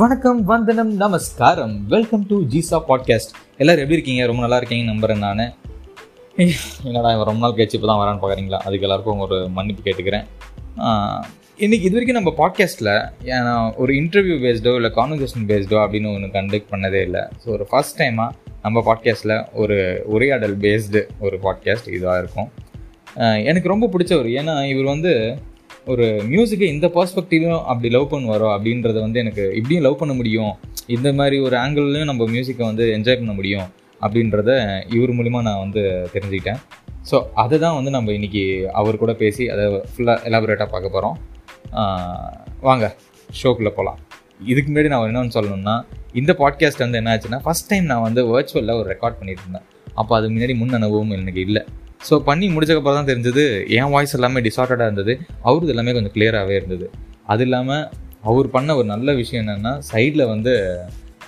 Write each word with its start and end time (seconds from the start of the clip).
வணக்கம் 0.00 0.38
வந்தனம் 0.50 0.90
நமஸ்காரம். 1.00 1.72
வெல்கம் 1.92 2.22
டு 2.28 2.36
ஜிசா 2.52 2.78
பாட்காஸ்ட் 2.86 3.32
எல்லாரும் 3.60 3.82
எப்படி 3.82 3.96
இருக்கீங்க? 3.96 4.22
ரொம்ப 4.30 4.42
நல்லா 4.44 4.58
இருக்கீங்க 4.60 4.84
நம்புறேன் 4.90 5.20
நான். 5.24 5.42
என்னடா 6.88 7.10
இவன் 7.14 7.28
ரொம்ப 7.30 7.42
நாள் 7.44 7.54
கழிச்சு 7.56 7.76
இப்போ 7.78 7.88
தான் 7.90 8.00
வரான்னு 8.02 8.22
பார்க்குறீங்களா 8.22 8.60
அதுக்கு 8.66 8.86
எல்லாருக்கும் 8.86 9.22
ஒரு 9.26 9.36
மன்னிப்பு 9.56 9.82
கேட்டுக்கிறேன். 9.86 10.24
இன்னைக்கு 11.64 11.86
இது 11.88 11.96
வரைக்கும் 11.96 12.18
நம்ம 12.20 12.32
பாட்காஸ்ட்டில் 12.40 12.92
ஒரு 13.82 13.92
இன்டர்வியூ 14.00 14.38
பேஸ்டோ 14.46 14.74
இல்லை 14.80 14.92
கான்வர்சேஷன் 14.98 15.46
பேஸ்டோ 15.52 15.78
அப்படின்னு 15.84 16.14
ஒன்று 16.14 16.34
கண்டக்ட் 16.38 16.70
பண்ணதே 16.74 17.02
இல்லை. 17.08 17.24
ஸோ 17.42 17.48
ஒரு 17.56 17.66
ஃபஸ்ட் 17.72 17.98
டைமாக 18.02 18.30
நம்ம 18.66 18.84
பாட்காஸ்ட்டில் 18.90 19.36
ஒரு 19.62 19.78
உரையாடல் 20.16 20.56
பேஸ்டு 20.66 21.02
ஒரு 21.26 21.38
பாட்காஸ்ட் 21.46 21.90
இதுவாக 21.96 22.22
இருக்கும். 22.24 22.50
எனக்கு 23.50 23.74
ரொம்ப 23.74 23.88
பிடிச்சவர் 23.94 24.30
ஏன்னா 24.40 24.56
இவர் 24.72 24.92
வந்து 24.94 25.12
ஒரு 25.92 26.04
மியூசிக்கை 26.30 26.66
இந்த 26.74 26.86
பர்ஸ்பெக்டிவ்லையும் 26.94 27.64
அப்படி 27.70 27.88
லவ் 27.94 28.12
பண்ணுவாரோ 28.12 28.46
அப்படின்றத 28.52 28.98
வந்து 29.06 29.18
எனக்கு 29.22 29.44
இப்படியும் 29.58 29.84
லவ் 29.86 29.98
பண்ண 30.02 30.12
முடியும். 30.20 30.52
இந்த 30.94 31.08
மாதிரி 31.18 31.36
ஒரு 31.46 31.56
ஆங்கிள்லையும் 31.62 32.10
நம்ம 32.10 32.26
மியூசிக்கை 32.34 32.64
வந்து 32.68 32.84
என்ஜாய் 32.96 33.18
பண்ண 33.20 33.32
முடியும் 33.38 33.66
அப்படின்றத 34.00 34.50
இவர் 34.94 35.12
மூலிமா 35.18 35.40
நான் 35.48 35.60
வந்து 35.64 35.82
தெரிஞ்சுக்கிட்டேன். 36.14 36.60
ஸோ 37.10 37.18
அதை 37.42 37.58
தான் 37.64 37.76
வந்து 37.78 37.92
நம்ம 37.96 38.12
இன்றைக்கி 38.18 38.44
அவர் 38.80 39.00
கூட 39.02 39.14
பேசி 39.22 39.44
அதை 39.54 39.64
ஃபுல்லாக 39.92 40.26
எலாபரேட்டாக 40.30 40.68
பார்க்க 40.74 40.94
போகிறோம் 40.96 41.16
வாங்க 42.68 42.84
ஷோக்குள்ளே 43.40 43.74
போகலாம் 43.78 44.00
இதுக்கு 44.50 44.68
முன்னாடி 44.70 44.90
நான் 44.92 45.08
என்னன்னு 45.10 45.36
சொல்லணும்னா 45.38 45.76
இந்த 46.20 46.32
பாட்காஸ்ட் 46.42 46.84
வந்து 46.86 47.00
என்ன 47.00 47.12
ஆச்சுன்னா 47.14 47.40
ஃபஸ்ட் 47.46 47.70
டைம் 47.70 47.90
நான் 47.92 48.04
வந்து 48.08 48.22
வர்ச்சுவலில் 48.34 48.78
ஒரு 48.80 48.88
ரெக்கார்ட் 48.94 49.18
பண்ணிட்டு 49.20 49.42
இருந்தேன். 49.44 49.66
அப்போ 50.00 50.12
அது 50.18 50.26
முன்னாடி 50.34 50.54
முன் 50.60 50.76
அனுபவம் 50.78 51.16
எனக்கு 51.16 51.42
இல்லை. 51.48 51.62
ஸோ 52.00 52.14
பண்ணி 52.28 52.46
முடிச்சக்கப்புறம் 52.54 52.98
தான் 52.98 53.10
தெரிஞ்சது 53.10 53.44
என் 53.78 53.92
வாய்ஸ் 53.94 54.14
எல்லாமே 54.18 54.40
டிசார்டடாக 54.46 54.88
இருந்தது. 54.88 55.12
அவரது 55.48 55.72
எல்லாமே 55.74 55.92
கொஞ்சம் 55.96 56.14
கிளியராகவே 56.16 56.56
இருந்தது. 56.60 56.86
அது 57.32 57.44
இல்லாமல் 57.46 57.84
அவர் 58.30 58.48
பண்ண 58.56 58.74
ஒரு 58.80 58.86
நல்ல 58.94 59.12
விஷயம் 59.20 59.42
என்னென்னா 59.44 59.72
சைடில் 59.90 60.24
வந்து 60.32 60.52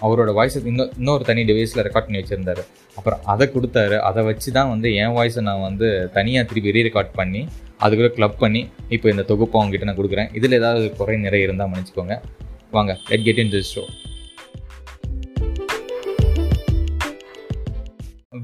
அவரோட 0.07 0.31
வாய்ஸை 0.39 0.61
இன்னும் 0.71 0.91
இன்னொரு 1.01 1.25
தனி 1.29 1.43
டிவைஸில் 1.51 1.83
ரெக்கார்ட் 1.87 2.07
பண்ணி 2.09 2.21
வச்சுருந்தாரு. 2.21 2.63
அப்புறம் 2.99 3.21
அதை 3.33 3.47
கொடுத்தாரு. 3.55 3.97
அதை 4.09 4.23
வச்சு 4.29 4.51
தான் 4.57 4.71
வந்து 4.73 4.89
என் 5.03 5.15
வாய்ஸை 5.19 5.43
நான் 5.49 5.65
வந்து 5.69 5.89
தனியாக 6.17 6.49
திருப்பி 6.51 6.75
ரீ 6.77 6.83
ரெக்கார்ட் 6.89 7.15
பண்ணி 7.21 7.43
அதுக்குள்ளே 7.85 8.11
க்ளப் 8.19 8.39
பண்ணி 8.43 8.63
இப்போ 8.97 9.07
இந்த 9.13 9.25
தொகுப்பை 9.31 9.57
அவங்ககிட்ட 9.61 9.89
நான் 9.89 9.99
கொடுக்குறேன். 10.01 10.29
இதில் 10.41 10.59
ஏதாவது 10.61 10.85
குறை 11.01 11.17
நிறைய 11.27 11.49
இருந்தால் 11.49 11.71
மன்னிச்சுக்கோங்க. 11.73 12.17
வாங்க 12.77 12.93
let 13.11 13.27
get 13.29 13.41
in 13.45 13.53
this 13.57 13.73
show 13.77 13.85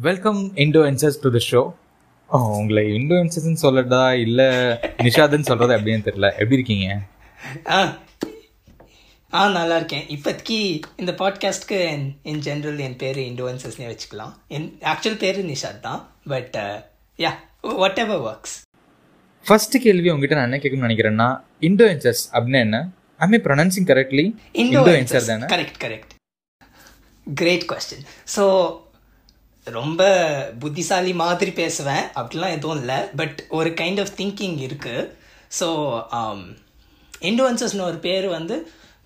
welcome 0.08 0.42
இண்டோன்சர்ஸ் 0.64 1.20
to 1.24 1.30
the 1.36 1.44
show 1.50 1.62
உங்களை 2.38 2.82
இண்டோன்சர்ஸ்னு 2.92 3.62
சொல்லட்டா 3.62 4.12
இல்லை 4.24 4.46
நிஷாதுன்னு 5.06 5.48
சொல்கிறதா 5.48 5.76
எப்படின்னு 5.78 6.06
தெரியல. 6.08 6.28
எப்படி 6.32 6.58
இருக்கீங்க? 6.58 6.86
ஆ 7.68 7.78
ஆ 9.32 9.48
நல்லா 9.48 9.76
இருக்கேன். 9.76 10.06
இப்போதைக்கு 10.14 10.58
இந்த 10.96 11.12
பாட்காஸ்ட்க்கு 11.12 11.78
இன் 12.22 12.40
ஜென்ரல் 12.48 12.78
என் 12.78 12.96
பேர் 12.96 13.16
இன்டுவன்சஸ்னே 13.16 13.86
வச்சுக்கலாம். 13.90 14.32
என் 14.48 14.78
ஆக்சுவல் 14.92 15.18
பேர் 15.24 15.40
நிஷாத் 15.46 15.80
தான். 15.80 16.00
But 16.28 16.56
ya 17.18 17.32
whatever 18.04 18.22
works 18.30 18.56
first 19.46 19.76
கேள்வி 19.82 20.10
உங்ககிட்ட 20.10 20.36
நான் 20.38 20.48
என்ன 20.50 20.60
கேட்கணும்னு 20.64 20.88
நினைக்கிறேன்னா 20.88 21.28
இண்டோன்சர்ஸ் 21.60 22.24
அப்படின்னா 22.32 22.60
என்ன? 22.66 22.78
ஐ 23.18 23.40
ப்ரொனன்சிங் 23.48 23.88
கரெக்ட்லி 23.92 24.24
இண்டோன்சர் 24.52 25.28
தானே? 25.32 25.46
Correct 25.54 25.78
correct 25.84 26.14
great 27.26 27.66
question 27.72 28.06
so 28.36 28.44
ரொம்ப 29.66 30.02
புத்திசாலி 30.58 31.12
மாதிரி 31.14 31.50
பேசுவேன் 31.50 32.04
அப்படிலாம் 32.14 32.54
எதுவும் 32.56 32.80
இல்லை. 32.80 32.98
பட் 33.16 33.42
ஒரு 33.48 33.70
கைண்ட் 33.70 34.00
ஆஃப் 34.00 34.14
திங்கிங் 34.16 34.56
இருக்குது 34.58 35.10
ஸோ 35.60 35.68
இன்ஃப்ளூயன்சஸ்னு 37.22 37.80
ஒரு 37.80 37.98
பேர் 37.98 38.28
வந்து 38.28 38.56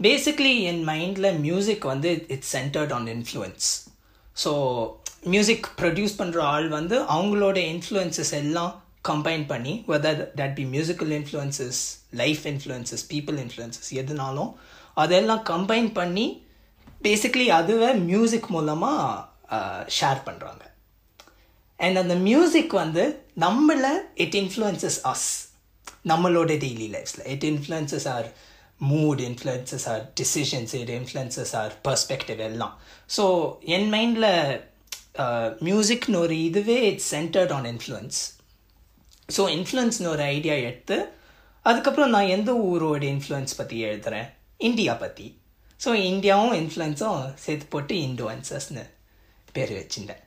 பேசிக்லி 0.00 0.60
என் 0.60 0.88
மைண்டில் 0.88 1.38
மியூசிக் 1.38 1.84
வந்து 1.84 2.26
it's 2.28 2.56
centred 2.56 2.92
on 2.92 3.06
influence 3.06 3.68
so 4.44 4.50
music 5.24 5.66
produce 5.80 6.18
பண்ணுற 6.18 6.40
ஆள் 6.46 6.68
வந்து 6.68 6.96
அவங்களோட 7.02 7.56
இன்ஃப்ளூயன்சஸ் 7.72 8.32
எல்லாம் 8.32 8.72
கம்பைன் 9.08 9.46
பண்ணி 9.46 9.84
whether 9.88 10.20
that 10.36 10.54
be 10.54 10.64
musical 10.64 11.12
influences 11.12 11.80
life 12.10 12.42
influences 12.46 13.04
people 13.08 13.38
influences 13.38 13.90
எதுனாலும் 13.92 14.50
அதெல்லாம் 14.94 15.44
கம்பைன் 15.44 15.92
பண்ணி 15.92 16.26
பேசிக்லி 17.02 17.46
அதுவே 17.50 17.92
மியூசிக் 17.92 18.48
மூலமாக 18.48 19.35
ஷேர் 19.98 20.20
பண்ணுறாங்க 20.26 20.62
அண்ட் 21.80 21.98
அந்த 21.98 22.14
மியூசிக் 22.14 22.72
வந்து 22.72 23.04
நம்மள 23.38 23.86
இட் 24.14 24.34
இன்ஃப்ளூயன்சஸ் 24.34 24.98
அஸ் 25.04 25.26
நம்மளோட 26.08 26.52
daily 26.64 26.88
லைஃப்ஸில் 26.90 27.26
it 27.26 27.44
influences 27.44 28.08
our 28.08 28.28
mood 28.82 29.20
influences 29.20 29.88
our 29.88 30.02
decisions 30.20 30.74
it 30.74 30.90
influences 30.90 31.54
our 31.56 31.72
perspective 31.88 32.40
எல்லாம். 32.40 32.74
ஸோ 33.16 33.24
என் 33.60 33.88
மைண்டில் 33.94 34.60
மியூசிக்னு 35.58 36.18
ஒரு 36.18 36.36
இதுவே 36.38 36.90
it's 36.90 37.14
centred 37.14 37.52
on 37.52 37.64
influence 37.64 38.18
so 39.28 39.42
இன்ஃப்ளூயன்ஸ்னு 39.48 40.08
ஒரு 40.08 40.22
ஐடியா 40.22 40.54
எடுத்து 40.54 40.96
அதுக்கப்புறம் 41.64 42.10
நான் 42.10 42.28
எந்த 42.28 42.52
ஊரோட 42.52 43.02
இன்ஃப்ளூயன்ஸ் 43.14 43.56
பற்றி 43.56 43.84
எழுதுகிறேன் 43.84 44.28
இந்தியா 44.58 44.94
பற்றி 44.94 45.40
ஸோ 45.80 45.90
இந்தியாவும் 46.10 46.54
இன்ஃப்ளூயன்ஸும் 46.62 47.34
சேர்த்து 47.34 47.66
போட்டு 47.66 47.94
இன்ஃப்ளூயன்சஸ்னு 47.94 48.84
பேர் 49.56 49.74
வச்சுட்டேன் 49.76 50.22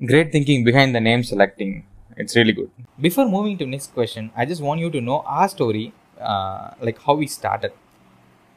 Great 0.00 0.30
thinking 0.30 0.62
behind 0.62 0.94
the 0.94 1.00
name 1.00 1.22
selecting. 1.22 1.70
It's 2.16 2.34
really 2.36 2.52
good. 2.52 2.70
Before 2.98 3.24
moving 3.26 3.56
to 3.58 3.66
next 3.66 3.94
question, 3.94 4.24
I 4.36 4.44
just 4.44 4.62
want 4.62 4.80
you 4.80 4.90
to 4.90 5.00
know 5.00 5.18
our 5.28 5.48
story, 5.48 5.84
uh, 6.22 6.70
like 6.80 6.98
how 6.98 7.14
we 7.14 7.26
started. 7.36 7.72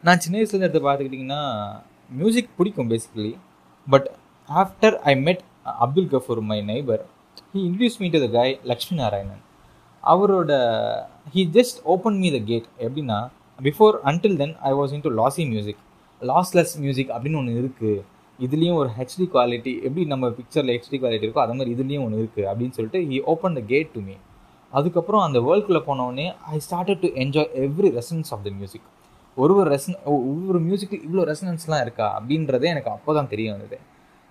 நான் 0.03 0.21
சின்ன 0.23 0.35
வயசுல 0.37 0.59
எடுத்து 0.59 0.81
பார்த்துக்கிட்டிங்கன்னா 0.81 1.39
மியூசிக் 2.11 2.51
பிடிக்கும் 2.57 2.89
basically 2.91 3.31
but 3.87 4.07
after 4.49 4.95
I 5.03 5.13
met 5.25 5.41
Abdul 5.85 6.09
Gafoor 6.13 6.41
my 6.51 6.59
neighbour 6.69 7.01
he 7.49 7.59
introduce 7.65 7.97
me 8.03 8.09
to 8.13 8.21
the 8.23 8.29
guy 8.37 8.47
Lakshmi 8.71 8.95
Narayanan 9.01 9.41
அவரோட 10.03 10.51
he 11.33 11.43
just 11.57 11.81
open 11.93 12.19
me 12.21 12.29
the 12.35 12.41
gate 12.49 12.69
எப்படின்னா 12.85 13.19
before 13.59 13.97
until 14.11 14.37
then 14.41 14.55
I 14.69 14.73
was 14.79 14.93
into 15.07 15.11
lossy 15.21 15.45
music 15.53 15.81
lossless 16.21 16.73
music 16.83 17.11
அப்படின்னு 17.15 17.41
ஒன்று 17.41 17.59
இருக்குது 17.61 17.93
இதுலேயும் 18.39 18.77
ஒரு 18.81 18.89
HD 18.97 19.25
quality 19.33 19.73
எப்படி 19.85 20.03
நம்ம 20.05 20.29
பிக்சரில் 20.29 20.73
ஹெச்டி 20.75 20.97
குவாலிட்டி 21.01 21.25
இருக்கோ 21.27 21.41
அதே 21.43 21.53
மாதிரி 21.53 21.73
இதுலேயும் 21.75 22.05
ஒன்று 22.05 22.21
இருக்குது 22.21 22.47
அப்படின்னு 22.51 22.75
சொல்லிட்டு 22.77 23.01
he 23.09 23.17
open 23.33 23.57
the 23.59 23.63
gate 23.71 23.91
to 23.95 24.01
me 24.01 24.15
அதுக்கப்புறம் 24.73 25.23
அந்த 25.27 25.39
வேர்ல்டுக்குள்ளே 25.39 25.83
போனோடனே 25.89 26.25
I 26.53 26.57
started 26.57 27.01
to 27.03 27.09
enjoy 27.23 27.49
every 27.65 27.89
resonance 27.99 28.31
of 28.33 28.43
the 28.47 28.51
music 28.59 28.87
ஒரு 29.37 29.53
ஒரு 29.55 29.69
ரெசன் 29.75 29.97
ஒவ்வொரு 30.13 30.59
மியூசிக்கில் 30.59 31.03
இவ்வளோ 31.05 31.23
ரெசனன்ஸ்லாம் 31.23 31.83
இருக்கா 31.85 32.07
அப்படின்றதே 32.17 32.67
எனக்கு 32.69 32.89
அப்போ 32.89 33.13
தான் 33.13 33.29
தெரிய 33.33 33.47
வந்தது. 33.53 33.77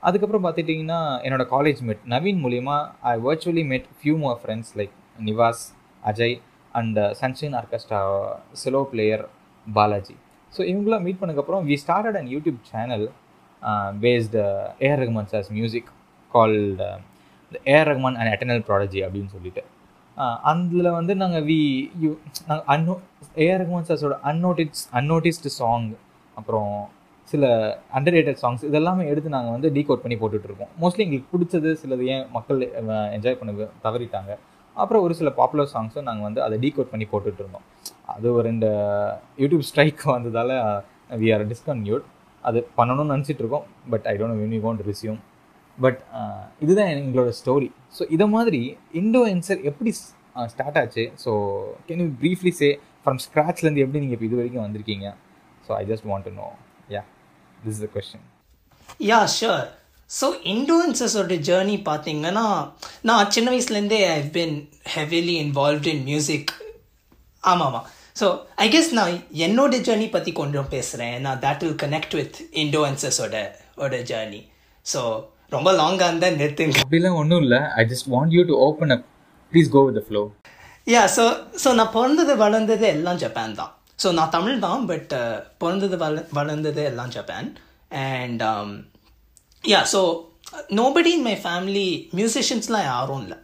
அதுக்கப்புறம் 0.02 0.44
பார்த்துட்டிங்கன்னா 0.44 0.98
என்னோட 1.26 1.44
காலேஜ் 1.54 1.80
மெட் 1.88 2.02
நவீன் 2.14 2.40
மூலிமா 2.44 2.76
I 3.12 3.14
virtually 3.26 3.64
met 3.72 3.88
few 3.98 4.14
more 4.24 4.38
friends 4.42 4.72
like 4.78 4.94
Nivas 5.18 5.62
Ajay 6.02 6.36
and 6.74 6.98
Sunshine 7.22 7.56
orchestra 7.60 8.00
cello 8.62 8.82
player 8.92 9.24
Balaji. 9.66 10.16
So 10.52 10.60
இவங்களாம் 10.72 11.04
மீட் 11.06 11.20
பண்ணதுக்கப்புறம் 11.20 11.64
we 11.70 11.78
started 11.84 12.18
and 12.20 12.30
YouTube 12.34 12.60
channel 12.70 13.06
based 14.04 14.44
A R 14.86 15.02
Rahman 15.04 15.30
sir's 15.32 15.50
music 15.58 15.90
called 16.34 16.84
A R 17.72 17.88
Rahman 17.92 18.16
and 18.20 18.32
atonal 18.34 18.64
prodigy 18.70 19.02
அப்படின்னு 19.06 19.32
சொல்லிட்டு. 19.36 19.64
Uh, 20.16 20.36
அதில் 20.50 20.86
வந்து 20.96 21.12
நாங்கள் 21.20 21.44
we 21.48 21.56
you 22.02 22.08
நாங்கள் 22.48 22.64
அன்னோ 22.72 22.94
A R 23.44 23.60
Rahman 23.62 23.84
சார்ஸோட 23.88 24.14
அன்னோட்டிஸ் 24.30 24.80
அன்னோட்டிஸ்டு 24.98 25.50
சாங் 25.56 25.86
அப்புறம் 26.36 26.72
சில 27.28 27.44
அண்டர் 27.96 28.14
ரேட்டட் 28.16 28.40
சாங்ஸ் 28.42 28.64
இதெல்லாமே 28.68 29.04
எடுத்து 29.10 29.34
நாங்கள் 29.36 29.54
வந்து 29.56 29.68
டீகோட் 29.76 30.02
பண்ணி 30.04 30.16
போட்டுட்ருக்கோம். 30.22 30.70
மோஸ்ட்லி 30.82 31.04
எங்களுக்கு 31.06 31.30
பிடிச்சது 31.34 31.72
சிலது 31.82 32.06
ஏன் 32.14 32.24
மக்கள் 32.36 32.60
uh, 32.80 33.06
என்ஜாய் 33.16 33.38
பண்ண 33.40 33.68
தவறிட்டாங்க. 33.86 34.30
அப்புறம் 34.76 35.04
ஒரு 35.06 35.14
சில 35.20 35.30
பாப்புலர் 35.38 35.72
சாங்ஸும் 35.74 36.08
நாங்கள் 36.08 36.26
வந்து 36.28 36.42
அதை 36.46 36.58
டீகோட் 36.64 36.92
பண்ணி 36.92 37.08
போட்டுட்ருந்தோம். 37.12 37.66
அது 38.14 38.26
ஒரு 38.36 38.44
ரெண்டு 38.50 38.70
யூடியூப் 39.42 39.66
ஸ்ட்ரைக் 39.70 40.04
வந்ததால் 40.16 40.54
வி 41.22 41.30
ஆர் 41.36 41.46
டிஸ்கன்யூட் 41.52 42.06
அது 42.48 42.58
பண்ணணும்னு 42.78 43.14
நினச்சிட்டு 43.14 43.42
இருக்கோம். 43.44 43.66
But 43.92 44.06
I 44.12 44.14
don't 44.20 44.40
when 44.42 44.54
you 44.56 44.60
want 44.66 44.84
resume 44.90 45.18
but 45.78 46.00
இதுதான் 46.64 46.90
எங்களோட 46.92 47.32
ஸ்டோரி 47.40 47.68
ஸோ 47.96 48.04
இதை 48.16 48.26
மாதிரி 48.36 48.60
இண்டோ 49.00 49.22
என்சர் 49.32 49.60
எப்படி 49.70 49.90
uh, 50.36 50.46
ஸ்டார்ட் 50.52 50.78
ஆச்சு? 50.82 51.04
So 51.24 51.30
can 51.88 52.02
you 52.04 52.08
briefly 52.22 52.52
say 52.60 52.68
from 53.02 53.20
ஸ்க்ராட்ச்லேருந்து 53.26 53.84
எப்படி 53.84 54.02
நீங்கள் 54.04 54.16
இப்போ 54.18 54.28
இது 54.28 54.38
வரைக்கும் 54.40 54.64
வந்திருக்கீங்க? 54.66 55.06
So 55.66 55.72
I 55.80 55.84
just 55.90 56.06
want 56.10 56.26
to 56.28 56.32
know 56.40 56.48
yeah 56.94 57.02
this 57.58 57.74
is 57.74 57.84
the 57.86 57.90
question 57.96 58.24
yeah 59.08 59.20
sure 59.36 59.66
so 60.10 60.26
இன்ஃப்ளூயன்சஸோட 60.52 61.36
journey 61.48 61.76
பார்த்தீங்கன்னா 61.88 62.44
நான் 63.08 63.32
சின்ன 63.34 63.48
வயசுலேருந்தே 63.54 64.00
I 64.12 64.20
been 64.36 64.54
heavily 64.94 65.36
involve 65.44 65.88
in 65.92 66.04
music 66.10 66.52
ஆமாம் 67.42 67.66
ஆமாம். 67.68 67.88
ஸோ 68.18 68.26
ஐ 68.64 68.66
கெஸ் 68.74 68.90
நான் 68.98 69.16
என்னோட 69.46 69.80
ஜேர்னி 69.86 70.06
பற்றி 70.14 70.30
கொஞ்சம் 70.40 70.70
பேசுகிறேன் 70.74 71.16
நான் 71.26 71.40
தட் 71.46 71.62
வில் 71.64 71.80
கனெக்ட் 71.84 72.14
வித் 72.20 72.38
இன்டோவன்சஸோட 72.62 73.42
ஓட 73.84 73.96
ஜேர்னி 74.10 74.40
ஸோ 74.92 75.00
ரொம்ப 75.54 75.68
லாங்காக 75.80 76.08
இருந்தால் 76.10 76.38
நிறுத்துங்க. 76.40 76.80
அப்படிலாம் 76.84 77.18
ஒன்றும் 77.22 77.42
இல்லை. 77.44 77.60
I 77.80 77.82
just 77.92 78.08
want 78.14 78.34
you 78.36 78.42
to 78.50 78.56
open 78.66 78.92
up 78.96 79.04
please 79.52 79.68
go 79.76 79.82
with 79.88 80.00
flow 80.06 80.22
ya 80.94 81.02
so 81.16 81.24
so 81.62 81.68
நான் 81.78 81.92
பிறந்தது 81.96 82.34
வளர்ந்தது 82.44 82.86
எல்லாம் 82.96 83.20
ஜப்பான் 83.24 83.58
தான். 83.60 83.72
ஸோ 84.02 84.08
நான் 84.18 84.34
தமிழ் 84.36 84.58
தான் 84.66 84.82
பட் 84.90 85.12
பிறந்தது 85.62 85.96
வள 86.04 86.24
வளர்ந்தது 86.38 86.82
எல்லாம் 86.90 87.12
Japan 87.16 87.48
and 88.04 88.42
ya 89.72 89.80
so 89.94 90.00
nobody 90.80 91.12
in 91.18 91.26
my 91.30 91.36
family 91.44 91.88
மியூசிஷியன்ஸ்லாம் 92.18 92.86
யாரும் 92.92 93.22
இல்லை. 93.24 93.38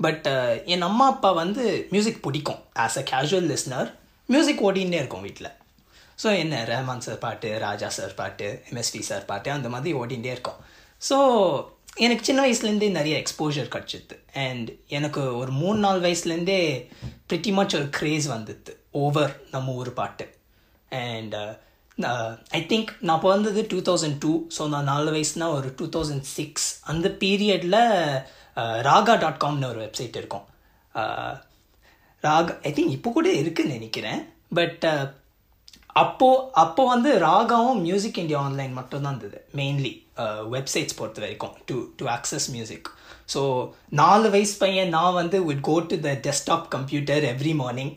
பட் 0.00 0.28
என் 0.74 0.86
அம்மா 0.90 1.06
அப்பா 1.14 1.30
வந்து 1.42 1.64
மியூசிக் 1.94 2.22
பிடிக்கும். 2.26 2.60
As 2.84 2.98
a 3.00 3.06
casual 3.10 3.48
listener 3.54 3.90
music 4.32 4.62
ஓடின்னே 4.68 4.98
இருக்கும் 5.02 5.26
வீட்டில் 5.26 5.50
ஸோ 6.22 6.28
என்ன 6.42 6.54
ரஹ்மான் 6.70 7.04
சார் 7.04 7.20
பாட்டு 7.24 7.48
ராஜா 7.58 7.88
சார் 7.96 8.14
பாட்டு 8.18 8.46
எம்எஸ்வி 8.70 9.00
சார் 9.08 9.24
பாட்டு 9.30 9.48
அந்த 9.50 9.68
மாதிரி 9.74 9.92
ஓடிண்டே 10.00 10.30
இருக்கும். 10.36 10.58
ஸோ 11.08 11.16
எனக்கு 12.04 12.24
சின்ன 12.28 12.40
வயசுலேருந்தே 12.46 12.90
நிறைய 12.98 13.14
எக்ஸ்போஜர் 13.22 13.70
கிடச்சிது. 13.74 14.16
அண்ட் 14.44 14.68
எனக்கு 14.98 15.22
ஒரு 15.36 15.52
மூணு 15.62 15.78
நாலு 15.78 16.00
வயசுலேருந்தே 16.06 16.58
ப்ரிட்டி 17.30 17.52
மச் 17.58 17.76
ஒரு 17.78 17.88
க்ரேஸ் 17.98 18.28
வந்துது. 18.34 18.74
ஓவர் 19.04 19.34
நம்ம 19.54 19.74
ஊர் 19.80 19.92
பாட்டு. 20.00 20.26
அண்ட் 21.06 21.36
ஐ 22.58 22.62
திங்க் 22.72 22.92
நான் 23.08 23.24
பிறந்தது 23.26 23.62
டூ 23.72 23.80
தௌசண்ட் 23.90 24.18
டூ 24.18 24.32
ஸோ 24.58 24.68
நான் 24.74 24.90
நாலு 24.92 25.10
வயசுனா 25.16 25.48
ஒரு 25.58 25.70
டூ 25.80 25.88
தௌசண்ட் 25.96 26.26
சிக்ஸ் 26.36 26.68
அந்த 26.92 27.08
பீரியடில் 27.24 27.80
ராகா 28.90 29.16
டாட் 29.24 29.42
காம்னு 29.44 29.70
ஒரு 29.72 29.80
வெப்சைட் 29.86 30.18
இருக்கும். 30.22 30.46
Uh, 30.94 31.32
ராகா 32.24 32.52
ஐ 32.68 32.70
திங்க் 32.76 32.94
இப்போ 32.96 33.10
கூட 33.16 33.28
இருக்குன்னு 33.40 33.76
நினைக்கிறேன். 33.78 34.20
பட் 34.58 34.84
uh, 34.92 35.02
அப்போ 36.02 36.26
அப்போ 36.62 36.82
வந்து 36.92 37.10
ராகாவும் 37.26 37.80
மியூசிக் 37.86 38.18
இந்தியா 38.22 38.40
ஆன்லைன் 38.48 38.74
மட்டும்தான் 38.78 39.14
இருந்தது. 39.14 39.38
மெயின்லி 39.60 39.92
வெப்சைட்ஸ் 40.54 40.94
uh, 40.94 40.98
பொறுத்த 41.00 41.20
வரைக்கும் 41.24 41.54
to 41.70 41.76
to 42.00 42.04
access 42.16 42.48
music 42.56 42.88
so 43.34 43.40
நாலு 44.00 44.28
வயசு 44.34 44.54
பையன் 44.62 44.94
நான் 44.96 45.18
வந்து 45.20 45.38
would 45.48 45.66
go 45.68 45.74
to 45.90 45.96
the 46.06 46.12
desktop 46.26 46.64
computer 46.76 47.24
every 47.32 47.52
morning 47.62 47.92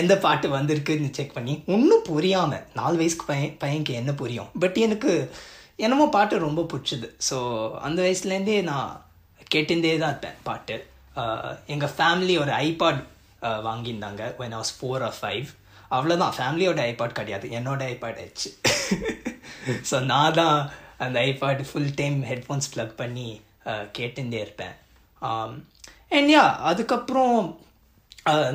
எந்த 0.00 0.14
பாட்டு 0.24 0.46
வந்திருக்குன்னு 0.56 1.10
செக் 1.18 1.36
பண்ணி 1.36 1.54
ஒன்றும் 1.74 2.06
புரியாமல் 2.08 2.64
நாலு 2.78 2.96
வயசுக்கு 3.00 3.26
பையன் 3.30 3.54
பையனுக்கு 3.62 3.94
என்ன 4.00 4.10
புரியும்? 4.22 4.50
பட் 4.62 4.78
எனக்கு 4.86 5.12
என்னமோ 5.84 6.06
பாட்டு 6.16 6.44
ரொம்ப 6.46 6.62
பிடிச்சது. 6.72 7.08
ஸோ 7.28 7.36
அந்த 7.86 7.98
வயசுலேருந்தே 8.06 8.58
நான் 8.70 8.90
கேட்டுட்டே 9.54 9.94
தான் 10.02 10.12
இருப்பேன் 10.14 10.38
பாட்டு. 10.48 10.76
எங்கள் 11.74 11.94
ஃபேமிலி 11.96 12.36
ஒரு 12.44 12.52
iPod 12.68 13.00
வாங்கியிருந்தாங்க 13.68 14.22
when 14.40 14.56
was 14.58 14.72
four 14.78 15.04
or 15.08 15.16
five 15.20 15.48
அவ்வளோதான் 15.96 16.36
ஃபேமிலியோட 16.38 16.80
ஐபாட் 16.92 17.18
கிடையாது. 17.18 17.46
என்னோட 17.58 17.82
ஐபாட் 17.94 18.20
ஆயிடுச்சு 18.22 18.50
ஸோ 19.90 19.96
நான் 20.12 20.36
தான் 20.40 20.56
அந்த 21.04 21.16
iPod 21.30 21.62
full 21.68 21.92
time 22.00 22.16
headphones 22.30 22.70
plug 22.74 22.96
பண்ணி 23.02 23.28
கேட்டுட்டே 23.98 24.40
இருப்பேன். 24.46 24.74
Um, 25.22 25.52
அண்ட் 26.16 26.30
யா 26.32 26.42
அதுக்கப்புறம் 26.70 27.38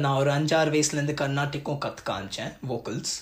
நான் 0.03 0.19
ஒரு 0.21 0.29
அஞ்சாறு 0.35 0.69
வயசுலேருந்து 0.73 1.15
கர்நாட்டிக்கும் 1.21 1.81
கற்றுக்க 1.85 2.11
ஆரம்பித்தேன் 2.15 2.53
vocals 2.71 3.15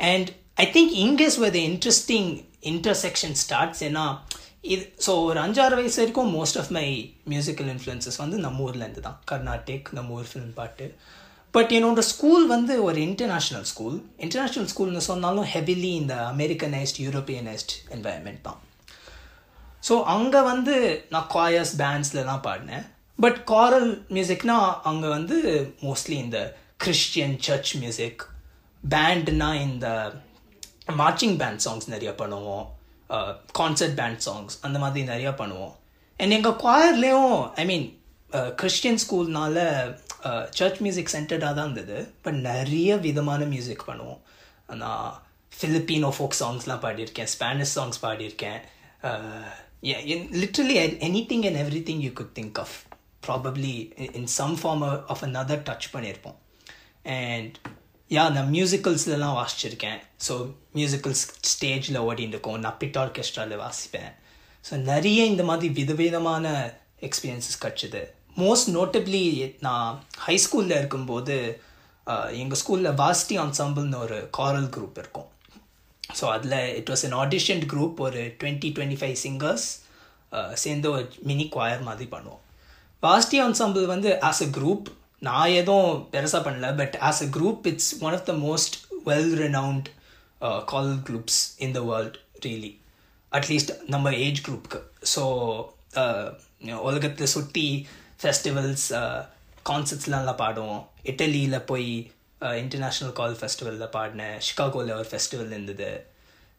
and 0.00 0.30
I 0.64 0.66
think 0.76 0.94
இங்கேஸ் 1.04 1.38
with 1.44 1.58
interesting 1.68 2.30
intersection 2.72 3.36
starts 3.42 3.82
ஏன்னா 3.88 4.04
இது 4.64 4.82
ஸோ 5.04 5.12
ஒரு 5.28 5.38
அஞ்சாறு 5.44 5.74
வயசு 5.78 5.98
வரைக்கும் 6.00 6.32
most 6.34 6.58
of 6.60 6.70
my 6.76 6.86
musical 7.32 7.70
influences 7.72 8.18
வந்து 8.22 8.36
நம்ம 8.44 8.62
ஊர்லேருந்து 8.66 9.02
தான் 9.06 9.18
கர்நாடிக் 9.30 9.88
நம்ம 9.96 10.14
ஊர் 10.18 10.28
ஃபிலிம் 10.32 10.54
பாட்டு. 10.58 10.86
பட் 11.54 11.72
என்னோடய 11.76 12.08
ஸ்கூல் 12.10 12.44
வந்து 12.52 12.74
ஒரு 12.88 12.98
இன்டர்நேஷ்னல் 13.08 13.66
ஸ்கூல் 13.70 13.96
இன்டர்நேஷ்னல் 14.24 14.68
ஸ்கூல்னு 14.72 15.02
சொன்னாலும் 15.08 15.48
ஹெவிலி 15.54 15.90
இந்த 16.02 16.14
அமெரிக்கனைஸ்ட் 16.32 17.00
யூரோப்பியனைஸ்ட் 17.06 17.72
என்வாயன்மெண்ட் 17.96 18.42
தான். 18.48 18.60
ஸோ 19.88 19.96
அங்கே 20.14 20.42
வந்து 20.52 20.74
நான் 21.14 21.28
காயர்ஸ் 21.36 21.74
பேண்ட்ஸ்லலாம் 21.82 22.44
பாடினேன். 22.46 22.84
பட் 23.18 23.40
காரல் 23.52 23.90
மியூசிக்னால் 24.16 24.68
அங்கே 24.90 25.08
வந்து 25.16 25.36
மோஸ்ட்லி 25.86 26.18
இந்த 26.26 26.38
கிறிஸ்டியன் 26.84 27.34
சர்ச் 27.48 27.72
மியூசிக் 27.82 28.22
பேண்ட்னா 28.94 29.50
இந்த 29.66 29.88
மார்ச்சிங் 31.00 31.36
பேண்ட் 31.42 31.64
சாங்ஸ் 31.66 31.92
நிறைய 31.94 32.12
பண்ணுவோம். 32.22 32.64
கான்சர்ட் 33.58 33.96
பேண்ட் 34.00 34.22
சாங்ஸ் 34.26 34.54
அந்த 34.66 34.78
மாதிரி 34.84 35.08
நிறையா 35.12 35.32
பண்ணுவோம். 35.40 35.74
அண்ட் 36.20 36.34
எங்கள் 36.36 36.60
குவாயர்லேயும் 36.62 37.34
ஐ 37.62 37.64
மீன் 37.72 37.86
கிறிஸ்டியன் 38.60 39.00
ஸ்கூல்னால 39.04 39.56
சர்ச் 40.58 40.78
மியூசிக் 40.84 41.12
சென்டர்டாக 41.14 41.54
தான் 41.58 41.68
இருந்தது. 41.70 41.98
பட் 42.24 42.38
நிறைய 42.50 42.96
விதமான 43.06 43.44
மியூசிக் 43.54 43.88
பண்ணுவோம். 43.88 44.20
நான் 44.82 45.10
ஃபிலிப்பீனோ 45.58 46.10
ஃபோக் 46.18 46.38
சாங்ஸ்லாம் 46.42 46.82
பாடியிருக்கேன் 46.84 47.30
Spanish 47.34 47.74
songs 47.78 48.02
பாடியிருக்கேன். 48.04 48.60
Literally 50.42 50.76
anything 51.30 51.44
and 51.48 51.60
everything 51.90 52.02
you 52.06 52.12
could 52.20 52.34
think 52.38 52.58
of 52.64 52.74
probably 53.26 53.74
in 54.20 54.30
some 54.38 54.54
form 54.62 54.84
of 55.14 55.24
another 55.28 55.64
touch 55.68 55.88
பண்ணியிருப்போம். 55.94 56.38
அண்ட் 57.18 57.54
யா 58.14 58.22
நான் 58.34 58.50
மியூசிக்கல்ஸ்லாம் 58.54 59.36
வாசிச்சிருக்கேன். 59.38 60.00
ஸோ 60.26 60.34
மியூசிக்கல்ஸ் 60.78 61.22
ஸ்டேஜில் 61.50 61.98
ஓடிட்டு 62.06 62.56
நான் 62.64 62.78
பிட் 62.82 62.98
ஆர்கெஸ்ட்ராவில் 63.02 63.62
வாசிப்பேன். 63.62 64.10
ஸோ 64.64 64.72
நிறைய 64.90 65.20
இந்த 65.32 65.42
மாதிரி 65.50 65.68
விதவிதமான 65.78 66.46
எக்ஸ்பீரியன்ஸஸ் 67.08 67.60
கிடச்சிது. 67.64 68.02
மோஸ்ட் 68.42 68.68
நோட்டபிளி 68.76 69.22
நான் 69.66 69.88
ஹை 70.26 70.36
ஸ்கூலில் 70.44 70.76
இருக்கும்போது 70.80 71.36
எங்கள் 72.42 72.60
ஸ்கூலில் 72.62 72.98
வாஸ்டி 73.02 73.34
ஆன்சாம்பிள்னு 73.44 73.98
ஒரு 74.04 74.18
காரல் 74.38 74.70
குரூப் 74.76 74.98
இருக்கும். 75.02 75.28
ஸோ 76.18 76.24
அதில் 76.36 76.58
it 76.80 76.90
was 76.92 77.04
an 77.08 77.16
audition 77.24 77.62
group 77.72 77.98
ஒரு 78.06 78.22
டுவெண்ட்டி 78.40 78.70
டுவெண்ட்டி 78.76 78.98
ஃபைவ் 79.02 79.18
சிங்கர்ஸ் 79.26 79.68
சேர்ந்து 80.64 80.88
ஒரு 80.94 81.04
மினி 81.30 81.46
குவாயர் 81.54 81.86
மாதிரி 81.90 82.08
பண்ணுவோம். 82.16 82.42
வாஸ்டி 83.02 83.38
ஆன்சாம்பிள் 83.46 83.86
வந்து 83.94 84.10
ஆஸ் 84.30 84.42
அ 84.46 84.50
குரூப் 84.58 84.88
நான் 85.22 85.48
எதுவும் 85.48 86.08
பெருசாக 86.12 86.42
பண்ணல 86.46 86.76
but 86.76 86.96
as 87.00 87.22
a 87.22 87.28
group 87.38 87.66
it's 87.66 87.98
one 88.00 88.12
of 88.12 88.26
the 88.26 88.32
most 88.32 88.76
well 89.06 89.32
renowned 89.34 89.88
choral 90.64 90.94
groups 91.08 91.40
in 91.56 91.72
the 91.72 91.80
world 91.80 92.16
really 92.46 92.80
at least 93.32 93.72
நம்ம 93.86 94.12
ஏஜ் 94.12 94.40
குரூப்புக்கு 94.48 94.80
ஸோ 95.14 95.22
உலகத்தை 96.80 97.26
சுற்றி 97.26 97.86
ஃபெஸ்டிவல்ஸ் 98.22 98.88
கான்சர்ட்ஸ்லாம் 99.70 100.36
பாடுவோம். 100.36 100.82
இட்டலியில் 101.04 101.66
போய் 101.66 102.12
இன்டர்நேஷ்னல் 102.40 103.12
கால் 103.12 103.36
ஃபெஸ்டிவலில் 103.40 103.92
பாடினேன் 103.96 104.38
ஷிகாகோவில் 104.46 104.96
ஒரு 104.96 105.08
ஃபெஸ்டிவல் 105.10 105.52
இருந்தது. 105.56 106.06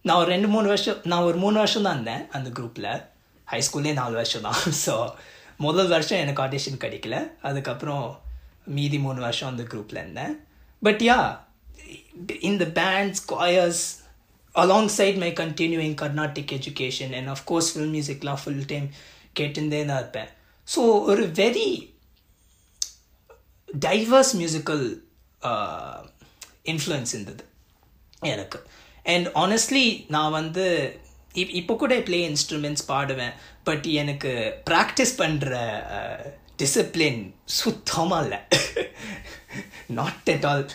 நான் 0.01 0.17
ஒரு 0.17 0.29
ரெண்டு 0.31 0.47
மூணு 0.47 0.67
வருஷம் 0.67 0.99
நான் 1.03 1.21
ஒரு 1.21 1.37
மூணு 1.37 1.57
வருஷம் 1.57 1.83
தான் 1.83 1.93
இருந்தேன் 1.93 2.23
அந்த 2.31 2.49
குரூப்பில் 2.49 3.03
ஹைஸ்கூல்லே 3.51 3.93
நாலு 3.93 4.13
வருஷம் 4.13 4.41
தான். 4.41 4.59
ஸோ 4.85 4.93
முதல் 5.57 5.87
வருஷம் 5.87 6.19
எனக்கு 6.19 6.43
ஆடிஷன் 6.43 6.81
கிடைக்கல. 6.83 7.17
அதுக்கப்புறம் 7.41 8.05
மீதி 8.65 8.97
மூணு 9.05 9.19
வருஷம் 9.21 9.49
அந்த 9.51 9.63
குரூப்பில் 9.63 10.01
இருந்தேன். 10.01 10.33
பட் 10.81 11.01
யா 11.09 11.19
இந்த 12.39 12.65
bands 12.79 13.23
choirs 13.33 13.83
alongside 14.97 15.19
my 15.23 15.31
continuing 15.31 15.95
Carnatic 16.01 16.53
education 16.57 17.13
and 17.19 17.29
of course 17.35 17.69
film 17.73 17.91
மியூசிக்லாம் 17.95 18.41
ஃபுல் 18.43 18.65
டைம் 18.65 18.87
கேட்டுருந்தே 19.39 19.85
தான் 19.85 20.01
இருப்பேன். 20.03 20.29
ஸோ 20.67 20.81
ஒரு 21.11 21.23
வெரி 21.41 21.69
டைவர்ஸ் 23.87 24.33
மியூசிக்கல் 24.41 24.85
இன்ஃப்ளூயன்ஸ் 26.73 27.13
இருந்தது 27.15 27.43
எனக்கு. 28.33 28.59
அண்ட் 29.13 29.27
ஆனஸ்ட்லி 29.27 29.85
நான் 30.07 30.35
வந்து 30.39 30.65
இப் 31.41 31.53
இப்போ 31.59 31.75
கூட 31.75 31.93
ப்ளே 32.09 32.19
இன்ஸ்ட்ருமெண்ட்ஸ் 32.29 32.85
பாடுவேன். 32.87 33.33
பட் 33.63 33.85
எனக்கு 34.01 34.31
ப்ராக்டிஸ் 34.69 35.13
பண்ணுற 35.17 35.53
uh, 35.97 36.23
டிசிப்ளின் 36.61 37.21
சுத்தமாக 37.59 38.23
இல்லை. 38.25 38.39
Not 39.99 40.29
at 40.33 40.45
all 40.51 40.65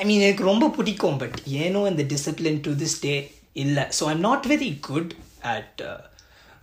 I 0.00 0.04
mean 0.08 0.24
எனக்கு 0.26 0.44
ரொம்ப 0.50 0.66
பிடிக்கும் 0.78 1.18
பட் 1.22 1.36
ஏனோ 1.64 1.82
இந்த 1.92 2.04
டிசிப்ளின் 2.14 2.60
டு 2.66 2.72
திஸ் 2.82 2.98
டே 3.06 3.14
இல்லை. 3.64 3.84
So 3.98 4.02
I'm 4.12 4.24
not 4.28 4.48
very 4.54 4.70
good 4.88 5.12
at 5.54 5.80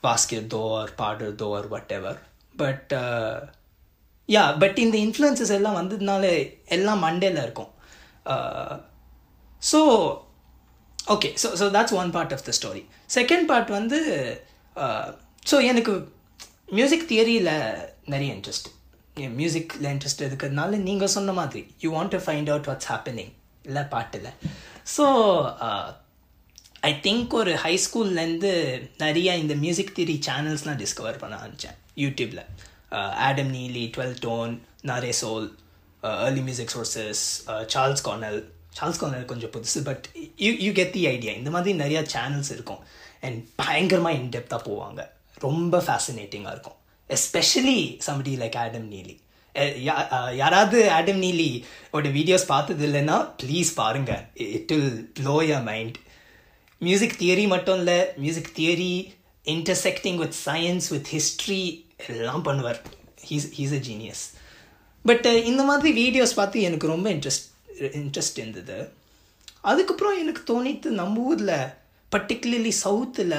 வாசிக்கிறதோ 0.07 0.61
or 0.79 0.93
பாடுறதோ 1.01 1.47
or 1.59 1.69
whatever 1.99 2.19
but 2.61 2.93
yeah 4.29 4.43
but 4.63 4.77
இந்த 4.85 4.95
இன்ஃப்ளூயன்சஸ் 5.05 5.55
எல்லாம் 5.57 5.79
வந்ததுனால 5.81 6.23
எல்லாம் 6.77 7.03
மண்டேல 7.07 7.43
இருக்கும். 7.47 7.71
So 9.61 9.79
okay 11.13 11.29
so 11.41 11.47
so 11.59 11.65
that's 11.75 11.95
one 12.01 12.09
part 12.15 12.33
of 12.35 12.45
the 12.47 12.53
story 12.59 12.83
second 13.17 13.45
part 13.51 13.69
வந்து 13.79 13.99
uh, 14.75 15.05
ஸோ 15.49 15.57
எனக்கு 15.71 15.93
music 16.77 17.05
தியரியில் 17.11 17.53
நிறைய 18.13 18.29
இன்ட்ரெஸ்ட் 18.37 18.67
மியூசிக்கில் 19.39 19.87
இன்ட்ரெஸ்ட் 19.93 20.25
இருக்கிறதுனால 20.27 20.77
நீங்கள் 20.87 21.13
சொன்ன 21.17 21.33
மாதிரி 21.39 21.61
you 21.83 21.89
want 21.97 22.13
to 22.15 22.19
find 22.25 22.49
out 22.53 22.67
what's 22.69 22.89
happening 22.93 23.31
இல்லை 23.69 23.83
பாட்டில். 23.93 24.27
ஸோ 24.95 25.05
ஐ 26.89 26.91
திங்க் 27.05 27.31
ஒரு 27.41 27.53
ஹை 27.63 27.73
ஸ்கூல்லேருந்து 27.85 28.51
நிறைய 29.03 29.29
இந்த 29.43 29.53
மியூசிக் 29.63 29.95
தியரி 29.97 30.17
சேனல்ஸ்லாம் 30.27 30.81
டிஸ்கவர் 30.83 31.21
பண்ண 31.23 31.35
ஆரம்பித்தேன் 31.43 31.77
யூடியூப்பில் 32.03 32.43
Adam 33.27 33.51
Neely 33.55 33.85
twelve 33.95 34.15
tone 34.27 34.53
Nahre 34.91 35.11
Sol 35.21 35.47
early 36.27 36.43
music 36.49 36.73
sources 36.75 37.23
Charles 37.73 38.05
Cornell 38.07 38.39
Charles 38.77 39.01
Cornell 39.01 39.27
கொஞ்சம் 39.31 39.53
புதுசு 39.55 39.79
but 39.89 40.05
you 40.45 40.51
you 40.65 40.71
get 40.79 40.95
the 40.97 41.03
idea 41.15 41.33
இந்த 41.41 41.49
மாதிரி 41.55 41.71
நிறையா 41.83 42.01
சேனல்ஸ் 42.15 42.51
இருக்கும். 42.55 42.81
அண்ட் 43.25 43.39
பயங்கரமாக 43.61 44.19
இன்டெப்த்தாக 44.21 44.61
போவாங்க. 44.69 45.01
ரொம்ப 45.45 45.77
ஃபேசினேட்டிங்காக 45.87 46.53
இருக்கும். 46.55 46.76
எஸ்பெஷலி 47.15 47.79
சம்படி 48.07 48.33
லைக் 48.43 48.57
ஆடம் 48.63 48.89
நீலி 48.93 49.15
யாராவது 50.41 50.79
ஆடம் 50.95 51.21
நீலி 51.25 51.49
ஓட 51.97 52.09
வீடியோஸ் 52.17 52.45
பார்த்தது 52.51 52.83
இல்லைன்னா 52.87 53.17
ப்ளீஸ் 53.41 53.69
பாருங்க. 53.81 54.11
It 54.57 54.73
will 54.73 54.99
blow 55.19 55.35
your 55.49 55.63
mind 55.69 55.97
music 56.81 57.15
theory 57.21 57.45
மட்டும் 57.53 57.79
இல்லை 57.81 57.99
music 58.23 58.51
theory 58.59 58.93
intersecting 59.53 60.19
with 60.23 60.37
science 60.47 60.87
with 60.93 61.09
history 61.15 61.63
எல்லாம் 62.07 62.45
பண்ணுவார். 62.47 62.79
He's 63.29 63.47
he's 63.59 63.75
a 63.79 63.81
genius 63.89 64.23
but 65.05 65.27
இந்த 65.51 65.61
மாதிரி 65.69 65.89
வீடியோஸ் 66.03 66.37
பார்த்து 66.39 66.67
எனக்கு 66.69 66.87
ரொம்ப 66.93 67.07
இன்ட்ரெஸ்ட் 67.15 67.47
இன்ட்ரெஸ்ட் 68.01 68.39
இருந்தது. 68.41 68.77
அதுக்கப்புறம் 69.71 70.19
எனக்கு 70.23 70.41
தோணித்து 70.51 70.89
நம்ம 71.01 71.23
ஊரில் 71.29 71.55
பர்டிகுலர்லி 72.11 72.73
சவுத்தில் 72.83 73.37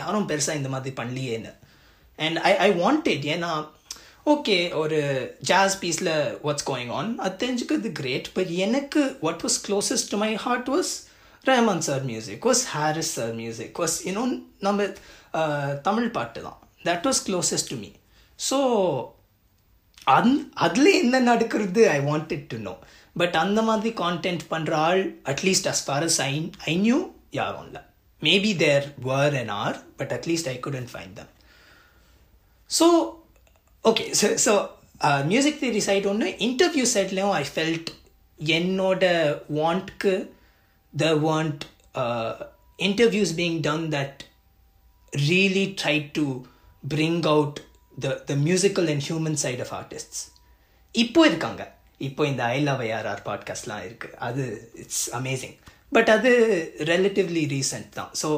யாரும் 0.00 0.28
பெருசாக 0.30 0.60
இந்த 0.60 0.70
மாதிரி 0.74 0.92
பண்ணலையேன்னு. 1.00 1.52
அண்ட் 2.18 2.38
ஐ 2.38 2.52
ஐ 2.56 2.70
வாண்டட் 2.70 3.24
ஏன்னா 3.34 3.52
ஓகே 4.26 4.74
ஒரு 4.74 4.98
ஜாஸ் 5.38 5.76
பீஸில் 5.80 6.12
வாட்ஸ் 6.42 6.66
கோயிங் 6.66 6.92
ஆன் 6.92 7.18
அது 7.18 7.40
தெரிஞ்சுக்கிறது 7.44 7.92
கிரேட் 7.92 8.28
பட் 8.34 8.52
எனக்கு 8.66 9.18
what 9.20 9.42
was 9.46 9.58
closest 9.66 10.10
to 10.10 10.16
my 10.16 10.34
heart 10.34 10.68
was 10.68 10.92
Rahman 11.44 11.78
sir 11.78 12.02
music 12.02 12.44
was 12.44 12.62
Harris 12.74 13.12
sir 13.12 13.32
music 13.32 13.80
was 13.80 13.96
you know 14.04 14.24
நம்ம 14.58 14.86
தமிழ் 15.82 16.08
பாட்டு 16.10 16.42
தான். 16.42 16.58
That 16.84 17.06
was 17.08 17.22
closest 17.26 17.68
to 17.68 17.76
me 17.76 17.90
so 18.50 18.58
அந் 20.16 20.32
அதில் 20.52 20.92
என்ன 21.02 21.20
நடக்கிறது 21.20 21.90
I 21.90 21.98
wanted 22.00 22.46
to 22.46 22.56
know 22.58 22.74
but 23.16 23.36
அந்த 23.36 23.62
மாதிரி 23.62 23.94
கான்டென்ட் 23.96 24.44
பண்ணுற 24.50 24.72
ஆள் 24.72 25.02
at least 25.24 25.68
as 25.72 25.82
far 25.86 26.04
as 26.04 26.20
I 26.20 26.50
I 26.64 26.76
knew 26.76 26.98
யாரும் 27.30 27.66
இல்லை. 27.66 27.82
Maybe 28.22 28.56
there 28.56 28.94
were 29.10 29.34
and 29.40 29.50
or 29.64 29.78
but 29.96 30.12
at least 30.18 30.48
I 30.48 30.58
couldn't 30.58 30.88
find 30.92 31.14
them 31.14 31.32
so 32.78 32.86
okay 33.84 34.04
so 34.20 34.28
so 34.46 34.52
music 35.32 35.60
theory 35.62 35.82
side 35.88 36.06
ஒன்று 36.12 36.28
interview 36.46 36.86
சைட்லேயும் 36.94 37.34
I 37.40 37.44
felt 37.54 37.90
என்னோட 38.58 39.04
வாண்ட்க்கு 39.58 40.14
the 40.92 41.08
want 41.26 41.62
interviews 42.88 43.34
being 43.40 43.58
done 43.68 43.84
that 43.96 44.20
really 45.28 45.66
try 45.82 45.96
to 46.18 46.26
bring 46.82 47.22
out 47.34 47.58
the 48.04 48.14
the 48.30 48.36
musical 48.46 48.88
and 48.92 49.04
human 49.08 49.38
side 49.44 49.62
of 49.66 49.74
artists 49.80 50.22
இப்போ 50.94 51.20
இருக்காங்க. 51.30 51.62
இப்போ 52.06 52.22
இந்த 52.30 52.42
I 52.54 52.56
love 52.68 52.80
IRR 52.86 53.20
பாட்காஸ்ட்லாம் 53.28 53.84
இருக்குது 53.88 54.16
அது 54.26 54.44
இட்ஸ் 54.82 55.04
அமேசிங் 55.18 55.56
பட் 55.96 56.10
அது 56.16 56.30
ரிலேட்டிவ்லி 56.90 57.44
ரீசெண்ட் 57.54 57.90
தான். 57.98 58.10
So 58.22 58.28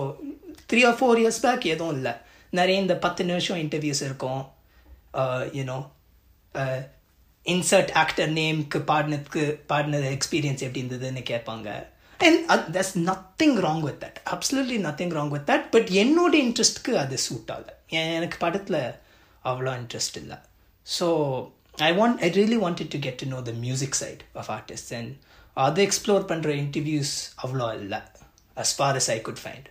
three 0.71 0.81
or 0.89 0.99
four 1.01 1.21
years 1.23 1.41
back 1.47 1.65
எதுவும் 1.75 1.95
இல்லை. 1.99 2.15
நிறைய 2.59 2.85
இந்த 2.85 2.95
பத்து 3.05 3.23
நிமிஷம் 3.31 3.61
இன்டர்வியூஸ் 3.65 4.03
இருக்கும். 4.09 4.43
யூனோ 5.59 5.79
இன்சர்ட் 7.47 7.91
ஆக்டர் 8.03 8.31
நேம்க்கு 8.39 8.79
பாடினதுக்கு 8.91 9.43
பாடினது 9.71 10.09
எக்ஸ்பீரியன்ஸ் 10.17 10.65
எப்படி 10.67 10.83
இருந்ததுன்னு 10.83 11.23
கேட்பாங்க. 11.33 11.69
And 12.21 12.69
there's 12.77 12.93
nothing 13.09 13.57
wrong 13.67 13.83
with 13.87 13.99
that 14.05 14.19
absolutely 14.35 14.79
nothing 14.87 15.15
wrong 15.17 15.33
with 15.35 15.47
that 15.51 15.67
but 15.75 15.91
என்னோட 16.03 16.35
இன்ட்ரெஸ்ட்க்கு 16.45 16.93
அது 17.03 17.17
சூட் 17.27 17.51
ஆகலை. 17.55 17.75
எனக்கு 18.19 18.39
படத்தில் 18.45 18.81
அவ்வளோ 19.51 19.73
இன்ட்ரெஸ்ட் 19.81 20.17
இல்லை. 20.23 20.39
So 20.97 21.07
I 21.89 21.91
want 21.99 22.19
I 22.27 22.31
really 22.39 22.59
wanted 22.65 22.93
to 22.95 23.01
get 23.07 23.21
to 23.23 23.29
know 23.35 23.41
the 23.51 23.55
music 23.67 23.99
side 24.03 24.23
of 24.43 24.51
artist 24.57 24.93
and 24.99 25.13
அதை 25.67 25.81
எக்ஸ்ப்ளோர் 25.89 26.25
பண்ணுற 26.31 26.51
இன்டர்வியூஸ் 26.63 27.15
அவ்வளோ 27.45 27.69
இல்லை. 27.83 28.01
As 28.63 28.75
far 28.79 28.97
as 29.01 29.11
I 29.17 29.19
could 29.29 29.43
find 29.45 29.69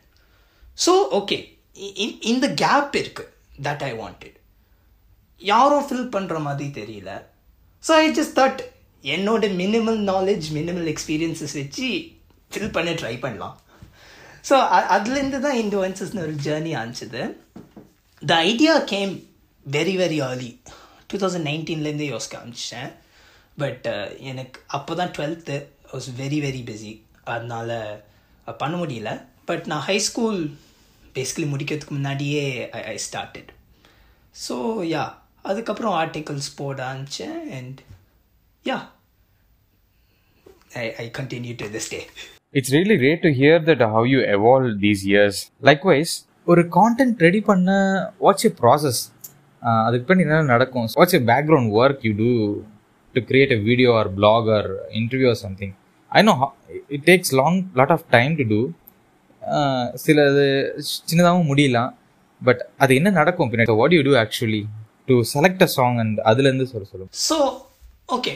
so 0.86 0.94
okay 1.20 1.40
இந்த 2.32 2.46
கேப் 2.64 2.96
இருக்குது 3.02 3.32
தட் 3.66 3.84
ஐ 3.90 3.92
வாண்டட் 4.02 4.38
யாரும் 5.42 5.86
fill 5.88 6.12
பண்ணுற 6.16 6.36
மாதிரி 6.48 6.68
தெரியல. 6.80 7.12
ஸோ 7.84 7.92
ஐ 8.04 8.06
ஜஸ்ட் 8.20 8.36
தட் 8.42 8.62
என்னோட 9.04 9.46
மினிமல் 9.62 10.00
நாலேஜ் 10.12 10.48
மினிமல் 10.58 10.88
எக்ஸ்பீரியன்ஸஸ் 10.94 11.56
வச்சு 11.62 11.88
ஃபில் 12.52 12.74
பண்ண 12.76 12.92
ட்ரை 13.02 13.16
பண்ணலாம். 13.26 13.56
ஸோ 14.50 14.56
அதுலேருந்து 14.96 15.40
தான் 15.46 15.60
இன்ஃப்ளூயன்சஸ்னு 15.64 16.24
ஒரு 16.28 16.36
journey 16.46 16.74
ஆனிச்சது. 16.82 17.22
The 18.22 18.34
idea 18.52 18.74
came 18.94 19.14
very 19.66 19.96
very 20.02 20.18
early 20.28 20.52
two 21.10 21.18
thousand 21.24 21.48
நைன்டீன்லேருந்தே 21.50 22.10
யோசிக்க 22.14 22.40
ஆரம்பிச்சேன் 22.42 22.92
பட் 23.62 23.86
uh, 23.94 24.06
எனக்கு 24.30 24.60
அப்போ 24.78 24.94
தான் 25.00 25.12
twelfth 25.16 25.56
was 25.92 26.08
very 26.22 26.40
very 26.46 26.62
busy 26.70 26.94
அதனால் 27.34 27.74
பண்ண 28.62 28.76
முடியல. 28.82 29.12
பட் 29.50 29.66
நான் 29.72 29.86
ஹை 29.88 29.98
ஸ்கூல் 30.10 30.40
பேசிக்கலி 31.16 31.48
முடிக்கிறதுக்கு 31.50 31.96
முன்னாடியே 31.98 32.44
ஐ 32.72 32.82
ஐ 32.88 32.98
ஸ்டார்டட் 33.06 33.50
ஸோ 34.44 34.56
யா 34.94 35.04
அதுக்கப்புறம் 35.46 35.96
ஆர்டிகல்ஸ் 36.02 36.50
போட 36.58 36.78
ஆரம்பித்தேன் 36.86 37.40
and 37.58 37.80
yeah 38.66 38.78
I 40.76 40.86
I 40.98 41.08
continue 41.20 41.56
to 41.62 41.68
this 41.74 41.90
day 41.94 42.00
it's 42.54 42.74
really 42.76 42.98
great 43.02 43.24
to 43.26 43.32
hear 43.40 43.64
that 43.70 43.84
how 43.94 44.08
you 44.14 44.20
evolve 44.36 44.76
these 44.86 45.04
years 45.12 45.40
likewise 45.64 46.14
ஒரு 46.48 46.64
கான்டென்ட் 46.78 47.22
ரெடி 47.22 47.42
பண்ண 47.42 47.70
what's 48.22 48.46
a 48.46 48.52
process 48.62 49.02
அதுக்கு 49.82 50.06
பண்ணி 50.08 50.24
என்ன 50.26 50.40
நடக்கும்? 50.50 50.88
What's 50.98 51.16
a 51.16 51.24
background 51.30 51.72
work 51.78 52.02
you 52.08 52.14
do 52.18 52.32
to 53.16 53.22
create 53.30 53.54
a 53.54 53.60
video 53.64 53.92
or 54.00 54.10
blog 54.18 54.50
or 54.58 54.70
interview 54.94 55.28
or 55.30 55.42
something 55.44 55.74
I 56.12 56.22
know 56.24 56.34
it 56.90 57.06
takes 57.10 57.34
long 57.42 57.60
lot 57.80 57.94
of 57.98 58.06
time 58.10 58.34
to 58.36 58.46
do 58.50 58.60
சிலது 60.04 60.46
சின்னதாகவும் 61.08 61.50
முடியலாம் 61.52 61.92
but 62.42 62.62
அது 62.78 62.96
என்ன 62.96 63.10
நடக்கும் 63.10 63.52
பின்னாடி? 63.52 63.76
What 63.82 63.96
you 63.98 64.02
do 64.02 64.16
actually 64.24 64.64
to 65.08 65.16
select 65.34 65.64
a 65.64 65.70
song 65.78 65.98
and 65.98 66.20
அதுலேருந்து 66.30 66.68
சொல்ல 66.72 66.88
சொல்லும் 66.92 67.12
ஸோ 67.30 67.38
ஓகே 68.08 68.34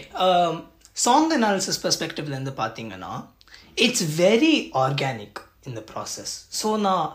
சாங் 1.06 1.32
அனாலிசிஸ் 1.38 1.82
பெர்ஸ்பெக்டிவ்லேருந்து 1.84 2.54
பார்த்தீங்கன்னா 2.64 3.14
இட்ஸ் 3.86 4.06
வெரி 4.24 4.56
ஆர்கானிக் 4.84 5.40
இந்த 5.70 5.84
ப்ராசஸ் 5.94 6.34
ஸோ 6.62 6.70
நான் 6.88 7.08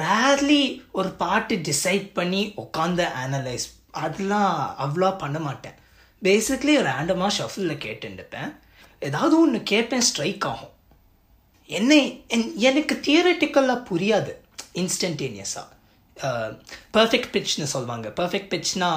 ரேர்லி 0.00 0.62
ஒரு 0.92 1.10
பாட்டு 1.22 1.54
டிசைட் 1.68 2.08
பண்ணி 2.12 2.42
உட்காந்து 2.64 3.04
அனலைஸ் 3.24 3.66
அதெல்லாம் 4.02 4.50
அவ்வளோ 4.84 5.08
பண்ண 5.18 5.38
மாட்டேன். 5.38 5.76
பேசிக்லி 6.22 6.74
ரேண்டமாக 6.88 7.30
ஷஃபிளில் 7.38 7.82
கேட்டுருப்பேன் 7.84 8.50
ஏதாவது 9.08 9.34
ஒன்று 9.40 9.58
கேட்பேன் 9.62 10.04
ஸ்ட்ரைக் 10.08 10.46
ஆகும். 10.46 10.72
என்னை 11.78 11.98
எனக்கு 12.68 12.94
தியரட்டிக்கலாக 13.06 13.86
புரியாது. 13.90 14.32
இன்ஸ்டன்டேனியஸாக 14.82 15.68
பர்ஃபெக்ட் 16.96 17.30
பிட்ச்னு 17.34 17.66
சொல்லுவாங்க. 17.74 18.08
பர்ஃபெக்ட் 18.18 18.50
பிட்ச்னா 18.54 18.90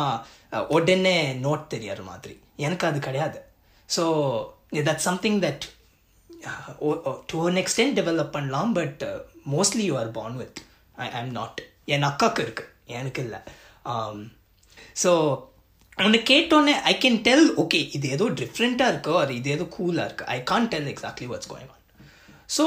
உடனே 0.75 1.15
நோட் 1.45 1.71
தெரியாத 1.73 2.01
மாதிரி. 2.09 2.35
எனக்கு 2.65 2.85
அது 2.89 2.99
கிடையாது. 3.07 3.39
So 3.89 4.03
that 4.87 5.03
something 5.07 5.39
that 5.45 5.65
to 7.31 7.37
one 7.47 7.59
extent 7.61 7.97
develop 7.99 8.35
பண்ணலாம் 8.37 8.73
but 8.79 9.03
mostly 9.53 9.85
you 9.89 9.95
are 10.01 10.11
born 10.19 10.37
with 10.41 10.59
I 11.05 11.07
I'm 11.19 11.31
not 11.39 11.61
என் 11.93 12.07
அக்காவுக்கு 12.09 12.43
இருக்கு. 12.47 12.65
எனக்கு 12.99 13.21
இல்லை. 13.25 13.39
ஸோ 15.03 15.11
உன்னை 15.97 16.19
கேட்டோன்னே 16.31 16.73
ஐ 16.91 16.93
கேன் 17.03 17.21
டெல் 17.29 17.47
ஓகே 17.63 17.79
இது 17.97 18.05
ஏதோ 18.17 18.27
டிஃப்ரெண்ட்டாக 18.41 18.91
இருக்கோ 18.93 19.15
அது 19.23 19.31
இது 19.39 19.49
ஏதோ 19.55 19.65
கூலாக 19.77 20.07
இருக்குது 20.07 20.29
I 20.35 20.37
can 20.51 20.69
tell 20.73 20.91
exactly 20.93 21.27
what's 21.31 21.51
going 21.53 21.71
on 21.73 21.82
so 22.49 22.65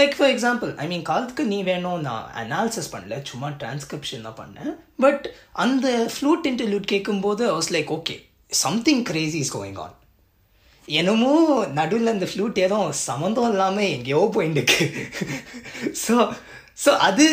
like 0.00 0.14
for 0.16 0.30
example 0.34 0.70
I 0.82 0.86
mean 0.90 1.04
காலத்துக்கு 1.10 1.44
நீ 1.52 1.58
வேணும் 1.70 2.00
நான் 2.08 2.26
அனாலிசிஸ் 2.42 2.92
பண்ணல 2.94 3.16
சும்மா 3.30 3.48
டிரான்ஸ்கிரிப்ஷன் 3.62 4.26
தான் 4.28 4.38
பண்ணேன். 4.42 4.72
பட் 5.04 5.24
அந்த 5.64 5.86
ஃப்ளூட் 6.14 6.48
இன்டர்வியூட் 6.50 6.92
கேட்கும்போது 6.92 7.44
was 7.56 7.72
like 7.76 7.92
okay 7.98 8.16
something 8.64 9.02
crazy 9.10 9.38
is 9.44 9.54
going 9.56 9.80
on 9.84 9.96
என்னமோ 10.88 11.32
நடுவில் 11.78 12.12
அந்த 12.12 12.26
ஃப்ளூட் 12.30 12.56
ஏதோ 12.66 12.78
சம்மந்தம் 13.08 13.50
இல்லாமல் 13.52 13.90
எங்கேயோ 13.96 14.22
போயிட்டுருக்கு 14.36 14.86
ஸோ 16.04 16.14
ஸோ 16.84 16.92
அது 17.08 17.26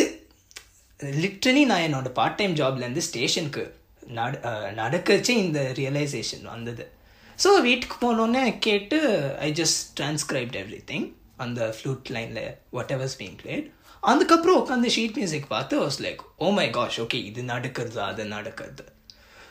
லிட்ரலி 1.24 1.64
நான் 1.72 1.86
என்னோட 1.88 2.10
பார்ட் 2.20 2.38
டைம் 2.42 2.54
ஜாப்லேருந்து 2.60 3.04
ஸ்டேஷனுக்கு 3.08 3.64
நட 4.18 4.36
நடக்கச்சே 4.82 5.34
இந்த 5.46 5.60
ரியலைசேஷன் 5.80 6.46
வந்தது. 6.54 6.84
ஸோ 7.44 7.50
வீட்டுக்கு 7.68 7.98
போனோன்னே 8.06 8.44
கேட்டு 8.68 8.98
I 9.48 9.50
just 9.52 9.82
transcribed 10.00 10.58
every 10.62 10.80
thing 10.92 11.08
அந்த 11.38 11.62
ஃப்ளூட் 11.76 12.12
லைனில் 12.16 12.46
வாட் 12.72 12.94
எவர்ஸ் 12.96 13.18
பீங் 13.22 13.38
பிளேட் 13.42 13.66
அதுக்கப்புறம் 14.04 14.60
உட்காந்து 14.62 14.90
ஷீட் 14.96 15.18
மியூசிக் 15.18 15.50
பார்த்து 15.50 15.76
was 15.80 16.00
like 16.06 16.22
oh 16.38 16.50
my 16.60 16.68
gosh 16.70 17.00
okay 17.04 17.20
இது 17.24 17.44
நடக்கிறது 17.54 18.00
அது 18.02 18.26
நடக்கிறது. 18.36 18.84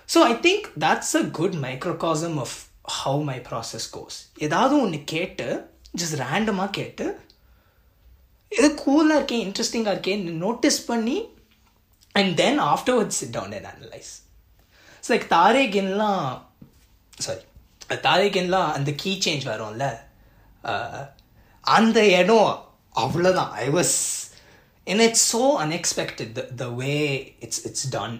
So 0.08 0.18
I 0.32 0.34
think 0.46 0.66
that's 0.84 1.14
a 1.16 1.24
good 1.38 1.56
microcosm 1.66 2.36
of 2.44 2.56
how 2.98 3.22
my 3.30 3.38
process 3.48 3.88
goes 3.90 4.18
ஏதாவது 4.38 4.74
ஒன்று 4.82 5.00
கேட்டு 5.14 5.46
ஜஸ்ட் 5.98 6.18
ரேண்டமாக 6.24 6.70
கேட்டு 6.70 7.06
இது 8.52 8.68
கூலாக 8.84 9.18
இருக்கேன் 9.18 9.44
இன்ட்ரெஸ்டிங்காக 9.46 9.94
இருக்கேன் 9.96 10.22
நோட்டீஸ் 10.44 10.80
பண்ணி 10.86 11.16
and 12.14 12.32
then 12.36 12.60
afterwards 12.72 13.18
sit 13.20 13.34
down 13.38 13.54
and 13.58 13.68
analyse 13.72 14.12
so 15.04 15.10
like 15.14 15.28
தாரேகின்லாம் 15.34 16.24
sorry 17.18 17.44
தாரேகின்லாம் 18.06 18.70
அந்த 18.72 18.90
கீ 19.02 19.12
சேஞ்ச் 19.26 19.44
வரும்ல 19.50 19.86
அந்த 21.74 21.98
இடம் 22.20 22.50
அவ்வளோதான் 23.04 23.52
I 23.64 23.66
was 23.76 23.96
and 24.86 25.00
it's 25.06 25.26
so 25.32 25.42
unexpected 25.64 26.32
the 26.38 26.42
the 26.60 26.66
way 26.80 26.98
it's 27.44 27.62
it's 27.68 27.88
done 27.96 28.16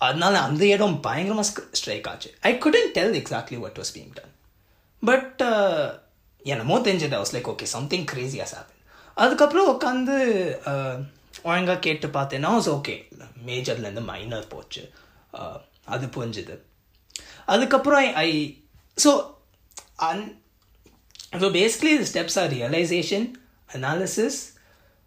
அதனால 0.00 0.34
அந்த 0.48 0.62
இடம் 0.74 0.96
பயங்கரமாக 1.06 1.62
ஸ்ட்ரைக் 1.80 2.08
ஆச்சு. 2.10 2.30
I 2.48 2.52
couldn't 2.64 2.88
tell 2.96 3.16
exactly 3.20 3.58
what 3.64 3.78
was 3.80 3.92
being 3.96 4.14
done 4.18 4.32
but 5.02 5.42
என்னமோ 6.52 6.78
தெரிஞ்சது. 6.88 7.16
வாஸ் 7.22 7.34
லைக் 7.36 7.50
ஓகே 7.52 7.68
சம்திங் 7.76 8.06
கிரேசியாக 8.12 8.48
சாப்பிட் 8.54 8.82
அதுக்கப்புறம் 9.16 9.70
உட்காந்து 9.74 10.16
uh, 10.72 10.96
ஒழுங்காக 11.48 11.78
கேட்டு 11.86 12.06
பார்த்தேன்னா 12.16 12.50
வாஸ் 12.56 12.70
ஓகே 12.76 12.94
மேஜர்லேருந்து 13.48 14.04
மைனர் 14.12 14.52
போச்சு. 14.54 14.82
Uh, 15.38 15.56
அது 15.94 16.06
புரிஞ்சுது. 16.16 16.54
அதுக்கப்புறம் 17.54 18.14
I 18.26 18.30
so 18.98 19.10
an 20.08 20.24
so 21.40 21.48
basically 21.58 21.92
the 22.02 22.06
steps 22.12 22.38
are 22.40 22.52
realisation 22.52 23.32
analysis 23.74 24.38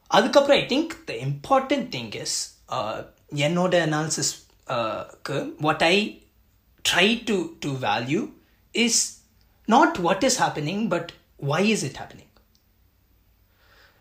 அதுக்கப்புறம் 0.08 0.60
I 0.60 0.66
think 0.66 1.04
the 1.04 1.14
important 1.14 1.88
thing 1.96 2.16
is 2.16 2.38
என்னோட 3.36 3.76
அனாலிசிஸ்க்கு 3.88 5.54
what 5.60 5.84
I 5.84 6.28
try 6.90 7.22
to 7.24 7.54
to 7.60 7.72
value 7.72 8.34
is 8.72 9.22
not 9.66 9.98
what 9.98 10.24
is 10.24 10.42
happening 10.42 10.88
but 10.88 11.14
why 11.38 11.70
is 11.70 11.84
it 11.84 11.98
happening 11.98 12.34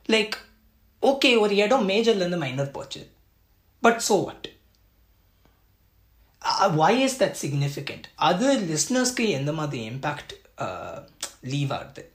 like 0.08 0.36
okay 1.02 1.38
ஒரு 1.38 1.56
இடம் 1.56 1.88
மேஜர்லேருந்து 1.88 2.38
minor 2.38 2.70
போச்சு 2.70 3.10
but 3.80 4.02
so 4.08 4.24
what 4.24 4.56
why 6.76 6.92
is 7.04 7.14
that 7.18 7.34
significant? 7.44 8.04
அது 8.14 8.46
லிஸ்னர்ஸ்க்கு 8.60 9.28
எந்த 9.28 9.52
மாதிரி 9.52 9.90
impact 9.90 10.32
leave 11.40 11.72
ஆகுது? 11.72 12.12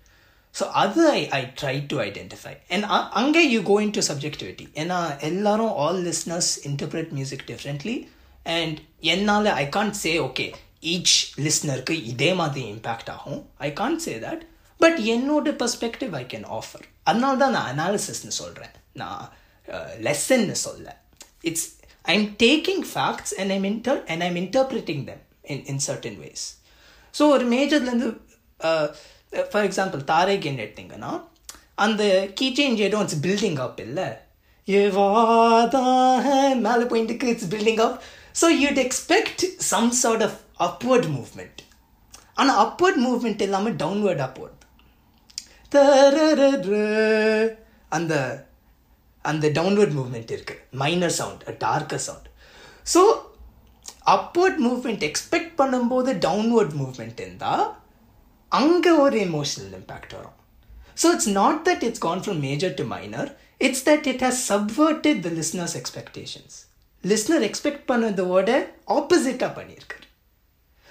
ஸோ 0.56 0.64
அது 0.76 1.04
I 1.12 1.22
I 1.32 1.42
try 1.60 1.76
to 1.88 1.98
identify 2.06 2.54
and 2.70 2.86
அங்கே 3.14 3.44
you 3.52 3.60
go 3.70 3.78
in 3.86 3.96
to 3.98 4.04
subjectivity 4.10 4.66
ஏன்னா 4.82 4.98
எல்லாரும் 5.30 5.74
all 5.84 6.02
listeners 6.10 6.52
interpret 6.70 7.12
music 7.12 7.46
differently 7.52 7.96
and 8.54 8.78
என்னால் 9.14 9.52
I 9.56 9.66
can't 9.78 9.98
say 10.04 10.14
okay 10.28 10.48
each 10.94 11.16
லிஸ்னருக்கு 11.46 11.96
இதே 12.12 12.32
மாதிரி 12.42 12.64
இம்பேக்ட் 12.74 13.12
ஆகும் 13.12 13.42
I 13.68 13.70
can't 13.82 14.02
say 14.02 14.16
that 14.26 14.44
but 14.80 15.00
என்னோட 15.14 15.54
பர்ஸ்பெக்டிவ் 15.62 16.14
ஐ 16.16 16.26
கேன் 16.34 16.48
ஆஃபர் 16.58 16.86
அதனால 17.04 17.36
தான் 17.38 17.56
நான் 17.58 17.70
அனாலிசிஸ்னு 17.74 18.36
சொல்கிறேன் 18.42 18.74
நான் 18.94 19.24
லெசன்னு 20.08 20.58
சொல்ல 20.66 20.88
it's 21.50 21.68
I 22.06 22.14
am 22.16 22.30
taking 22.42 22.84
facts 22.92 23.34
and 23.40 23.52
I'm 23.52 23.68
inter 23.72 24.02
and 24.08 24.24
I'm 24.24 24.38
interpreting 24.44 25.04
them 25.10 25.24
in 25.54 25.64
in 25.66 25.82
certain 25.88 26.20
ways 26.24 26.46
so 27.14 27.26
ஒரு 27.30 27.46
மேஜர்லேருந்து 27.48 28.10
ஃபார் 29.52 29.66
எக்ஸாம்பிள் 29.68 30.02
தாரேகன் 30.12 30.62
எடுத்தீங்கன்னா 30.64 31.12
அந்த 31.86 32.04
கீ 32.40 32.48
சேஞ்ச் 32.58 32.82
இடம் 32.88 33.04
இட்ஸ் 33.06 33.22
பில்டிங் 33.26 33.60
அப் 33.66 33.80
இல்லை. 33.88 34.08
மேலே 36.68 36.84
போயிட்டுக்கு 36.92 37.32
it's 37.34 37.50
building 37.54 37.82
up 37.86 37.98
so 38.42 38.46
you'd 38.64 38.80
expect 38.86 39.44
some 39.72 39.90
sort 40.02 40.24
of 40.28 40.38
upward 40.68 41.08
movement 41.16 41.62
ஆனால் 42.34 42.60
upward 42.66 43.00
movement 43.06 43.42
இல்லாமல் 43.48 43.76
டவுன்வர்டாக 43.84 44.28
அப்வர்ட் 44.30 44.62
அந்த 47.98 48.14
அந்த 49.22 49.46
டவுன்வர்ட் 49.58 49.96
மூவ்மெண்ட் 50.00 50.32
இருக்கு. 50.36 50.56
Minor 50.82 51.16
sound 51.20 51.44
darker 51.66 52.04
sound 52.08 52.28
so 52.94 53.02
upward 54.16 54.60
movement 54.66 55.04
expect 55.10 55.54
பண்ணும்போது 55.62 56.10
டவுன்வர்ட் 56.28 56.76
மூவ்மெண்ட் 56.82 57.20
இருந்தால் 57.26 57.66
அங்கே 58.54 58.92
ஒரு 59.04 59.18
எமோஷனல் 59.28 59.74
இம்பேக்ட் 59.78 60.14
வரும் 60.18 60.38
so 61.02 61.08
it's 61.14 61.32
not 61.38 61.62
that 61.68 61.84
it's 61.88 62.04
gone 62.06 62.22
from 62.24 62.40
major 62.44 62.74
to 62.74 62.84
minor 62.90 63.30
it's 63.62 63.84
that 63.88 64.08
it 64.12 64.24
has 64.26 64.42
subverted 64.50 65.22
the 65.22 65.32
listeners 65.40 65.76
expectations 65.82 66.58
listener 67.04 67.46
expect 67.48 67.86
பண்ணதோட 67.88 68.50
ஆப்போசிட்டாக 68.98 69.52
பண்ணியிருக்காரு 69.58 70.08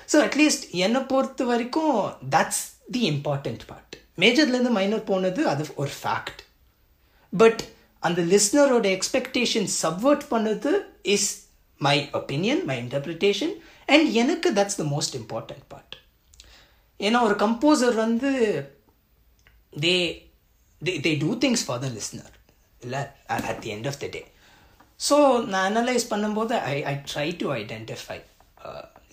so 0.08 0.18
at least 0.24 0.64
என்னை 0.80 1.02
பொறுத்த 1.06 1.44
வரைக்கும் 1.44 1.94
தட்ஸ் 2.30 2.64
தி 2.92 3.02
இம்பார்ட்டண்ட் 3.12 3.62
பார்ட் 3.66 3.88
மேஜர்லேருந்து 4.18 4.72
மைனர் 4.72 5.04
போனது 5.04 5.42
அது 5.48 5.64
ஒரு 5.76 5.92
ஃபேக்ட் 6.00 6.40
பட் 7.32 7.62
அந்த 8.02 8.20
லிஸ்னரோட 8.32 8.86
எக்ஸ்பெக்டேஷன் 8.96 9.68
சப்வர்ட் 9.78 10.26
பண்ணது 10.30 10.72
is 11.14 11.30
my 11.80 11.96
opinion 12.12 12.62
my 12.66 12.76
interpretation 12.82 13.54
and 13.88 14.06
எனக்கு 14.14 14.48
that's 14.54 14.78
the 14.80 14.86
most 14.92 15.16
important 15.20 15.66
part 15.68 15.91
ஏன்னா 17.06 17.20
ஒரு 17.28 17.36
கம்போசர் 17.44 17.96
வந்து 18.04 18.30
they 19.84 19.94
they 20.82 20.92
they 21.06 21.12
do 21.24 21.30
things 21.44 21.64
for 21.66 21.80
the 21.84 21.88
listener 21.98 22.34
இல்லை? 22.82 23.02
At 23.50 23.62
the 23.64 23.72
end 23.76 23.88
of 23.90 24.00
the 24.02 24.08
day 24.16 24.22
so 25.08 25.16
நான் 25.52 25.66
analyse 25.70 26.04
பண்ணும்போது 26.12 26.54
I 26.72 26.74
I 26.90 26.94
try 27.12 27.28
to 27.42 27.48
identify 27.60 28.18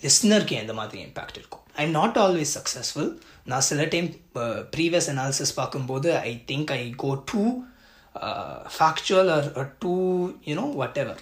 லிஸ்னருக்கு 0.04 0.54
எந்த 0.62 0.72
மாதிரி 0.80 0.98
impact 1.06 1.38
இருக்கும். 1.38 1.64
I 1.78 1.82
am 1.86 1.96
not 2.00 2.18
always 2.24 2.52
successful 2.58 3.10
நான் 3.50 3.66
சில 3.70 3.84
டைம் 3.94 4.08
ப்ரீவியஸ் 4.74 5.08
அனாலிசிஸ் 5.12 5.52
பார்க்கும்போது 5.58 6.08
I 6.30 6.32
think 6.50 6.70
I 6.78 6.82
go 7.04 7.10
to 7.32 7.42
factual 8.76 9.30
or 9.36 9.48
to 9.84 9.94
you know 10.50 10.66
ever 11.04 11.20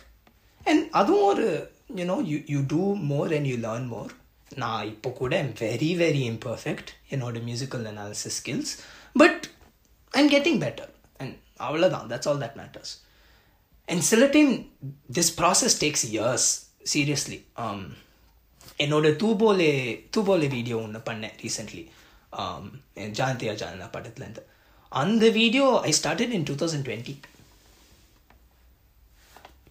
and 0.70 0.84
அதுவும் 1.00 1.26
ஒரு 1.32 1.46
you know 2.00 2.16
you 2.30 2.38
you 2.54 2.60
do 2.74 2.82
more 3.12 3.34
and 3.38 3.50
you 3.52 3.56
learn 3.66 3.88
more 3.94 4.12
நான் 4.56 4.86
இப்போ 4.86 5.08
கூட 5.10 5.32
I'm 5.36 5.52
very 5.60 5.90
very 5.96 6.22
imperfect 6.30 6.90
என்னோட 7.10 7.42
musical 7.42 7.84
analysis 7.86 8.38
skills 8.40 8.72
but 9.16 9.44
I'm 10.14 10.30
getting 10.30 10.60
better 10.64 10.90
and 11.20 11.34
அவ்வளோதான் 11.58 12.08
that's 12.12 12.28
all 12.28 12.42
that 12.44 12.56
matters 12.56 12.92
and 13.88 14.02
சில 14.02 14.24
time 14.26 14.52
this 15.12 15.32
process 15.40 15.76
takes 15.80 16.06
years 16.10 16.48
seriously 16.84 17.38
என்னோட 18.78 19.08
தூபோலே 19.22 19.72
தூபோலே 20.16 20.48
video 20.48 20.76
ஒன்று 20.78 21.00
பண்ணேன் 21.08 21.34
ரீசெண்ட்லி 21.44 21.84
um, 22.32 22.64
ஜானதியா 23.18 23.52
ஜானதா 23.54 23.88
படத்துலேருந்து. 23.92 24.42
அந்த 24.92 25.24
video 25.30 25.64
I 25.80 25.92
started 26.00 26.32
in 26.32 26.46
two 26.50 26.54
thousand 26.54 26.86
twenty 26.86 27.14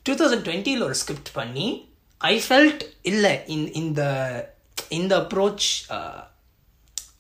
two 0.06 0.14
thousand 0.14 0.46
டுவெண்ட்டியில் 0.48 0.84
ஒரு 0.84 0.96
ஸ்கிரிப்ட் 0.96 1.32
பண்ணி 1.34 1.68
ஐ 2.22 2.36
ஃபெல்ட் 2.40 2.84
இல்லை 3.02 3.34
இந்த 3.82 4.02
இந்த 4.90 5.14
அப்ரோச் 5.18 5.68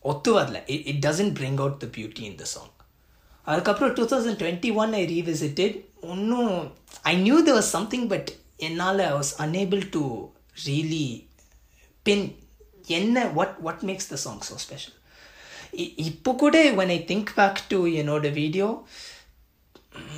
ஒத்து 0.02 0.32
வரல 0.34 0.58
it 0.91 1.06
doesn't 1.06 1.36
bring 1.39 1.58
out 1.58 1.80
the 1.80 1.88
beauty 1.98 2.20
in 2.20 2.36
the 2.36 2.43
song 2.43 2.74
அதுக்கப்புறம் 3.48 3.93
two 3.93 4.06
thousand 4.06 4.39
twenty 4.41 4.74
one 4.74 4.93
I 4.93 5.04
revisited 5.06 5.76
ஒன்றும் 6.02 6.54
I 7.04 7.15
knew 7.17 7.43
the 7.43 7.54
was 7.54 7.72
something 7.72 8.08
but 8.08 8.30
என்னால் 8.58 9.00
I 9.00 9.12
was 9.12 9.34
unable 9.38 9.89
to 9.89 10.04
really 10.65 11.08
pin 12.06 12.26
என்ன 12.88 13.26
what 13.30 13.56
what 13.60 13.84
makes 13.84 14.10
the 14.10 14.15
song 14.15 14.41
so 14.50 14.56
special 14.56 14.96
இப்போ 16.10 16.36
கூட 16.36 16.58
when 16.72 16.91
I 16.91 17.00
think 17.08 17.32
back 17.36 17.62
to 17.67 17.88
என்னோட 18.02 18.32
video 18.34 18.67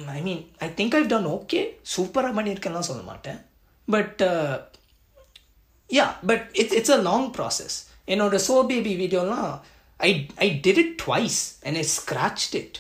I 0.08 0.22
mean 0.22 0.52
I 0.60 0.70
think 0.70 0.96
I've 0.96 1.08
done 1.08 1.26
okay 1.26 1.60
சூப்பராக 1.96 2.34
பண்ணியிருக்கேன்லாம் 2.38 2.90
சொல்ல 2.90 3.02
மாட்டேன். 3.02 3.40
But 3.88 4.22
yeah 5.90 6.08
but 6.26 6.46
it's 6.62 6.76
it's 6.80 6.96
a 6.98 7.02
long 7.04 7.28
process 7.38 7.78
என்னோட 8.08 8.38
so 8.48 8.56
baby 8.70 8.94
வீடியோலாம் 9.02 9.50
I 10.00 10.12
I 10.38 10.50
did 10.66 10.82
it 10.84 10.94
twice 11.04 11.40
and 11.64 11.78
I 11.78 11.86
scratched 11.98 12.56
it 12.62 12.78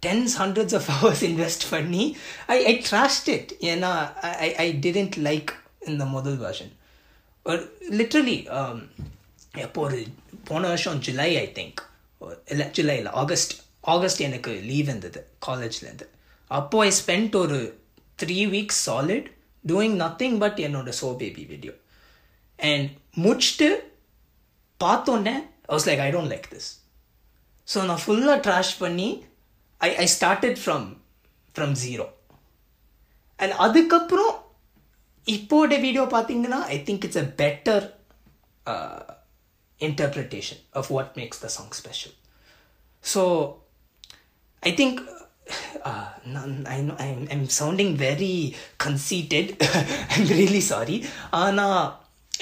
tens 0.00 0.34
hundreds 0.42 0.76
of 0.80 0.88
hours 0.92 1.24
invest 1.30 1.64
பண்ணி 1.70 2.04
I 2.48 2.58
I 2.64 2.74
trust 2.90 3.30
it 3.36 3.50
ஏன்னா 3.70 3.90
I 4.40 4.50
I 4.64 4.68
didn't 4.86 5.18
like 5.28 5.50
இந்த 5.86 6.04
முதல் 6.16 6.38
version 6.38 6.72
literally 8.00 8.38
எப்போ 9.64 9.80
ஒரு 9.80 10.00
போன 10.44 10.62
வருஷம் 10.68 11.00
ஜூலை 11.06 11.30
ஐ 11.36 11.46
திங்க் 11.58 11.80
இல்லை 12.46 12.66
ஜூலை 12.70 12.96
இல்லை 12.96 13.12
ஆகஸ்ட் 13.14 13.54
ஆகஸ்ட் 13.94 14.20
எனக்கு 14.20 14.52
லீவ் 14.62 14.88
இருந்தது 14.88 15.20
காலேஜ்லேருந்து 15.46 16.06
அப்போது 16.50 16.86
ஐ 16.86 16.92
ஸ்பெண்ட் 17.00 17.36
ஒரு 17.36 17.58
three 18.18 18.38
weeks 18.54 18.80
solid 18.88 19.28
doing 19.64 19.96
nothing 19.96 20.36
but 20.38 20.58
என்னோட 20.66 20.92
சோ 21.00 21.08
பேபி 21.16 21.44
வீடியோ 21.44 21.74
அண்ட் 22.70 22.88
முடிச்சுட்டு 23.24 23.68
பார்த்தோன்னே 24.80 25.34
was 25.72 25.86
like 25.88 26.02
I 26.06 26.10
don't 26.16 26.32
like 26.34 26.48
this 26.54 26.68
so 27.68 27.84
நான் 27.84 28.02
ஃபுல்லாக 28.04 28.38
ட்ராஷ் 28.46 28.74
பண்ணி 28.78 29.08
I 29.80 29.90
I 29.96 30.06
started 30.16 30.58
from 30.64 30.86
from 31.54 31.74
zero 31.84 32.06
and 33.38 33.54
அதுக்கப்புறம் 33.66 34.34
இப்போட 35.26 35.72
வீடியோ 35.80 36.04
பார்த்தீங்கன்னா 36.16 36.60
I 36.74 36.78
think 36.88 37.04
it's 37.08 37.22
a 37.24 37.28
better 37.42 37.86
interpretation 39.80 40.62
of 40.80 40.90
what 40.96 41.12
makes 41.16 41.42
the 41.44 41.50
song 41.58 41.72
special 41.80 42.14
so 43.04 43.22
I 44.62 44.72
think 44.74 45.00
uh, 45.84 46.08
I 46.26 46.80
know 46.80 46.94
uh, 46.94 47.02
I'm, 47.02 47.28
I'm 47.30 47.46
sounding 47.48 47.96
very 47.96 48.54
conceited. 48.78 49.56
I'm 50.10 50.26
really 50.28 50.60
sorry. 50.62 51.04
Anna, 51.32 51.94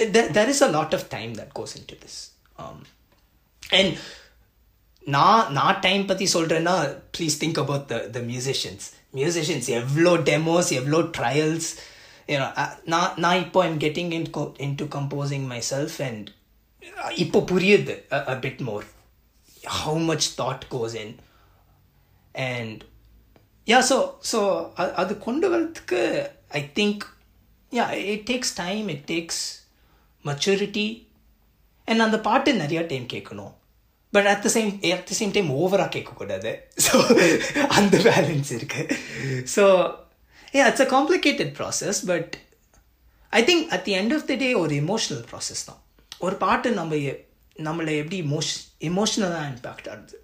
there, 0.06 0.28
there 0.28 0.48
is 0.48 0.60
a 0.62 0.68
lot 0.68 0.94
of 0.94 1.08
time 1.08 1.34
that 1.34 1.52
goes 1.52 1.76
into 1.76 1.94
this. 1.96 2.16
Um, 2.56 2.78
and 3.62 3.90
நான் 5.06 5.52
நான் 5.52 5.78
time 5.80 6.02
பற்றி 6.06 6.26
சொல்கிறேன்னா 6.32 6.74
please 7.16 7.36
think 7.42 7.58
about 7.62 7.84
the 7.92 7.98
the 8.16 8.20
musicians 8.30 8.86
musicians 9.14 9.68
எவ்வளோ 9.78 10.12
demos 10.30 10.70
எவ்வளோ 10.78 11.00
trials 11.18 11.68
நான் 12.84 13.14
நான் 13.24 13.40
இப்போ 13.44 13.60
I'm 13.68 13.78
getting 13.84 14.10
in 14.18 14.26
in 14.66 14.74
to 14.74 14.86
composing 14.96 15.46
myself 15.70 15.96
and 16.08 16.26
இப்போ 17.24 17.40
புரியுது 17.52 17.94
a 18.32 18.36
bit 18.44 18.60
more 18.68 18.84
how 19.78 20.02
much 20.10 20.28
thought 20.40 20.66
goes 20.74 20.96
in 21.04 21.14
and 22.48 22.82
yeah 23.66 23.78
so 23.90 23.98
so 24.32 24.40
அது 25.02 25.12
கொண்டு 25.28 25.48
வரதுக்கு 25.54 26.02
I 26.60 26.62
think 26.80 27.04
yeah 27.72 27.86
it 28.14 28.26
takes 28.32 28.54
time 28.62 28.86
it 28.96 29.06
takes 29.14 29.42
maturity 30.24 30.86
and 31.88 32.04
அந்த 32.06 32.18
பாட்டு 32.26 32.50
நிறையா 32.62 32.82
டைம் 32.90 33.06
கேட்கணும். 33.14 33.52
But 34.12 34.28
at 34.32 34.42
the 34.46 34.50
same 34.56 34.68
at 34.96 35.06
the 35.10 35.14
same 35.20 35.32
time 35.36 35.48
ஓவராக 35.60 35.90
கேட்கக்கூடாது. 35.96 36.52
So 36.86 36.94
அந்த 37.78 37.96
பேலன்ஸ் 38.08 38.50
இருக்குது 38.58 38.96
so 39.54 39.64
a 40.58 40.60
it's 40.68 40.84
a 40.86 40.88
complicated 40.96 41.52
process 41.58 42.00
but 42.10 42.34
I 43.32 43.42
think 43.50 43.64
at 43.76 43.84
the 43.88 43.94
end 44.00 44.14
of 44.16 44.26
the 44.30 44.36
day 44.44 44.50
ஒரு 44.62 44.74
emotional 44.84 45.24
process 45.30 45.62
தான். 45.68 45.80
ஒரு 46.26 46.36
பாட்டு 46.44 46.68
நம்ம 46.80 46.94
நம்மளை 47.68 47.92
எப்படி 48.02 48.18
இமோஷ் 48.26 48.52
இமோஷனலாக 48.88 49.46
இம்பேக்ட் 49.52 49.88
ஆகுது. 49.92 50.18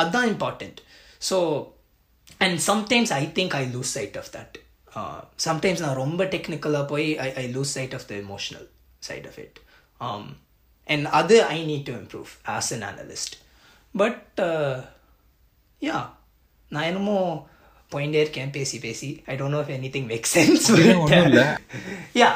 அதுதான் 0.00 0.28
important 0.32 0.80
so 1.28 1.36
and 2.44 2.58
sometimes 2.70 3.12
I 3.20 3.22
think 3.38 3.54
I 3.60 3.62
lose 3.76 3.92
sight 3.98 4.18
of 4.20 4.30
that 4.36 4.56
sometimes 5.46 5.82
நான் 5.84 6.00
ரொம்ப 6.04 6.22
டெக்னிக்கலாக 6.34 6.84
போய் 6.92 7.08
I 7.24 7.28
I 7.42 7.44
lose 7.56 7.72
sight 7.76 7.94
of 7.98 8.06
the 8.10 8.14
emotional 8.24 8.68
side 9.08 9.26
of 9.30 9.38
it 9.44 9.58
and 10.94 11.06
அது 11.20 11.36
I 11.54 11.58
need 11.70 11.86
to 11.90 11.94
improve 12.02 12.30
as 12.56 12.70
an 12.76 12.86
analyst 12.90 13.36
but 13.94 14.40
yeah 15.88 15.98
நான் 16.74 16.88
என்னமோ 16.90 17.16
போயிட்டே 17.92 18.18
இருக்கேன் 18.24 18.50
பேசி 18.56 18.76
பேசி. 18.84 19.08
I 19.30 19.34
don't 19.38 19.54
know 19.56 19.60
if 19.64 19.72
anything 19.94 20.08
make 20.12 20.26
sense. 20.34 20.66
Yeah 22.20 22.28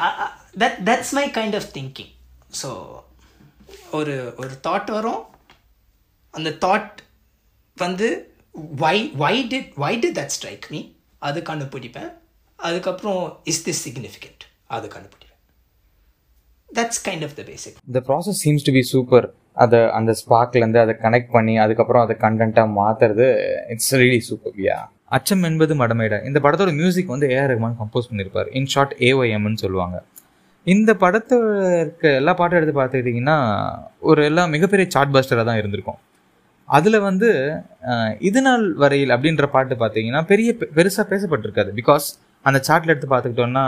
that 0.63 0.77
that's 0.89 1.13
my 1.17 1.25
kind 1.37 1.55
of 1.59 1.69
thinking 1.77 2.11
so 2.61 2.69
ஒரு 3.97 4.15
ஒரு 4.41 4.53
thought 4.67 4.89
வரும். 4.97 5.21
அந்த 6.33 6.49
தாட் 6.65 6.97
வந்து 7.77 8.07
why 8.83 8.97
why 9.21 9.35
did 9.51 9.71
why 9.83 9.93
did 10.03 10.17
that 10.19 10.33
strike 10.37 10.65
me 10.73 10.81
அது 11.27 11.39
கண்டுபிடிப்பேன் 11.49 12.11
அதுக்கப்புறம் 12.67 13.21
இஸ் 13.51 13.63
திஸ் 13.67 13.81
சிக்னிஃபிகண்ட் 13.87 14.43
அது 14.75 14.87
கண்டுபிடிப்பேன் 14.95 15.24
that's 16.77 17.01
kind 17.07 17.25
of 17.27 17.35
the 17.39 17.43
basic 17.51 17.77
இந்த 17.89 17.99
process 18.09 18.41
seems 18.43 18.65
to 18.67 18.73
be 18.77 18.83
super 18.93 19.27
அதை 19.63 19.79
அந்த 19.99 20.11
ஸ்பார்க்லேருந்து 20.21 20.81
அதை 20.85 20.93
கனெக்ட் 21.05 21.31
பண்ணி 21.35 21.53
அதுக்கப்புறம் 21.65 22.03
அதை 22.05 22.15
கண்டென்ட்டாக 22.25 22.75
மாற்றுறது 22.79 23.27
இட்ஸ் 23.73 23.93
ரியலி 24.01 24.21
சூப்பர் 24.29 24.57
யா 24.67 24.79
அச்சம் 25.15 25.45
என்பது 25.49 25.73
மடமையிட 25.81 26.15
இந்த 26.29 26.39
படத்தோட 26.45 26.71
மியூசிக் 26.79 27.13
வந்து 27.13 27.27
ஏஆர் 27.35 27.51
ரஹ்மான் 27.51 27.77
கம்போஸ் 27.81 28.09
பண்ணியிருப்பார் 28.09 28.49
இன் 28.59 28.69
ஷார்ட் 28.73 28.93
ஏஒஎம்னு 29.07 29.61
சொல்லுவாங்க. 29.63 29.97
இந்த 30.67 30.91
படத்தில் 31.03 31.43
இருக்க 31.81 32.05
எல்லா 32.19 32.33
பாட்டும் 32.37 32.59
எடுத்து 32.59 32.75
பார்த்துக்கிட்டிங்கன்னா 32.77 33.37
ஒரு 34.09 34.21
எல்லாம் 34.29 34.53
மிகப்பெரிய 34.55 34.85
சார்ட் 34.95 35.13
பஸ்டராக 35.15 35.45
தான் 35.49 35.59
இருந்திருக்கும். 35.61 35.99
அதில் 36.69 36.99
வந்து 37.07 37.29
இது 38.29 38.41
நாள் 38.47 38.63
வரையில் 38.83 39.13
அப்படின்ற 39.15 39.47
பாட்டு 39.55 39.75
பார்த்தீங்கன்னா 39.83 40.21
பெரிய 40.31 40.49
பெருசாக 40.77 41.05
பேசப்பட்டிருக்காது. 41.11 41.71
பிகாஸ் 41.81 42.07
அந்த 42.45 42.59
சார்ட்டில் 42.67 42.93
எடுத்து 42.93 43.09
பார்த்துக்கிட்டோன்னா 43.11 43.65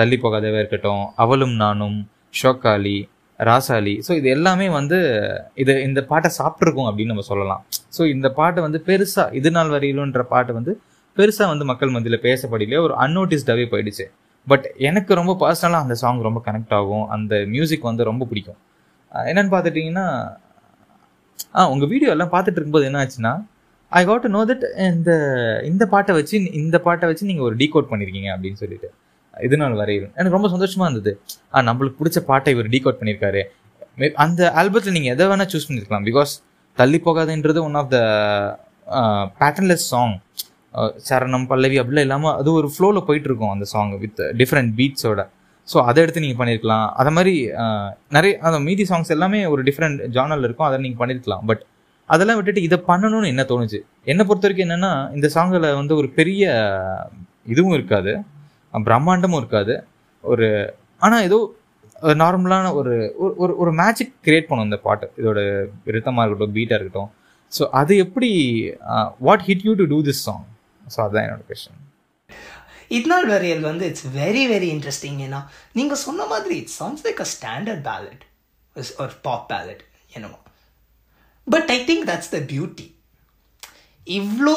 தள்ளி 0.00 0.16
போகாதவே 0.22 0.58
இருக்கட்டும் 0.62 1.04
அவளும் 1.24 1.54
நானும் 1.64 1.98
ஷோக்காலி 2.34 2.98
ராசாலி. 3.40 3.94
ஸோ 4.06 4.12
இது 4.20 4.28
எல்லாமே 4.36 4.66
வந்து 4.78 4.98
இது 5.62 5.74
இந்த 5.88 6.00
பாட்டை 6.10 6.30
சாப்பிட்ருக்கோம் 6.38 6.88
அப்படின்னு 6.90 7.12
நம்ம 7.14 7.26
சொல்லலாம். 7.32 7.62
ஸோ 7.96 8.02
இந்த 8.14 8.28
பாட்டை 8.38 8.60
வந்து 8.66 8.80
பெருசாக 8.88 9.36
இது 9.38 9.50
நாள் 9.56 9.72
வரையிலுன்ற 9.74 10.22
பாட்டு 10.32 10.52
வந்து 10.58 10.72
பெருசாக 11.16 11.48
வந்து 11.52 11.64
மக்கள் 11.70 11.94
மத்தியில் 11.94 12.24
பேசப்படலையே 12.26 12.80
ஒரு 12.86 12.94
அன்னோட்டிஸ்டாகவே 13.04 13.64
போயிடுச்சு. 13.72 14.06
பட் 14.46 14.66
எனக்கு 14.88 15.12
ரொம்ப 15.20 15.32
பர்சனலாக 15.42 15.84
அந்த 15.86 15.94
சாங் 16.02 16.20
ரொம்ப 16.28 16.40
கனெக்ட் 16.48 16.74
ஆகும். 16.80 17.06
அந்த 17.16 17.32
மியூசிக் 17.54 17.88
வந்து 17.90 18.04
ரொம்ப 18.10 18.26
பிடிக்கும். 18.30 18.60
என்னென்னு 19.12 19.30
என்னன்னு 19.30 19.52
பார்த்துட்டிங்கன்னா 19.54 20.06
ஆ 21.58 21.60
உங்கள் 21.72 21.90
வீடியோ 21.92 22.10
எல்லாம் 22.14 22.32
பார்த்துட்டு 22.32 22.58
இருக்கும்போது 22.58 22.88
என்ன 22.88 22.98
ஆச்சுன்னா 23.02 23.32
I 23.92 24.00
got 24.08 24.24
to 24.24 24.30
know 24.36 24.42
that 24.50 24.64
இந்த 24.94 25.12
இந்த 25.70 25.84
பாட்டை 25.92 26.12
வச்சு 26.18 26.36
இந்த 26.62 26.76
பாட்டை 26.86 27.06
வச்சு 27.10 27.30
நீங்கள் 27.30 27.46
ஒரு 27.48 27.56
டீகோட் 27.62 27.88
பண்ணியிருக்கீங்க 27.92 28.30
அப்படின்னு 28.34 28.60
சொல்லிட்டு. 28.62 28.88
இது 29.46 29.56
நாள் 29.62 29.74
வரையில் 29.80 30.06
எனக்கு 30.18 30.36
ரொம்ப 30.36 30.48
சந்தோஷமா 30.54 30.84
இருந்தது. 30.88 31.12
ஆ 31.54 31.62
நம்மளுக்கு 31.68 31.98
பிடிச்ச 32.00 32.18
பாட்டை 32.30 32.52
இவர் 32.56 32.70
டீகோட் 32.74 32.98
பண்ணியிருக்காரு. 33.00 33.42
அந்த 34.24 34.40
ஆல்பத்தில் 34.60 34.96
நீங்கள் 34.96 35.14
எதை 35.14 35.24
வேணால் 35.30 35.50
சூஸ் 35.52 35.66
பண்ணியிருக்கலாம் 35.68 36.06
பிகாஸ் 36.10 36.32
தள்ளி 36.78 36.98
போகாதுன்றது 37.06 37.60
one 37.68 37.78
of 37.80 37.90
the 37.94 37.98
patternless 39.40 39.86
song 39.92 40.14
சரணம் 41.08 41.46
பல்லவி 41.50 41.76
அப்படிலாம் 41.80 42.06
இல்லாமல் 42.06 42.34
அது 42.40 42.48
ஒரு 42.58 42.68
ஃப்ளோவில் 42.74 43.06
போயிட்டு 43.08 43.28
இருக்கும் 43.30 43.52
அந்த 43.54 43.66
சாங் 43.74 43.92
வித் 44.02 44.20
டிஃப்ரெண்ட் 44.40 44.72
பீட்ஸோட 44.78 45.20
ஸோ 45.68 45.78
அதை 45.88 45.98
எடுத்து 46.04 46.22
நீங்கள் 46.24 46.40
பண்ணியிருக்கலாம் 46.40 46.86
அதை 47.00 47.10
மாதிரி 47.16 47.34
நிறைய 48.16 48.32
அந்த 48.48 48.58
மீதி 48.68 48.84
சாங்ஸ் 48.90 49.12
எல்லாமே 49.16 49.40
ஒரு 49.52 49.62
டிஃப்ரெண்ட் 49.68 50.00
ஜானல் 50.16 50.44
இருக்கும். 50.46 50.68
அதை 50.68 50.76
நீங்கள் 50.84 51.00
பண்ணியிருக்கலாம் 51.02 51.44
பட் 51.50 51.62
அதெல்லாம் 52.14 52.38
விட்டுட்டு 52.38 52.62
இதை 52.68 52.78
பண்ணணும்னு 52.90 53.30
என்ன 53.32 53.42
தோணுச்சு? 53.50 53.78
என்னை 54.10 54.22
பொறுத்த 54.28 54.46
வரைக்கும் 54.46 54.66
என்னென்னா 54.66 54.92
இந்த 55.16 55.26
சாங்கில் 55.34 55.66
வந்து 55.80 55.94
ஒரு 56.00 56.08
பெரிய 56.18 56.44
இதுவும் 57.52 57.76
இருக்காது. 57.78 58.12
பிரம்மாண்டமும் 58.72 59.36
இருக்காது. 59.36 59.86
ஒரு 60.24 60.74
ஆனால் 60.98 61.22
ஏதோ 61.22 61.38
நார்மலான 62.02 62.72
ஒரு 62.72 62.94
ஒரு- 63.22 63.34
ஒரு 63.36 63.56
ஒரு 63.56 63.72
மேஜிக் 63.72 64.14
கிரியேட் 64.24 64.48
பண்ணும் 64.48 64.64
இந்த 64.64 64.76
பாட்டு. 64.76 65.12
இதோட 65.16 65.38
ரித்தமாக 65.86 66.24
இருக்கட்டும் 66.24 66.54
பீட்டாக 66.54 66.80
இருக்கட்டும். 66.80 67.10
ஸோ 67.52 67.68
அது 67.70 67.96
எப்படி 67.96 68.30
what 69.18 69.42
hit 69.46 69.62
you 69.62 69.74
to 69.74 69.86
do 69.86 70.02
this 70.02 70.22
song 70.26 70.44
so 70.96 71.00
அதுதான் 71.00 71.24
என்னோட 71.24 71.42
கொஸ்டின் 71.48 71.78
இத்னால் 72.88 73.30
வரியல் 73.30 73.60
வந்து 73.60 73.86
இட்ஸ் 73.86 74.06
வெரி 74.16 74.44
வெரி 74.52 74.68
இன்ட்ரெஸ்டிங் 74.74 75.18
ஏன்னா 75.20 75.40
நீங்கள் 75.72 75.96
சொன்ன 75.96 76.26
மாதிரி 76.26 76.56
it's 76.56 76.82
sounds 76.82 77.04
like 77.04 77.20
a 77.20 77.28
standard 77.34 77.82
ballad 77.82 78.24
ஒரு 78.98 79.10
பாப் 79.22 79.52
பேலட் 79.52 79.82
என்னமோ. 80.12 80.38
But 81.46 81.68
I 81.68 81.78
think 81.84 82.08
that's 82.08 82.30
the 82.30 82.38
beauty 82.38 82.86
இவ்வளோ 84.06 84.54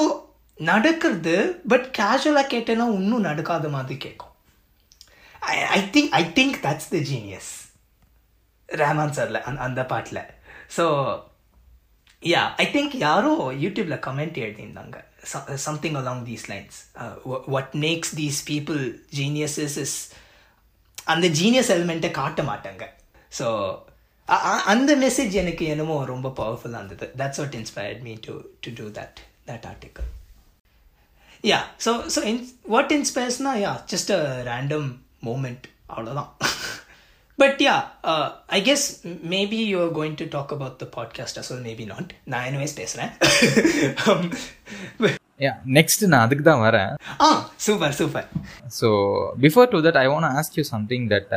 நடக்கிறது 0.60 1.36
பட் 1.72 1.88
கேஷுவலாக 2.00 2.52
கேட்டேன்னா 2.54 2.86
இன்னும் 3.00 3.28
நடக்காத 3.30 3.70
மாதிரி 3.76 3.98
கேட்கும் 4.06 4.32
I 5.54 5.56
I 5.78 5.82
think 5.96 6.12
I 6.22 6.24
think 6.39 6.58
that's 6.66 6.89
the 6.96 7.00
genius 7.12 7.52
Rahman 8.70 9.16
சார்ல 9.18 9.39
அந் 9.50 9.62
அந்த 9.68 9.82
பாட்டில். 9.92 10.22
ஸோ 10.76 10.86
யா 12.34 12.44
ஐ 12.63 12.66
திங்க் 12.76 12.94
யாரோ 13.08 13.32
யூடியூப்பில் 13.63 14.04
comment 14.08 14.38
எழுதியிருந்தாங்க. 14.44 14.98
Something 15.66 15.98
along 16.02 16.24
these 16.30 16.46
lines 16.52 16.78
what 17.56 17.74
makes 17.86 18.13
these 18.22 18.39
people 18.52 18.82
geniuses 19.20 19.78
is 19.86 19.98
அந்த 21.13 21.28
ஜீனியஸ் 21.42 21.72
எலிமெண்ட்டை 21.76 22.12
காட்ட 22.22 22.42
மாட்டாங்க. 22.52 22.84
ஸோ 23.39 23.48
அந்த 24.74 24.92
மெசேஜ் 25.06 25.34
எனக்கு 25.44 25.63
என்னமோ 25.76 25.96
ரொம்ப 26.13 26.28
பவர்ஃபுல்லாக 26.42 26.82
இருந்தது. 26.84 27.08
That's 27.22 27.42
what 27.42 27.56
inspired 27.62 28.04
me 28.08 28.13
to 28.28 28.34
to 28.66 28.72
do 28.80 28.86
that 29.00 29.20
that 29.50 29.66
article 29.72 30.10
yeah 31.44 31.60
so 31.86 31.92
so 32.16 32.20
in 32.24 32.42
what 32.68 32.92
இன்ஸ்பயர்ஸ்னா 32.98 33.54
yeah 33.64 33.74
just 33.92 34.12
a 34.12 34.22
random 34.44 34.88
moment 35.24 35.66
அவ்வளோதான் 35.90 36.30
but 37.40 37.60
yeah 37.66 37.76
I 38.50 38.60
guess 38.62 38.86
maybe 39.34 39.60
you 39.72 39.78
are 39.84 39.94
going 40.00 40.18
to 40.22 40.26
talk 40.28 40.52
about 40.52 40.78
the 40.78 40.88
podcast 40.98 41.40
as 41.42 41.52
maybe 41.66 41.86
not 41.86 42.12
நான் 42.26 42.46
anyways 42.50 42.76
பேசுகிறேன் 42.78 43.12
yeah 45.40 45.54
next 45.78 46.04
நான் 46.06 46.24
அதுக்கு 46.26 46.44
தான் 46.44 46.64
வரேன். 46.64 46.92
ஆ 47.22 47.30
super 47.58 47.96
super 48.00 48.28
so 48.80 48.90
before 49.42 49.70
to 49.72 49.80
that 49.80 50.00
I 50.04 50.06
want 50.08 50.30
ask 50.40 50.58
you 50.58 50.64
something 50.64 51.06
that 51.10 51.34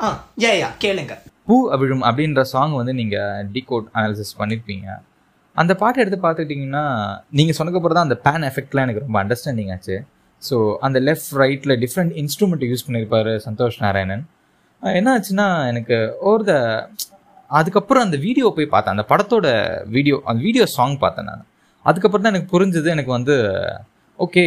ah 0.00 0.08
yeah 0.38 0.50
yeah 0.62 0.68
கேளுங்க. 0.84 1.14
பூ 1.48 1.56
அவிழும் 1.70 2.04
அப்படின்ற 2.08 2.42
song 2.52 2.74
வந்து 2.74 2.94
நீங்கள் 2.94 3.46
டிகோட் 3.52 3.86
அனாலிசிஸ் 3.94 4.34
பண்ணியிருப்பீங்க 4.38 4.88
அந்த 5.60 5.72
பாட்டை 5.82 5.98
எடுத்து 6.04 6.18
பார்த்துக்கிட்டிங்கன்னா 6.24 6.84
நீங்கள் 7.38 7.56
சொன்னக்கப்புறம் 7.58 7.98
தான் 7.98 8.08
அந்த 8.08 8.18
பேன் 8.26 8.46
எஃபெக்ட்லாம் 8.50 8.86
எனக்கு 8.86 9.04
ரொம்ப 9.04 9.18
அண்டர்ஸ்டாண்டிங் 9.22 9.70
ஆச்சு. 9.74 9.96
ஸோ 10.42 10.56
அந்த 10.86 10.98
லெஃப்ட் 11.08 11.30
ரைட்டில் 11.42 11.74
டிஃப்ரெண்ட் 11.84 12.12
இன்ஸ்ட்ருமெண்ட் 12.22 12.64
யூஸ் 12.70 12.84
பண்ணியிருப்பாரு 12.86 13.32
சந்தோஷ் 13.46 13.78
நாராயணன். 13.84 14.24
என்ன 14.82 15.08
ஆச்சுன்னா 15.16 15.46
எனக்கு 15.70 15.96
ஓர் 16.30 16.42
த 16.50 16.54
அதுக்கப்புறம் 17.58 18.04
அந்த 18.06 18.16
வீடியோ 18.26 18.46
போய் 18.56 18.72
பார்த்தேன். 18.72 18.94
அந்த 18.96 19.04
படத்தோட 19.12 19.46
வீடியோ 19.96 20.16
அந்த 20.30 20.40
வீடியோ 20.46 20.64
சாங் 20.76 20.96
பார்த்தேன் 21.04 21.28
நான். 21.30 21.44
அதுக்கப்புறம் 21.86 22.24
தான் 22.24 22.34
எனக்கு 22.34 22.52
புரிஞ்சது 22.54 22.88
எனக்கு 22.96 23.12
வந்து 23.18 23.36
ஓகே 24.18 24.44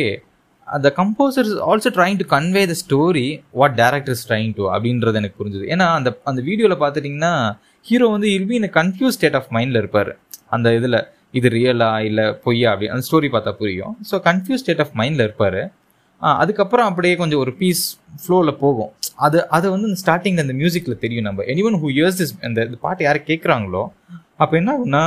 அந்த 0.68 0.88
composer 1.00 1.50
also 1.70 1.90
trying 1.96 2.20
to 2.20 2.26
convey 2.34 2.62
the 2.72 2.76
story 2.84 3.28
what 3.60 3.76
director 3.84 4.16
is 4.18 4.26
trying 4.30 4.52
to 4.58 4.64
அப்படின்றது 4.74 5.20
எனக்கு 5.22 5.40
புரிஞ்சுது. 5.42 5.66
ஏன்னா 5.74 5.86
அந்த 6.00 6.10
அந்த 6.32 6.42
வீடியோவில் 6.50 6.82
பார்த்துட்டிங்கன்னா 6.84 7.34
ஹீரோ 7.86 8.08
வந்து 8.16 8.30
will 8.38 8.50
be 8.52 8.58
in 8.60 8.74
confuse 8.80 9.18
state 9.18 9.38
of 9.40 9.50
மைண்டில் 9.58 9.80
இருப்பார். 9.82 10.12
அந்த 10.56 10.68
இதில் 10.80 11.00
இது 11.40 11.48
ரியலா 11.58 11.90
இல்லை 12.08 12.26
பொய்யா 12.46 12.70
அப்படி 12.74 12.90
அந்த 12.94 13.04
ஸ்டோரி 13.08 13.30
பார்த்தா 13.36 13.52
புரியும். 13.62 13.94
ஸோ 14.10 14.16
கன்ஃபியூஸ் 14.30 14.64
ஸ்டேட் 14.64 14.82
ஆஃப் 14.86 14.94
மைண்டில் 15.02 15.26
இருப்பார். 15.28 15.62
அதுக்கப்புறம் 16.42 16.88
அப்படியே 16.90 17.14
கொஞ்சம் 17.22 17.42
ஒரு 17.44 17.52
பீஸ் 17.60 17.84
ஃப்ளோவில் 18.24 18.54
போகும். 18.64 18.92
அது 19.26 19.38
அது 19.58 19.68
வந்து 19.74 19.88
இந்த 19.90 20.00
ஸ்டார்டிங்கில் 20.04 20.46
இந்த 20.46 20.56
மியூசிக்கில் 20.62 21.02
தெரியும் 21.04 21.28
நம்ம. 21.30 21.46
எனிவன் 21.54 21.78
ஹூ 21.84 21.90
இயர்ஸ் 21.98 22.20
திஸ் 22.22 22.34
இந்த 22.50 22.60
இந்த 22.68 22.78
பாட்டு 22.86 23.06
யாரை 23.08 23.22
கேட்குறாங்களோ 23.30 23.84
அப்போ 24.44 24.54
என்ன 24.62 24.72
ஆகும்னா 24.76 25.04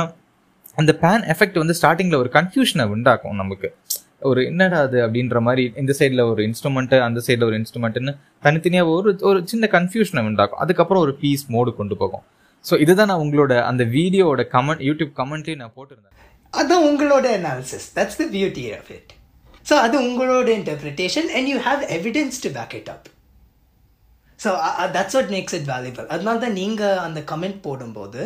அந்த 0.81 0.91
பேன் 1.03 1.23
எஃபெக்ட் 1.33 1.61
வந்து 1.61 1.75
ஸ்டார்டிங்கில் 1.79 2.21
ஒரு 2.23 2.29
கன்ஃபியூஷனை 2.37 2.85
உண்டாக்கும் 2.95 3.39
நமக்கு. 3.43 3.69
ஒரு 4.29 4.41
என்னடா 4.49 4.77
அது 4.87 4.97
அப்படின்ற 5.05 5.39
மாதிரி 5.47 5.63
இந்த 5.81 5.91
சைடில் 5.99 6.21
ஒரு 6.31 6.41
இன்ஸ்ட்ருமெண்ட்டு 6.47 6.97
அந்த 7.07 7.19
சைடில் 7.25 7.45
ஒரு 7.49 7.57
இன்ஸ்ட்ருமெண்ட்டுன்னு 7.61 8.13
தனித்தனியாக 8.45 8.93
ஒரு 8.97 9.11
ஒரு 9.29 9.39
சின்ன 9.51 9.67
கன்ஃபியூஷனை 9.75 10.23
உண்டாக்கும். 10.29 10.61
அதுக்கப்புறம் 10.63 11.03
ஒரு 11.05 11.13
பீஸ் 11.21 11.45
மோடு 11.55 11.73
கொண்டு 11.79 11.97
போகும். 12.01 12.23
ஸோ 12.69 12.73
இதுதான் 12.83 13.09
நான் 13.11 13.23
உங்களோட 13.25 13.53
அந்த 13.69 13.83
வீடியோவோட 13.97 14.43
கமெண்ட் 14.55 14.83
யூடியூப் 14.89 15.11
கமெண்ட்லேயும் 15.21 15.61
நான் 15.63 15.75
போட்டிருந்தேன். 15.77 16.13
அதுதான் 16.53 16.85
உங்களோட 16.89 17.25
analysis 17.39 17.87
that's 17.97 18.19
the 18.21 18.25
beauty 18.35 18.65
of 18.77 18.89
it 18.97 19.11
so 19.65 19.75
அது 19.85 19.95
உங்களோட 20.07 20.49
interpretation 20.59 21.29
and 21.37 21.49
you 21.51 21.57
have 21.67 21.81
evidence 21.97 22.37
to 22.45 22.51
back 22.57 22.75
it 22.79 22.89
up 22.95 23.07
so 24.39 24.51
that's 24.97 25.15
what 25.17 25.31
makes 25.35 25.55
it 25.59 25.67
valuable 25.73 26.07
அதனால 26.13 26.37
தான் 26.45 26.57
நீங்கள் 26.61 27.01
அந்த 27.07 27.19
கமெண்ட் 27.31 27.59
போடும்போது 27.67 28.21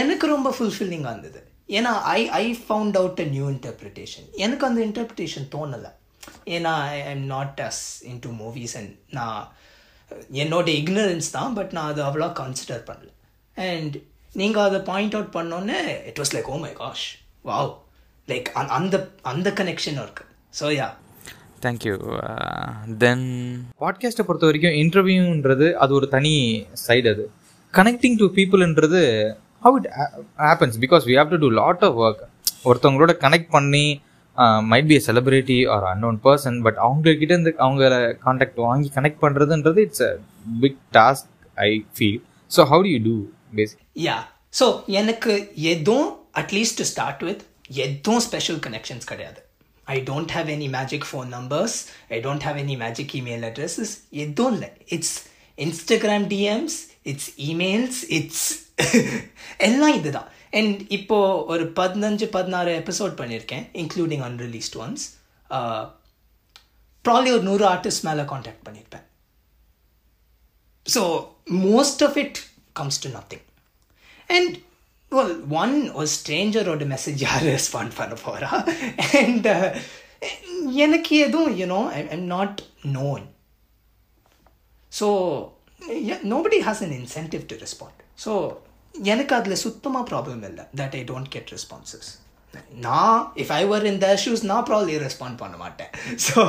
எனக்கு 0.00 0.26
ரொம்ப 0.34 0.48
ஃபுல்ஃபில்லிங்காக 0.56 1.12
இருந்தது. 1.14 1.40
ஏன்னா 1.78 1.92
I 2.16 2.20
I 2.42 2.44
found 2.64 2.96
out 3.00 3.20
a 3.24 3.28
new 3.36 3.46
interpretation 3.54 4.26
எனக்கு 4.44 4.64
அந்த 4.68 4.80
இன்டர்பிரிட்டேஷன் 4.88 5.48
தோணலை. 5.54 5.90
ஏன்னா 6.54 6.72
I 6.94 6.96
am 7.14 7.26
not 7.34 7.60
as 7.68 7.82
into 8.26 8.30
movies 8.42 8.74
and 8.80 8.92
நான் 9.18 9.40
என்னோட 10.42 10.68
இக்னரன்ஸ் 10.80 11.28
தான் 11.38 11.54
பட் 11.58 11.72
நான் 11.78 11.90
அதை 11.92 12.02
அவ்வளோ 12.08 12.28
கன்சிடர் 12.40 12.84
பண்ணல. 12.90 13.10
அண்ட் 13.58 13.96
நீங்கள் 14.34 14.62
அதை 14.62 14.80
பாயிண்ட் 14.82 15.14
அவுட் 15.14 15.34
பண்ணோன்னே 15.34 15.80
it 16.06 16.18
was 16.18 16.32
like 16.36 16.48
oh 16.48 16.58
my 16.58 16.72
gosh 16.72 17.06
wow 17.44 17.70
like 18.28 18.48
அந்த 18.70 18.96
அந்த 19.22 19.48
கனெக்ஷன் 19.50 19.98
இருக்கு. 20.02 20.24
ஸோ 20.60 20.66
யா 20.78 20.88
தேங்க்யூ 21.62 21.94
தென் 22.98 23.26
பாட்காஸ்ட்டை 23.80 24.26
பொறுத்த 24.26 24.46
வரைக்கும் 24.46 24.76
இன்டர்வியூன்றது 24.82 25.68
அது 25.74 25.94
ஒரு 25.94 26.08
தனி 26.08 26.34
சைடு 26.86 27.08
அது. 27.10 27.24
Connecting 27.74 28.18
to 28.18 28.26
பீப்புள்ன்றது 28.34 29.00
how 29.64 29.78
it 29.80 29.88
happens 30.42 30.76
because 30.80 31.06
we 31.08 31.16
have 31.18 31.30
to 31.30 31.36
do 31.36 31.50
lot 31.54 31.82
of 31.84 31.96
work 31.96 32.22
ஒருத்தவங்களோட 32.64 33.12
கனெக்ட் 33.24 33.50
பண்ணி 33.50 33.84
might 34.70 34.88
be 34.88 34.96
a 34.96 35.04
celebrity 35.06 35.58
or 35.66 35.84
unknown 35.84 36.18
person 36.24 36.58
but 36.62 36.78
அவங்கக்கிட்ட 36.86 37.34
இருந்து 37.34 37.52
அவங்கள 37.58 37.88
கான்டாக்ட் 38.26 38.60
வாங்கி 38.66 38.90
கனெக்ட் 38.94 39.22
பண்ணுறதுன்றது 39.22 39.82
it's 39.86 40.04
a 40.08 40.12
big 40.60 40.80
task 40.92 41.28
I 41.56 41.70
feel 41.96 42.20
so 42.50 42.66
how 42.72 42.82
do 42.82 42.92
you 42.94 43.00
do 43.04 43.16
basic 43.58 43.82
yeah 44.06 44.16
so 44.60 44.66
எனக்கு 45.00 45.32
எதுவும் 45.72 46.08
at least 46.42 46.78
to 46.80 46.86
start 46.92 47.22
with 47.28 47.42
எதுவும் 47.86 48.22
ஸ்பெஷல் 48.26 48.60
கனெக்ஷன்ஸ் 48.66 49.08
கிடையாது. 49.12 49.40
I 49.86 49.96
don't 50.10 50.32
have 50.36 50.48
any 50.56 50.68
magic 50.78 51.06
phone 51.10 51.28
numbers 51.36 51.76
I 52.14 52.18
don't 52.26 52.46
have 52.48 52.58
any 52.64 52.76
magic 52.84 53.14
email 53.20 53.44
addresses 53.50 53.94
எதுவும் 54.24 54.54
இல்லை. 54.56 54.70
It's 54.96 55.16
Instagram 55.58 56.26
DMs 56.34 56.78
it's 57.12 57.30
emails 57.50 58.00
it's 58.18 58.48
எல்லாம் 59.68 59.96
இதுதான். 60.00 60.28
And 60.58 60.78
இப்போ 60.96 61.16
ஒரு 61.52 61.64
பதினஞ்சு 61.78 62.26
பதினாறு 62.36 62.70
எபிசோட் 62.82 63.14
பண்ணியிருக்கேன் 63.20 63.64
இன்க்ளூடிங் 63.82 64.22
அன்ரிலீஸ்ட் 64.28 64.76
ஒன்ஸ் 64.84 65.04
ப்ராப்ளி 67.04 67.30
ஒரு 67.36 67.44
நூறு 67.48 67.64
ஆர்டிஸ்ட் 67.72 68.04
மேலே 68.06 68.22
காண்டாக்ட் 68.32 68.64
பண்ணியிருப்பேன் 68.66 69.04
so 70.86 71.02
most 71.66 72.02
of 72.06 72.16
it 72.22 72.38
comes 72.80 73.00
to 73.04 73.10
nothing 73.16 73.44
and 74.28 74.54
well 75.12 75.34
one 75.62 75.74
ஒரு 75.98 76.08
ஸ்ட்ரேஞ்சரோட 76.16 76.86
மெசேஜ் 76.94 77.24
யார் 77.26 77.44
ரெஸ்பாண்ட் 77.54 77.94
பண்ண 78.00 78.16
போகிறா 78.24 78.50
அண்ட் 79.22 79.48
எனக்கு 80.84 81.12
எதுவும் 81.26 81.52
you know 81.60 81.80
I 81.96 82.00
am 82.16 82.28
not 82.36 82.60
known 82.98 83.24
so 84.92 85.08
nobody 86.32 86.58
has 86.68 86.80
an 86.86 86.96
incentive 87.00 87.44
to 87.50 87.56
respond 87.64 88.00
so 88.24 88.32
எனக்கு 88.94 89.32
அதில் 89.38 89.62
சுத்தமாக 89.66 90.04
ப்ராப்ளம் 90.10 90.42
இல்லை 90.48 90.64
that 90.80 90.96
I 91.00 91.02
don't 91.10 91.30
get 91.34 91.50
responses 91.56 92.08
நான் 92.86 93.18
if 93.42 93.52
I 93.52 93.62
were 93.66 93.84
in 93.86 94.00
the 94.04 94.08
shoes 94.22 94.42
நான் 94.50 94.66
ப்ராப்ளி 94.70 94.94
ரெஸ்பாண்ட் 95.04 95.36
பண்ண 95.42 95.56
மாட்டேன். 95.56 95.90
So 96.26 96.40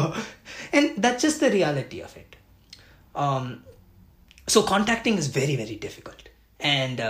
and 0.78 0.90
that 1.06 1.20
just 1.24 1.42
the 1.46 1.50
reality 1.58 2.00
of 2.08 2.16
it 2.22 2.36
so 4.48 4.62
contacting 4.74 5.18
is 5.18 5.32
very 5.40 5.56
very 5.62 5.78
difficult 5.86 6.19
and 6.60 7.02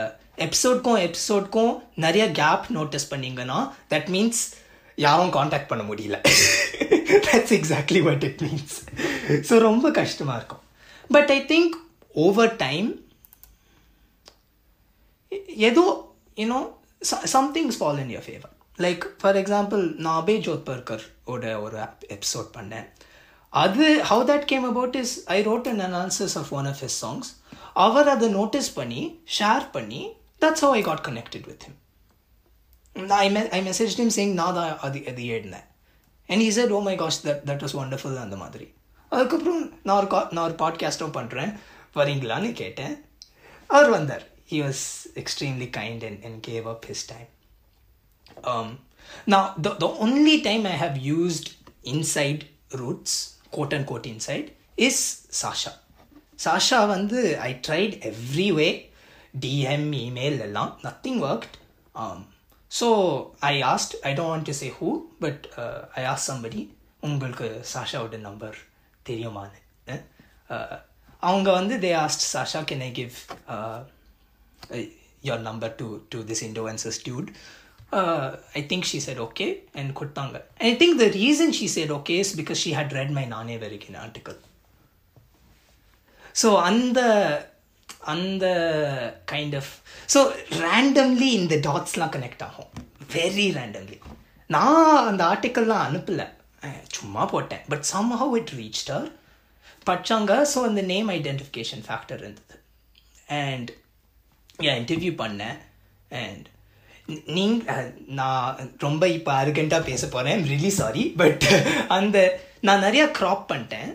எபிசோட்க்கும் 0.45 0.99
எபிசோட்க்கும் 1.07 1.73
நிறைய 1.95 2.31
கேப் 2.31 2.65
நோட்டீஸ் 2.77 3.07
பண்ணீங்கன்னா 3.07 3.59
that 3.89 4.09
means 4.15 4.41
யாரும் 4.95 5.31
contact 5.37 5.67
பண்ண 5.67 5.83
முடியல. 5.83 6.17
That's 7.27 7.53
exactly 7.57 8.01
what 8.07 8.23
it 8.23 8.41
means 8.47 8.77
so 9.49 9.57
ரொம்ப 9.59 9.91
கஷ்டமாக 9.91 10.37
இருக்கும். 10.37 10.63
But 11.09 11.31
I 11.37 11.39
think 11.53 11.75
over 12.13 12.55
time 12.55 12.89
ஏதோ 15.69 15.83
you know 16.35 16.59
somethings 17.35 17.77
fall 17.79 17.99
in 18.03 18.13
your 18.15 18.25
favour 18.27 18.53
like 18.85 19.03
for 19.21 19.35
example 19.35 19.83
நான் 20.05 20.23
அபே 20.23 20.35
ஜோத்பர்கர் 20.47 21.05
ஓட 21.33 21.61
ஒரு 21.61 21.77
எபிசோட் 22.15 22.49
பண்ணேன். 22.57 22.87
அது 23.53 23.85
how 24.09 24.23
that 24.29 24.45
came 24.51 24.65
about 24.69 24.95
is 24.95 25.13
I 25.35 25.37
wrote 25.41 25.67
an 25.67 25.81
analysis 25.87 26.37
of 26.37 26.51
one 26.53 26.65
of 26.65 26.81
his 26.83 26.97
songs 27.05 27.29
அவர் 27.73 28.07
அதை 28.07 28.29
நோட்டீஸ் 28.29 28.73
பண்ணி 28.73 29.01
share 29.39 29.71
பண்ணி 29.71 30.01
that's 30.41 30.63
how 30.65 30.73
I 30.73 30.81
got 30.81 31.03
connected 31.07 31.45
with 31.45 31.65
him 31.67 33.07
I 33.07 33.31
மெ 33.31 33.49
I 33.49 33.61
message 33.67 33.97
him 34.01 34.13
Singh 34.17 34.33
நான் 34.33 34.53
தான் 34.53 34.79
அது 34.79 35.03
அது 35.07 35.25
எழுதினேன் 35.25 35.67
and 36.27 36.41
he 36.41 36.49
said 36.49 36.69
oh 36.69 36.81
my 36.81 36.95
gosh 36.95 37.21
that 37.25 37.41
that 37.49 37.63
was 37.65 37.77
wonderful 37.83 38.19
அந்த 38.25 38.35
மாதிரி. 38.35 38.73
அதுக்கப்புறம் 39.09 39.79
நான் 39.83 39.97
ஒரு 39.97 40.07
கா 40.07 40.27
நான் 40.31 40.45
ஒரு 40.45 40.55
பாட்காஸ்ட்டும் 40.63 41.15
பண்ணுறேன் 41.19 41.59
வரீங்களான்னு 41.95 42.51
கேட்டேன். 42.51 43.05
அவர் 43.67 43.89
வந்தார். 43.89 44.27
He 44.51 44.59
was 44.65 44.79
extremely 45.21 45.67
kind 45.67 46.03
and, 46.07 46.23
and 46.23 46.35
gave 46.47 46.67
up 46.71 46.85
his 46.85 47.01
time. 47.05 47.27
Um, 48.43 48.79
now, 49.27 49.53
the, 49.63 49.71
the 49.83 49.89
only 50.05 50.41
time 50.41 50.65
I 50.65 50.75
have 50.83 50.97
used 50.97 51.51
inside 51.83 52.47
roots, 52.71 53.35
quote 53.51 53.73
unquote 53.77 54.07
inside, 54.13 54.47
is 54.77 54.97
Sasha. 55.41 55.73
Sasha 56.39 56.79
வந்து 56.87 57.19
I 57.41 57.51
tried 57.67 57.95
every 58.11 58.49
way 58.59 58.67
DM 59.43 59.89
email 60.01 60.39
எல்லாம் 60.39 60.71
nothing 60.83 61.21
worked 61.29 61.55
so 62.71 62.87
I 63.49 63.53
asked 63.73 63.93
I 64.03 64.11
don't 64.11 64.31
want 64.31 64.49
to 64.49 64.55
say 64.61 64.67
who 64.79 64.89
but 65.19 65.43
I 65.93 66.03
asked 66.05 66.29
somebody 66.31 66.61
உங்களுக்கு 67.01 67.47
சாஷாவோட 67.73 68.17
number 68.29 68.57
தெரியுமான்னு 69.05 69.59
அவங்க 71.23 71.49
வந்து 71.51 71.75
they 71.79 71.91
asked 72.03 72.25
Sasha 72.33 72.61
can 72.69 72.83
I 72.83 72.91
give 72.91 73.15
your 75.23 75.41
number 75.41 75.73
to 75.75 75.87
to 76.09 76.19
this 76.29 76.43
இண்டோவன்சஸ் 76.49 76.99
dude 77.05 77.29
I 78.53 78.61
think 78.67 78.87
she 78.91 78.99
said 79.07 79.21
okay 79.27 79.47
and 79.75 79.91
கொடுத்தாங்க 79.99 80.37
I 80.67 80.71
think 80.81 80.97
the 81.03 81.07
reason 81.17 81.53
she 81.59 81.67
said 81.77 81.93
okay 81.99 82.15
is 82.25 82.33
because 82.41 82.61
she 82.65 82.71
had 82.79 82.95
read 82.99 83.13
my 83.17 83.25
நானே 83.35 83.57
வெரிக்கின் 83.57 83.99
article 84.01 84.39
so 86.41 86.49
அந்த 86.69 86.99
அந்த 88.13 88.45
kind 89.31 89.55
of 89.61 89.71
so 90.13 90.19
randomly 90.65 91.29
இந்த 91.39 91.55
டாட்ஸ்லாம் 91.67 92.13
connect 92.15 92.43
ஆகும். 92.47 92.71
Very 93.15 93.47
randomly 93.59 93.97
நான் 94.55 95.07
அந்த 95.09 95.21
ஆர்டிக்கல்லாம் 95.31 95.85
அனுப்பலை. 95.87 96.27
சும்மா 96.97 97.23
போட்டேன். 97.33 97.65
But 97.71 97.85
somehow 98.21 98.35
it 98.39 98.53
reached her 98.61 99.07
படிச்சாங்க 99.89 100.31
ஸோ 100.53 100.61
அந்த 100.69 100.81
நேம் 100.93 101.09
ஐடென்டிஃபிகேஷன் 101.17 101.83
ஃபேக்டர் 101.87 102.21
இருந்தது. 102.23 102.55
அண்ட் 103.43 103.69
ஏன் 104.69 104.79
இன்டர்வியூ 104.81 105.13
பண்ணேன். 105.23 105.59
அண்ட் 106.21 106.47
நீங் 107.37 107.55
நான் 108.19 108.57
ரொம்ப 108.85 109.03
இப்போ 109.17 109.31
அருகண்டாக 109.41 109.87
பேச 109.91 110.03
போகிறேன் 110.15 110.41
ரிலி 110.51 110.71
சாரி 110.79 111.03
பட் 111.21 111.45
அந்த 111.97 112.17
நான் 112.67 112.83
நிறையா 112.87 113.05
க்ராப் 113.19 113.45
பண்ணிட்டேன். 113.51 113.91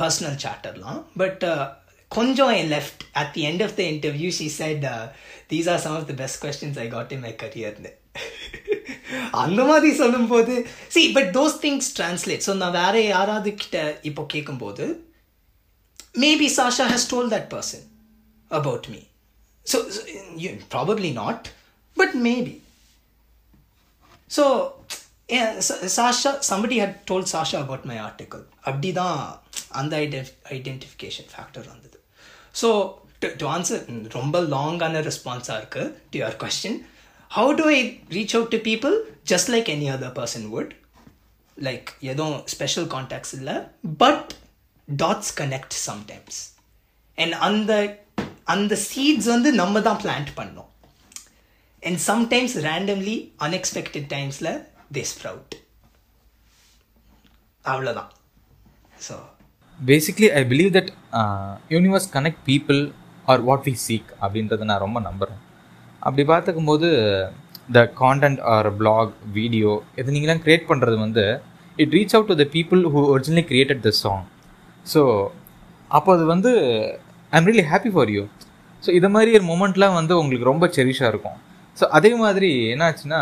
பர்சனல் 0.00 0.38
சார்ட்டர்லாம் 0.44 1.00
பட் 1.22 1.44
கொஞ்சம் 2.10 2.52
I 2.58 2.60
left 2.74 3.02
at 3.20 3.32
the 3.36 3.42
end 3.50 3.64
of 3.66 3.74
the 3.80 3.82
interview 3.92 4.30
she 4.38 4.46
said 4.60 4.86
these 5.52 5.68
are 5.74 5.82
some 5.84 5.96
of 5.98 6.08
the 6.10 6.16
best 6.22 6.40
questions 6.44 6.80
I 6.84 6.86
got 6.96 7.12
in 7.16 7.24
my 7.26 7.34
கரியர்னு 7.44 7.92
அந்த 9.42 9.60
மாதிரி 9.70 9.90
சொல்லும்போது 10.02 10.54
C 10.94 11.02
but 11.18 11.30
those 11.38 11.60
things 11.66 11.90
translate 11.98 12.44
so 12.48 12.54
நான் 12.62 12.76
வேற 12.82 12.96
யாராவது 13.06 13.52
கிட்ட 13.62 13.78
இப்போ 14.10 14.24
கேட்கும்போது 14.34 14.86
maybe 16.24 16.48
Sasha 16.58 16.86
has 16.94 17.08
told 17.12 17.32
that 17.36 17.48
person 17.54 17.86
about 18.50 18.88
me 18.94 19.00
So, 19.66 19.88
so 19.88 20.06
you, 20.36 20.58
probably 20.68 21.12
not, 21.12 21.52
but 21.96 22.14
maybe. 22.16 22.62
So, 24.30 24.44
yeah, 25.28 25.60
Sasha, 25.60 26.42
somebody 26.42 26.78
had 26.78 27.06
told 27.06 27.28
Sasha 27.28 27.60
அப்படி 28.64 28.90
தான் 28.92 29.18
அந்த 29.80 29.92
அப்படிதான் 29.96 30.18
அந்த 30.20 30.22
ஐடென்டிஃபிகேஷன் 30.56 31.28
ஃபேக்டர் 31.32 31.66
வந்தது 31.66 31.98
ஸோ 32.54 32.68
டு 33.40 33.46
ஆன்சர் 33.46 33.82
ரொம்ப 34.14 34.40
லாங்கான 34.54 35.02
ரெஸ்பான்ஸாக 35.08 35.58
இருக்கு 35.60 35.82
to 36.10 36.18
your 36.20 36.38
question 36.44 36.78
how 37.30 37.50
do 37.54 37.64
I 37.74 37.80
reach 38.08 38.34
out 38.36 38.52
to 38.56 38.60
people 38.68 38.94
just 39.26 39.50
like 39.54 39.70
any 39.74 39.88
other 39.90 40.14
person 40.20 40.46
would 40.54 40.72
like 41.56 41.88
எதுவும் 42.12 42.38
ஸ்பெஷல் 42.46 42.88
கான்டாக்ட்ஸ் 42.94 43.34
இல்லை 43.34 43.56
but 43.98 44.30
dots 44.88 45.32
connect 45.40 45.76
sometimes 45.88 46.38
and 47.18 47.34
அந்த 47.40 47.72
அந்த 48.44 48.74
சீட்ஸ் 48.88 49.26
வந்து 49.26 49.50
நம்ம 49.52 49.80
தான் 49.80 50.00
பிளான்ட் 50.04 50.30
பண்ணோம். 50.36 50.70
அண்ட் 51.82 52.00
சம்டைம்ஸ் 52.08 52.56
ரேண்டம்லி 52.66 53.16
அன்எக்ஸ்பெக்டட் 53.38 54.08
டைம்ஸில் 54.14 54.52
தே 54.92 55.02
ஸ்ப்ரவுட் 55.12 55.54
அவ்வளோதான் 57.64 58.10
so 59.06 59.16
basically 59.78 60.28
I 60.40 60.42
believe 60.52 60.72
that 60.76 60.90
universe 61.74 62.08
connect 62.16 62.42
people 62.50 62.80
or 63.26 63.42
what 63.48 63.64
we 63.68 63.74
seek 63.86 64.10
அப்படின்றத 64.22 64.68
நான் 64.70 64.84
ரொம்ப 64.86 65.00
நம்புகிறேன் 65.00 65.40
அப்படி 66.02 66.24
பார்த்துக்கும்போது 66.32 66.88
the 67.76 67.80
content 68.02 68.40
or 68.54 68.68
blog 68.80 69.12
video 69.38 69.72
இது 70.00 70.14
நீங்களாம் 70.16 70.42
க்ரியேட் 70.44 70.68
பண்ணுறது 70.70 70.96
வந்து 70.96 71.24
it 71.76 71.94
reach 71.98 72.14
out 72.16 72.30
to 72.32 72.36
the 72.42 72.46
people 72.56 72.82
who 72.94 73.02
originally 73.14 73.44
created 73.50 73.82
the 73.88 73.92
song 74.02 74.24
so 74.86 75.02
அப்போ 75.90 76.10
அது 76.16 76.24
வந்து 76.34 76.50
I 77.32 77.38
am 77.40 77.48
really 77.50 77.66
happy 77.72 77.92
for 77.94 78.10
you 78.16 78.22
so 78.82 78.90
இதை 78.98 79.08
மாதிரி 79.16 79.30
ஒரு 79.38 79.46
மூமெண்ட்லாம் 79.52 79.96
வந்து 80.00 80.14
உங்களுக்கு 80.18 80.50
ரொம்ப 80.52 80.66
செரிஷாக 80.76 81.10
இருக்கும். 81.12 81.38
ஸோ 81.76 81.84
அதே 81.98 82.10
மாதிரி 82.14 82.50
என்னாச்சுன்னா 82.74 83.20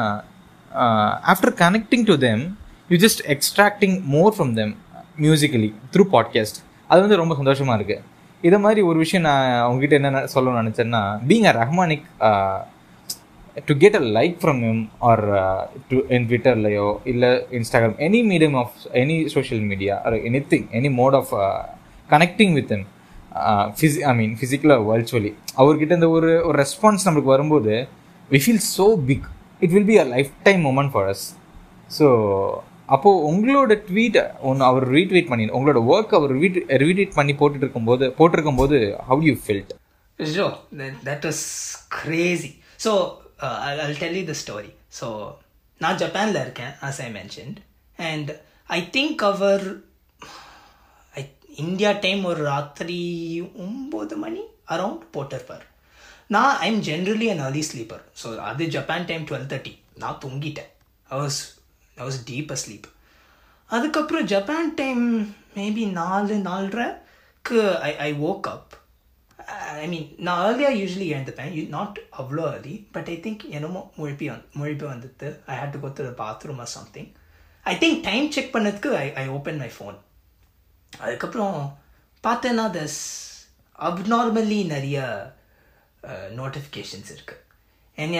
after 1.33 1.55
connecting 1.63 2.07
to 2.11 2.17
them 2.27 2.43
you 2.91 2.97
just 3.05 3.23
extracting 3.35 3.97
more 4.15 4.35
from 4.37 4.53
them 4.61 4.75
musically 5.19 5.71
through 5.93 6.05
podcast 6.13 6.59
அது 6.91 7.01
வந்து 7.01 7.17
ரொம்ப 7.17 7.35
சந்தோஷமாக 7.35 7.77
இருக்குது 7.79 8.05
இதை 8.43 8.59
மாதிரி 8.59 8.81
ஒரு 8.81 8.99
விஷயம் 8.99 9.25
நான் 9.25 9.47
உங்ககிட்ட 9.69 9.95
என்ன 10.01 10.21
சொல்லணும்னு 10.35 10.61
நினச்சேன்னா 10.63 11.01
being 11.29 11.47
a 11.47 11.55
Rahmaniac 11.59 12.05
to 13.67 13.75
get 13.79 13.97
a 13.97 14.03
like 14.17 14.37
from 14.43 14.61
him 14.65 14.83
or 15.01 15.23
to 15.89 15.97
என் 16.09 16.27
ட்விட்டர்லையோ 16.29 16.87
இல்லை 17.05 17.31
Instagram 17.51 17.97
any 17.99 18.21
medium 18.25 18.57
of 18.57 18.77
any 18.93 19.17
social 19.29 19.65
media 19.65 19.97
or 20.05 20.17
anything 20.51 20.69
any 20.73 20.93
mode 20.93 21.15
of 21.15 21.33
connecting 22.11 22.55
with 22.55 22.73
him 22.73 22.87
fizzy 23.75 24.01
I 24.05 24.15
mean 24.17 24.35
ஃபிசிக்கலாக 24.37 24.87
வர்ச்சுவலி 24.91 25.33
அவர்கிட்ட 25.57 25.93
இந்த 25.95 26.11
ஒரு 26.11 26.31
ஒரு 26.45 26.57
ரெஸ்பான்ஸ் 26.59 27.05
நம்மளுக்கு 27.07 27.35
வரும்போது 27.35 27.75
we 28.31 28.41
feel 28.45 28.65
so 28.77 28.87
big 29.05 29.27
it 29.61 29.71
will 29.71 29.91
be 29.93 29.99
a 29.99 30.07
lifetime 30.43 30.63
moment 30.67 30.93
for 30.93 31.09
us 31.09 31.27
so 31.99 32.07
அப்போது 32.95 33.23
உங்களோட 33.31 33.73
ட்வீட்டை 33.89 34.23
ஒன்று 34.49 34.65
அவர் 34.69 34.87
ரீட்வீட் 34.97 35.31
பண்ணி 35.31 35.45
உங்களோட 35.59 35.81
ஒர்க் 35.95 36.15
அவர் 36.19 36.33
ரீட் 36.43 36.59
ரீட்வீட் 36.85 37.17
பண்ணி 37.19 37.35
போட்டுட்டு 37.41 37.67
இருக்கும்போது 37.67 38.07
போட்டிருக்கும்போது 38.19 38.79
how 39.11 39.25
you 39.29 39.35
felt 39.45 39.73
so 40.19 40.47
that 41.09 41.27
was 41.31 41.45
crazy 42.03 42.53
so 42.87 42.93
I 43.67 43.93
tell 44.03 44.19
you 44.21 44.25
the 44.33 44.37
story 44.45 44.73
so 45.01 45.09
நான் 45.81 46.01
ஜப்பானில் 46.05 46.41
இருக்கேன் 46.45 46.73
as 46.89 47.01
I 47.07 47.11
mentioned 47.19 47.59
and 47.99 48.31
I 48.79 48.81
think 48.97 49.23
our 49.33 49.67
I 51.15 51.25
India 51.65 51.91
time 52.07 52.23
ஒரு 52.25 52.43
ராத்திரி 52.53 53.01
ஒம்பது 53.67 54.17
மணி 54.25 54.43
அரவுண்ட் 54.75 55.05
போட்டிருப்பார். 55.15 55.63
நான் 56.35 56.57
I 56.65 56.67
am 56.73 56.83
generally 56.89 57.27
an 57.35 57.45
early 57.45 57.63
sleeper 57.71 58.03
so 58.23 58.29
அது 58.49 58.65
ஜப்பான் 58.75 59.07
டைம் 59.11 59.25
டுவெல் 59.29 59.47
தேர்ட்டி 59.53 59.73
நான் 60.03 60.19
தூங்கிட்டேன். 60.25 60.71
I 61.09 61.19
was 61.21 61.39
I 61.99 62.07
was 62.07 62.21
deep 62.31 62.55
sleep 62.63 62.89
அதுக்கப்புறம் 63.71 64.27
ஜப்பான் 64.27 64.75
டைம் 64.75 65.05
மேபி 65.57 65.85
நாலு 65.93 66.35
நாலரைக்கு 66.49 67.59
I 67.83 67.91
I 67.99 68.11
woke 68.29 68.49
up 68.49 68.75
I 69.79 69.87
mean 69.89 70.09
நான் 70.19 70.41
ஏர்லியாக 70.47 70.79
யூஸ்வலி 70.79 71.07
எழுந்துப்பேன். 71.15 71.53
யூ 71.53 71.63
நாட் 71.69 71.99
அவ்வளோ 72.19 72.45
ஏர்லி 72.55 72.75
பட் 72.93 73.09
ஐ 73.09 73.17
திங்க் 73.27 73.45
என்னமோ 73.51 73.91
முழிப்பி 73.99 74.27
வந் 74.31 74.45
முழிப்பு 74.61 74.87
வந்துட்டு 74.87 75.29
I 75.47 75.57
had 75.61 75.73
to 75.73 75.81
go 75.81 75.91
to 75.99 76.15
bathroom 76.23 76.59
or 76.59 76.73
something 76.75 77.11
I 77.67 77.75
think 77.79 78.01
time 78.05 78.33
check 78.33 78.55
பண்ணதுக்கு 78.55 78.91
I 78.97 79.07
I 79.15 79.29
open 79.29 79.57
my 79.57 79.71
phone 79.77 79.99
அதுக்கப்புறம் 80.93 81.59
பார்த்தேன்னா 82.25 82.67
தஸ் 82.71 83.01
அப்நார்மலி 83.79 84.61
நிறைய 84.67 84.99
நோட்டிஃபிகேஷன்ஸ் 86.37 87.13
இருக்குது 87.17 87.43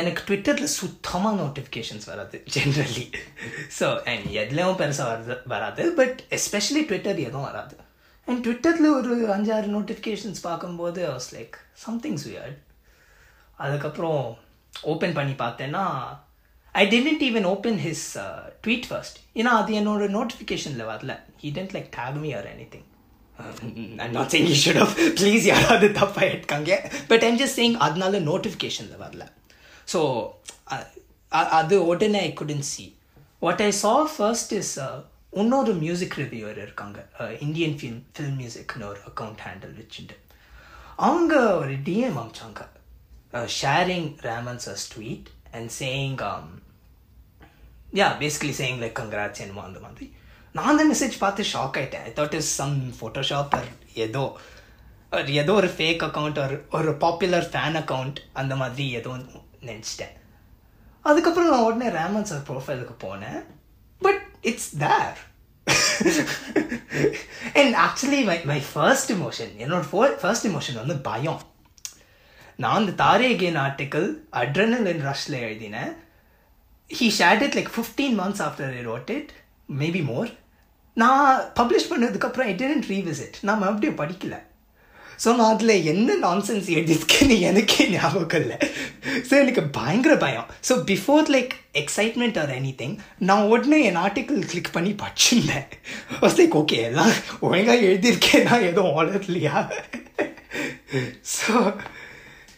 எனக்கு 0.01 0.23
ட்விட்டரில் 0.29 0.71
சுத்தமாக 0.81 1.35
நோட்டிஃபிகேஷன்ஸ் 1.43 2.07
வராது 2.11 2.37
ஜென்ரலி 2.55 3.05
ஸோ 3.79 3.87
அண்ட் 4.11 4.27
எதுலேயும் 4.43 4.79
பெருசாக 4.81 5.11
வருது 5.11 5.35
வராது 5.53 5.83
பட் 6.01 6.19
எஸ்பெஷலி 6.39 6.83
ட்விட்டர் 6.91 7.21
எதுவும் 7.27 7.47
வராது. 7.51 7.75
அண்ட் 8.29 8.41
ட்விட்டரில் 8.47 8.89
ஒரு 8.99 9.13
அஞ்சாறு 9.35 9.69
நோட்டிஃபிகேஷன்ஸ் 9.77 10.41
பார்க்கும்போது 10.49 11.03
வாஸ் 11.13 11.29
லைக் 11.37 11.55
சம்திங்ஸ் 11.85 12.27
வியர்ட் 12.31 12.59
அதுக்கப்புறம் 13.67 14.25
ஓப்பன் 14.95 15.17
பண்ணி 15.19 15.37
பார்த்தேன்னா 15.45 15.85
I 16.75 16.85
didn't 16.95 17.25
even 17.29 17.49
open 17.55 17.81
his 17.87 18.05
tweet 18.67 18.89
first 18.91 19.19
ஏன்னா 19.39 19.55
அது 19.61 19.73
என்னோட 19.81 20.11
நோட்டிஃபிகேஷனில் 20.19 20.89
வரல. 20.93 21.13
He 21.43 21.51
didn't 21.57 21.75
like 21.77 21.89
tag 21.99 22.21
me 22.27 22.31
or 22.41 22.49
anything 22.75 22.87
I'm 24.05 24.15
not 24.19 24.31
saying 24.35 24.49
you 24.53 24.61
should 24.67 24.83
of 24.85 24.95
please 25.21 25.45
யாராவது 25.55 25.89
தப்பாக 26.01 26.31
எடுக்காங்க. 26.35 26.71
பட் 27.13 27.25
ஐம் 27.29 27.41
ஜஸ்ட் 27.43 27.59
சேயிங் 27.61 27.79
அதனால 27.89 28.21
நோட்டிஃபிகேஷனில் 28.31 29.03
வரல. 29.07 29.25
ஸோ 29.93 30.01
அது 31.61 31.77
உடனே 31.91 32.21
I 32.29 32.33
couldn't 32.41 32.67
see 32.73 32.85
what 33.45 33.63
I 33.67 33.71
saw 33.85 33.95
first 34.15 34.53
is 34.61 34.75
இன்னொரு 35.41 35.73
மியூசிக் 35.85 36.17
ரிவ்யூவர் 36.23 36.59
இருக்காங்க. 36.65 36.99
இந்தியன் 37.47 37.75
ஃபிலிம் 37.79 37.99
ஃபில்ம் 38.17 38.39
மியூசிக்னு 38.43 38.87
ஒரு 38.93 39.01
அக்கௌண்ட் 39.11 39.43
ஹேண்டில் 39.47 39.75
வச்சுட்டு. 39.81 40.17
அவங்க 41.09 41.35
ஒரு 41.63 41.75
DM 41.89 42.19
அமிச்சாங்க. 42.23 42.63
Sharing 43.61 44.09
Rahman's 44.29 44.67
sir's 44.69 44.87
tweet 44.95 45.29
and 45.57 45.71
saying 45.81 46.17
yeah 47.99 48.07
basically 48.23 48.55
saying 48.61 48.81
like 48.85 48.97
congrats 49.01 49.43
என்னமோ 49.45 49.63
அந்த 49.69 49.81
மாதிரி. 49.85 50.07
நான் 50.57 50.71
அந்த 50.73 50.85
மெசேஜ் 50.93 51.15
பார்த்து 51.25 51.51
ஷாக் 51.53 51.77
ஆகிட்டேன் 51.81 52.07
I 52.09 52.13
thought 52.19 52.37
is 52.39 52.51
some 52.61 52.75
Photoshop 52.99 53.55
or 53.59 53.69
ஏதோ 54.07 54.23
ஒரு 55.17 55.33
ஏதோ 55.43 55.53
ஒரு 55.61 55.69
ஃபேக் 55.77 56.03
அக்கௌண்ட் 56.09 56.39
ஒரு 56.45 56.57
ஒரு 56.79 56.91
பாப்புலர் 57.05 57.47
ஃபேன் 57.53 57.79
அக்கௌண்ட் 57.83 58.19
அந்த 58.41 58.57
மாதிரி 58.63 58.87
ஏதோ 59.01 59.13
நினச்சிட்டேன். 59.67 60.15
அதுக்கப்புறம் 61.03 61.51
நான் 61.51 61.67
உடனே 61.69 61.89
ரேமன் 61.99 62.29
சார் 62.31 62.47
ப்ரொஃபைலுக்கு 62.49 62.95
போனேன். 63.05 63.41
But 64.01 64.23
it's 64.51 64.73
there 64.85 65.19
and 67.61 67.75
actually 67.87 68.21
my 68.31 68.39
my 68.51 68.59
first 68.73 69.13
emotion 69.13 69.55
என்னோட 69.65 69.85
ஃபோ 69.93 70.01
ஃபர்ஸ்ட் 70.25 70.49
இமோஷன் 70.49 70.81
வந்து 70.83 70.97
பயம். 71.09 71.41
நான் 72.57 72.79
அந்த 72.81 72.93
தாரேகேன் 73.05 73.59
ஆர்டிக்கல் 73.67 74.09
அட்ரனல் 74.43 74.89
என் 74.93 75.05
ரஷ்ல 75.11 75.35
எழுதினேன். 75.49 75.93
He 76.99 77.09
shared 77.21 77.43
it 77.47 77.57
like 77.59 77.73
fifteen 77.77 78.17
months 78.21 78.43
after 78.47 78.77
I 78.79 78.83
wrote 78.91 79.11
it 79.19 79.33
maybe 79.81 80.05
more 80.05 80.31
நான் 80.95 81.41
பப்ளிஷ் 81.59 81.91
பண்ணதுக்கப்புறம் 81.91 82.49
ஐ 82.51 82.55
டென்ட் 82.63 82.89
ரீவிசிட் 82.95 83.37
நான் 83.43 83.63
மறுபடியும் 83.65 84.01
படிக்கலை. 84.03 84.39
ஸோ 85.25 85.29
நான் 85.39 85.53
அதில் 85.55 85.75
என்ன 85.93 86.17
நான்சென்ஸ் 86.27 86.69
எழுதியிருக்கேன்னு 86.77 87.37
எனக்கே 87.51 87.87
ஞாபகம் 87.95 88.43
இல்லை. 88.43 88.59
ஸோ 89.29 89.35
எனக்கு 89.43 89.65
பயங்கர 89.79 90.15
பயம். 90.25 90.49
So 90.69 90.77
before 90.93 91.33
like 91.37 91.55
excitement 91.83 92.39
or 92.43 92.55
anything 92.83 92.97
நான் 93.31 93.49
உடனே 93.55 93.81
என் 93.89 94.01
ஆர்டிக்கிள் 94.05 94.49
கிளிக் 94.53 94.75
பண்ணி 94.77 94.95
படிச்சிருந்தேன். 95.05 95.69
வாஸ் 96.23 96.39
லைக் 96.43 96.59
ஓகே 96.63 96.81
எல்லாம் 96.91 97.15
ஒழுங்காக 97.49 97.89
எழுதியிருக்கேன்னா 97.91 98.57
எதுவும் 98.71 98.97
வளரலையா 99.01 99.27
இல்லையா 99.29 99.59
so 101.37 101.55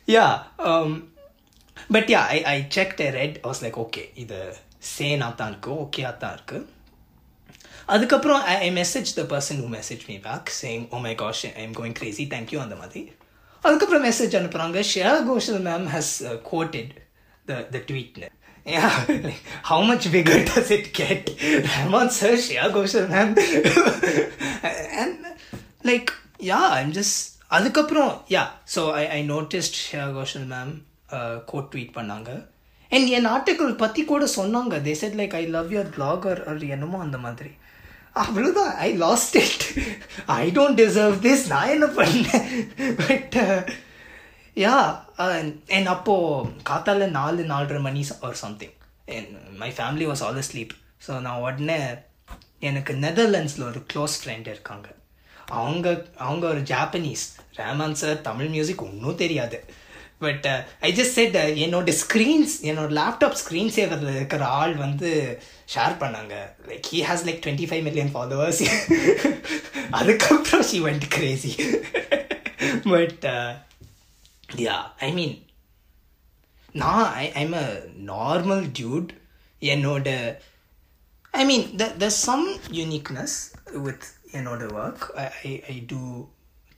yeah 0.08 0.26
but 1.94 2.10
yeah 2.14 2.20
I 2.36 2.38
I 2.54 2.56
check 2.76 2.94
read 3.18 3.38
was 3.46 3.62
like 3.64 3.78
okay 3.84 4.02
இது 4.22 4.38
சேனாக 4.92 5.32
தான் 5.40 5.50
இருக்குது 5.52 5.78
ஓகேயாக 5.84 6.20
தான் 6.22 6.34
இருக்குது 6.36 6.66
அதுக்கப்புறம் 7.86 8.42
I 8.66 8.70
message 8.78 9.10
the 9.18 9.22
person 9.32 9.60
who 9.62 9.68
message 9.76 10.02
me 10.08 10.16
back 10.26 10.50
saying 10.60 10.84
oh 10.94 10.98
my 11.06 11.14
gosh 11.22 11.42
I 11.60 11.62
am 11.66 11.76
going 11.78 11.96
crazy 12.00 12.26
thank you 12.34 12.60
அந்த 12.64 12.76
மாதிரி 12.82 13.02
அதுக்கப்புறம் 13.64 14.04
மெசேஜ் 14.08 14.36
அனுப்புகிறாங்க 14.40 14.82
Shreya 14.92 15.12
Ghoshal 15.30 15.62
ma'am 15.68 15.86
has 15.94 16.14
quoted 16.50 16.92
the 17.46 17.58
the 17.74 17.80
ட்வீட்னு 17.90 18.28
how 19.70 19.84
much 19.90 20.08
bigger 20.16 20.44
does 20.50 20.72
it 20.78 20.90
get 21.00 21.30
Rahman 21.70 22.12
sir 22.18 22.38
Shreya 22.46 22.66
Ghoshal 22.76 23.08
ma'am 23.14 23.34
and 25.02 25.26
like 25.90 26.10
yeah 26.52 26.60
I'm 26.80 26.94
just 27.00 27.18
அதுக்கப்புறம் 27.46 28.12
yeah 28.36 28.44
so 28.76 28.92
I 28.92 29.08
I 29.08 29.20
noticed 29.30 29.78
Shreya 29.86 30.12
Ghoshal 30.18 30.48
ma'am 30.54 30.72
quote 31.46 31.70
tweet 31.74 31.96
பண்ணாங்க. 31.96 32.30
And 32.90 33.08
என் 33.16 33.26
article 33.26 33.72
பற்றி 33.74 34.04
கூட 34.04 34.24
சொன்னாங்க. 34.36 34.74
They 34.86 34.92
said 34.92 35.16
like 35.20 35.34
I 35.40 35.46
love 35.46 35.72
your 35.74 35.90
blog 35.96 36.26
or 36.26 36.62
என்னமோ 36.76 37.00
அந்த 37.00 37.18
மாதிரி. 37.18 37.50
அவ்வளோதான் 38.16 38.74
I 38.86 38.88
lost 38.96 39.36
it 39.36 39.64
I 40.26 40.50
don't 40.50 40.80
deserve 40.82 41.16
this 41.26 41.46
நான் 41.46 41.68
என்ன 41.68 41.86
பண்ணேன்? 41.86 42.46
பட் 43.06 43.36
யா 44.56 44.76
என் 45.66 45.86
அப்போது 45.86 46.50
காத்தால 46.70 47.08
நாலு 47.11 47.42
நாலரை 47.42 47.80
மணி 47.80 48.04
or 48.20 48.38
something 48.44 48.76
N 49.04 49.28
my 49.56 49.70
family 49.76 50.06
was 50.11 50.22
all 50.22 50.46
sleep 50.52 50.74
so 51.06 51.20
நான் 51.20 51.42
உடனே 51.46 51.78
எனக்கு 52.58 52.92
நெதர்லாண்ட்ஸில் 52.94 53.68
ஒரு 53.68 53.82
க்ளோஸ் 53.92 54.16
ஃப்ரெண்ட் 54.22 54.48
இருக்காங்க. 54.54 54.88
அவங்க 55.46 56.06
அவங்க 56.16 56.48
ஒரு 56.48 56.61
Japanese 56.61 57.22
Rahman 57.56 58.00
sir 58.00 58.20
Tamil 58.20 58.46
music 58.46 58.82
ஒன்றும் 58.82 59.16
தெரியாது. 59.16 59.58
பட் 60.18 60.46
ஐ 60.80 60.92
ஜஸ்ட் 60.92 61.16
செட் 61.18 61.36
என்னோட 61.36 61.94
ஸ்க்ரீன்ஸ் 62.02 62.54
என்னோட 62.62 62.90
லேப்டாப் 62.98 63.38
ஸ்க்ரீன் 63.42 63.72
சேவரில் 63.76 64.14
இருக்கிற 64.14 64.44
ஆள் 64.46 64.74
வந்து 64.74 65.11
ஷேர் 65.72 65.94
பண்ணாங்க. 66.02 66.34
Like 66.68 66.86
he 66.92 67.00
has 67.08 67.24
like 67.26 67.40
twenty 67.44 67.66
five 67.70 67.84
million 67.88 68.12
followers 68.14 68.62
அதுக்கப்புறம் 69.98 70.64
she 70.70 70.78
went 70.86 71.06
crazy 71.16 71.52
but 72.92 73.26
yeah 74.66 74.76
I 75.06 75.10
mean 75.18 75.34
நான் 76.82 77.06
I 77.22 77.26
I'm 77.42 77.54
a 77.64 77.66
normal 78.12 78.64
dude 78.78 79.10
என்னோட 79.62 80.08
I 81.34 81.44
mean 81.50 81.66
the 81.82 81.86
the 82.02 82.08
some 82.26 82.46
uniqueness 82.78 83.36
with 83.86 84.06
என்னோட 84.38 84.64
work 84.80 85.04
I 85.50 85.52
I 85.74 85.76
do 85.92 86.02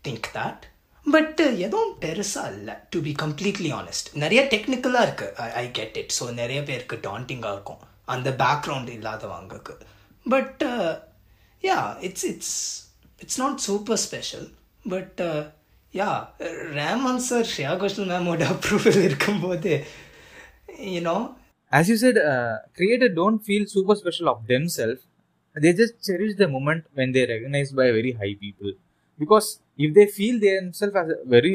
think 0.08 0.28
that 0.38 0.62
but 1.06 1.40
எதுவும் 1.66 1.94
பெருசாக 2.04 2.52
இல்லை 2.58 2.74
to 2.94 2.98
be 3.06 3.12
completely 3.22 3.70
honest 3.78 4.10
நிறைய 4.24 4.42
டெக்னிக்கலாக 4.52 5.06
இருக்குது 5.08 5.48
ஐ 5.62 5.64
கெட் 5.78 5.96
இட் 6.02 6.14
ஸோ 6.18 6.26
நிறைய 6.40 6.60
பேருக்கு 6.68 6.98
டாண்டிங்காக 7.08 7.56
இருக்கும். 7.56 7.82
அந்த 8.08 8.28
பேக்ரவுண்ட் 8.42 8.90
இல்லாதவங்களுக்கு 8.96 9.74
but 10.26 10.62
yeah 11.62 11.78
it's 12.00 12.26
it's 12.30 12.56
it's 13.20 13.40
not 13.40 13.60
super 13.60 14.00
special 14.06 14.46
but 14.84 15.20
yeah 15.94 16.10
Rahman 16.78 17.22
sir 17.28 17.46
Shreya 17.50 17.72
Ghoshal 17.80 18.10
மேமோட 18.12 18.44
approval 18.54 19.00
இருக்கும்போது 19.04 19.72
you know 20.92 21.16
as 21.72 21.90
you 21.90 21.96
said 21.96 22.20
creator 22.78 23.12
don't 23.14 23.42
feel 23.46 23.68
super 23.74 23.98
special 24.02 24.30
of 24.32 24.42
themself 24.78 25.02
they 25.56 25.72
just 25.80 25.98
cherish 26.08 26.38
the 26.38 26.46
moment 26.48 26.84
when 26.98 27.14
they 27.16 27.22
recognise 27.32 27.72
by 27.80 27.86
very 27.98 28.12
high 28.20 28.30
people 28.42 28.72
because 29.20 29.48
if 29.78 29.94
they 29.98 30.04
feel 30.14 30.40
themself 30.80 30.98
as 31.02 31.12
very 31.28 31.54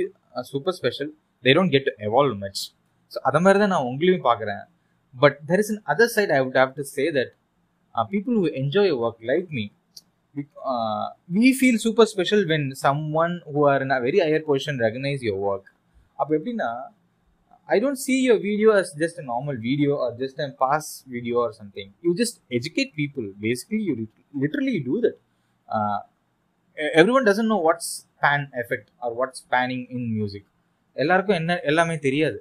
super 0.52 0.76
special 0.80 1.12
they 1.44 1.54
don't 1.58 1.74
get 1.76 1.90
evolve 2.08 2.36
much 2.44 2.62
so 3.12 3.18
அதை 3.24 3.40
மாதிரி 3.42 3.60
தான் 3.60 3.74
நான் 3.74 3.88
உங்களையும் 3.90 4.26
பார்க்குறேன் 4.26 4.64
but 5.14 5.38
there 5.50 5.62
is 5.64 5.72
on 5.74 5.82
other 5.94 6.14
side 6.18 6.34
I 6.38 6.40
would 6.46 6.60
have 6.62 6.74
to 6.80 6.86
say 6.96 7.06
that 7.18 7.34
people 8.14 8.38
who 8.42 8.48
enjoy 8.62 8.94
work 9.06 9.24
like 9.32 9.50
me 9.60 9.66
we 11.38 11.48
feel 11.60 11.76
super 11.84 12.06
special 12.12 12.42
when 12.50 12.64
someone 12.82 13.34
who 13.52 13.62
are 13.72 13.80
in 13.86 13.92
a 13.96 14.00
very 14.04 14.20
higher 14.24 14.42
position 14.50 14.76
recognize 14.86 15.22
your 15.28 15.38
work 15.48 15.66
அப்போ 16.20 16.32
எப்படின்னா 16.38 16.70
I 17.70 17.80
don't 17.80 17.98
see 17.98 18.18
your 18.22 18.38
video 18.38 18.72
as 18.72 18.94
just 18.94 19.18
a 19.20 19.22
normal 19.22 19.56
video 19.58 19.96
or 19.96 20.16
just 20.18 20.40
a 20.40 20.52
pass 20.52 21.04
video 21.08 21.40
or 21.40 21.52
something. 21.52 21.94
You 22.02 22.16
just 22.16 22.40
educate 22.50 22.96
people. 22.96 23.26
Basically, 23.38 23.80
you 23.80 24.08
literally 24.34 24.80
do 24.80 25.02
that. 25.02 25.18
Uh, 25.70 26.00
everyone 26.94 27.26
doesn't 27.26 27.48
know 27.48 27.58
what's 27.58 28.06
pan 28.22 28.50
effect 28.54 28.90
or 29.04 29.14
what's 29.14 29.42
panning 29.54 29.84
in 29.90 30.02
music. 30.14 30.46
எல்லாருக்கும் 30.96 31.38
என்ன 31.40 31.54
எல்லாமே 31.62 31.96
தெரியாது 32.06 32.38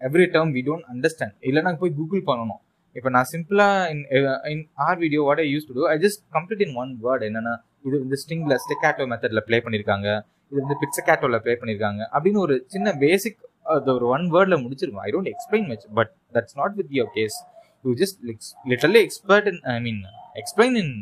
every 0.00 0.26
term 0.34 0.52
we 0.56 0.62
don't 0.66 0.86
understand 0.92 1.34
நாங்கள் 1.58 1.80
போய் 1.82 1.96
Google 1.96 2.22
பண்ணணும். 2.26 2.60
இப்போ 2.96 3.10
நான் 3.10 3.28
சிம்பிளாக 3.32 3.90
in 3.90 4.04
in 4.50 4.64
our 4.86 4.98
video 4.98 5.20
what 5.22 5.38
I 5.38 5.48
use 5.54 5.66
to 5.68 5.74
do 5.74 5.84
I 5.86 5.96
just 5.98 6.22
complete 6.30 6.62
in 6.66 6.74
one 6.74 6.90
word 7.04 7.24
என்னென்னா 7.28 7.54
இது 7.84 8.00
இந்த 8.00 8.16
ஸ்டிங்கில் 8.16 8.56
ஸ்டெக்காட்டோ 8.56 9.04
மெத்தடில் 9.06 9.44
ப்ளே 9.48 9.58
பண்ணியிருக்காங்க 9.58 10.08
இது 10.52 10.58
வந்து 10.60 10.76
பிட்ஸக்காட்டோவில் 10.80 11.42
ப்ளே 11.44 11.54
பண்ணியிருக்காங்க 11.54 12.02
அப்படின்னு 12.12 12.40
ஒரு 12.40 12.64
சின்ன 12.66 12.94
பேசிக் 12.96 13.38
அது 13.66 13.92
ஒரு 13.94 14.06
ஒன் 14.06 14.26
வேர்டில் 14.34 14.62
முடிச்சிருக்கும் 14.64 15.04
I 15.04 15.10
don't 15.10 15.30
explain 15.34 15.66
much 15.68 15.86
but 15.98 16.12
that's 16.34 16.56
not 16.56 16.74
with 16.76 16.92
your 16.98 17.12
case 17.14 17.36
you 17.84 17.92
just 17.94 18.18
literally 18.64 19.02
expert 19.08 19.48
in 19.48 19.60
I 19.68 19.78
mean 19.80 20.00
explain 20.36 20.76
in 20.82 20.94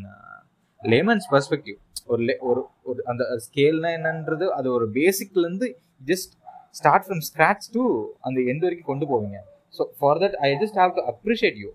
layman's 0.80 1.28
perspective 1.32 1.78
ஒரு 2.06 2.34
ஒரு 2.40 2.60
ஒரு 2.82 3.00
அந்த 3.04 3.22
ஸ்கேல்னா 3.46 3.90
என்னன்றது 3.98 4.46
அது 4.48 4.68
ஒரு 4.72 4.86
பேசிக்லேருந்து 4.92 5.66
just 6.06 6.32
start 6.78 7.06
from 7.06 7.22
scratch 7.28 7.66
to 7.76 7.84
அந்த 8.26 8.38
எந்த 8.52 8.62
வரைக்கும் 8.66 8.90
கொண்டு 8.92 9.06
போவீங்க. 9.12 9.38
So 9.76 9.84
for 10.00 10.20
that 10.24 10.36
I 10.46 10.50
just 10.62 10.78
have 10.82 10.92
to 10.98 11.04
appreciate 11.12 11.58
you 11.64 11.70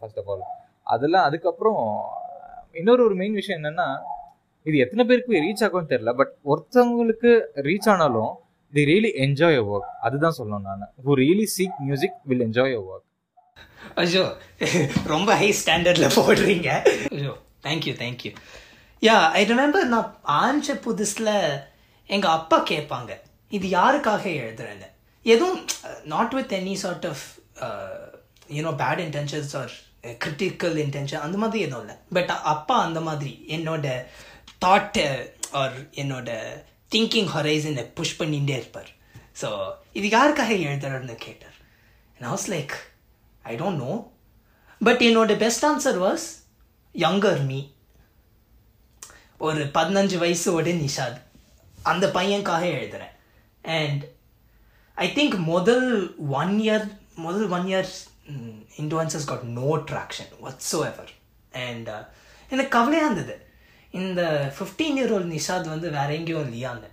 first 0.00 0.20
of 0.22 0.30
all 0.34 0.44
அதெல்லாம் 0.94 1.26
அதுக்கப்புறம் 1.28 1.82
இன்னொரு 2.80 3.02
ஒரு 3.08 3.14
மெயின் 3.20 3.36
விஷயம் 3.40 3.58
என்னென்னா 3.60 3.88
இது 4.66 4.76
எத்தனை 4.84 5.02
பேருக்கு 5.08 5.42
ரீச் 5.46 5.62
ஆகும்னு 5.66 5.90
தெரில 5.92 6.12
பட் 6.20 6.32
ஒருத்தவங்களுக்கு 6.52 7.30
ரீச் 7.66 7.88
ஆனாலும் 7.92 8.32
they 8.72 8.82
really 8.90 9.10
enjoy 9.24 9.54
your 9.56 9.68
work 9.74 9.90
அதுதான் 10.06 10.36
சொல்லணும் 10.38 10.68
நான். 10.68 10.86
Who 11.06 11.14
really 11.22 11.46
seek 11.56 11.76
music 11.88 12.16
will 12.30 12.44
enjoy 12.46 12.72
your 12.74 12.86
work 12.92 13.08
ஐயோ 14.02 14.24
ரொம்ப 15.12 15.30
ஹை 15.42 15.50
ஸ்டாண்டர்டில் 15.60 16.14
போடுறீங்க. 16.18 16.68
ஐயோ 17.18 17.34
thank you 17.66 17.94
thank you 18.02 18.32
yeah 19.02 19.16
I 19.40 19.42
remember 19.52 19.86
நான் 19.94 20.08
ஆரம்பிச்ச 20.40 20.74
புதுசில் 20.86 21.34
எங்கள் 22.10 22.34
அப்பா 22.38 22.58
கேட்பாங்க. 22.72 23.12
இது 23.50 23.66
யாருக்காக 23.78 24.24
எழுதுறேன்னு? 24.42 24.88
எதுவும் 25.32 25.58
not 26.12 26.34
with 26.36 26.52
any 26.60 26.74
sort 26.84 27.06
of 27.12 27.24
you know 28.56 28.72
bad 28.82 29.02
intentions 29.06 29.52
or 29.60 29.74
critical 30.24 30.76
intention 30.84 31.24
அந்த 31.26 31.36
மாதிரி 31.42 31.60
எதுவும் 31.66 31.82
இல்லை. 31.84 31.96
பட் 32.16 32.32
அப்பா 32.54 32.76
அந்த 32.86 33.00
மாதிரி 33.08 33.32
என்னோட 33.56 33.86
தாட்டை 34.64 35.06
ஆர் 35.60 35.76
என்னோட 36.02 36.30
திங்கிங் 36.94 37.30
ஹொரைசனை 37.34 37.84
புஷ் 37.98 38.18
பண்ணிகிட்டே 38.20 38.56
இருப்பார். 38.62 38.90
ஸோ 39.42 39.48
இது 39.98 40.08
யாருக்காக 40.16 40.52
எழுதுறன்னு 40.68 41.16
கேட்டார். 41.26 41.56
And 42.16 42.28
how's 42.32 42.48
like 42.54 42.74
I 43.52 43.54
don't 43.62 43.82
know 43.86 43.94
but 44.80 45.02
என்னோட 45.08 45.32
best 45.44 45.66
answer 45.70 45.98
was 46.06 46.26
younger 46.94 47.42
me 47.50 47.60
ஒரு 49.46 49.62
பதினஞ்சு 49.76 50.16
வயசோட 50.24 50.68
நிஷாத். 50.84 51.18
அந்த 51.90 52.06
பையனுக்காக 52.16 52.64
எழுதுறேன். 52.76 53.13
அண்ட் 53.64 54.02
ஐ 54.96 55.06
திங்க் 55.14 55.36
முதல் 55.52 55.88
ஒன் 56.40 56.54
இயர் 56.60 56.86
முதல் 57.14 57.48
one 57.48 57.66
year 57.72 57.90
influences 58.76 59.28
got 59.30 59.46
no 59.60 59.70
traction 59.90 60.32
whatsoever 60.90 61.12
and 61.66 61.90
எனக்கு 62.50 62.72
கவலையாக 62.78 63.06
இருந்தது. 63.06 63.34
இந்த 63.90 64.22
ஃபிஃப்டீன் 64.56 64.96
இயர் 64.98 65.12
ஓல்ட் 65.12 65.34
நிஷாத் 65.34 65.72
வந்து 65.74 65.90
வேற 65.90 66.08
எங்கேயும் 66.14 66.46
இல்லையாங்க 66.46 66.86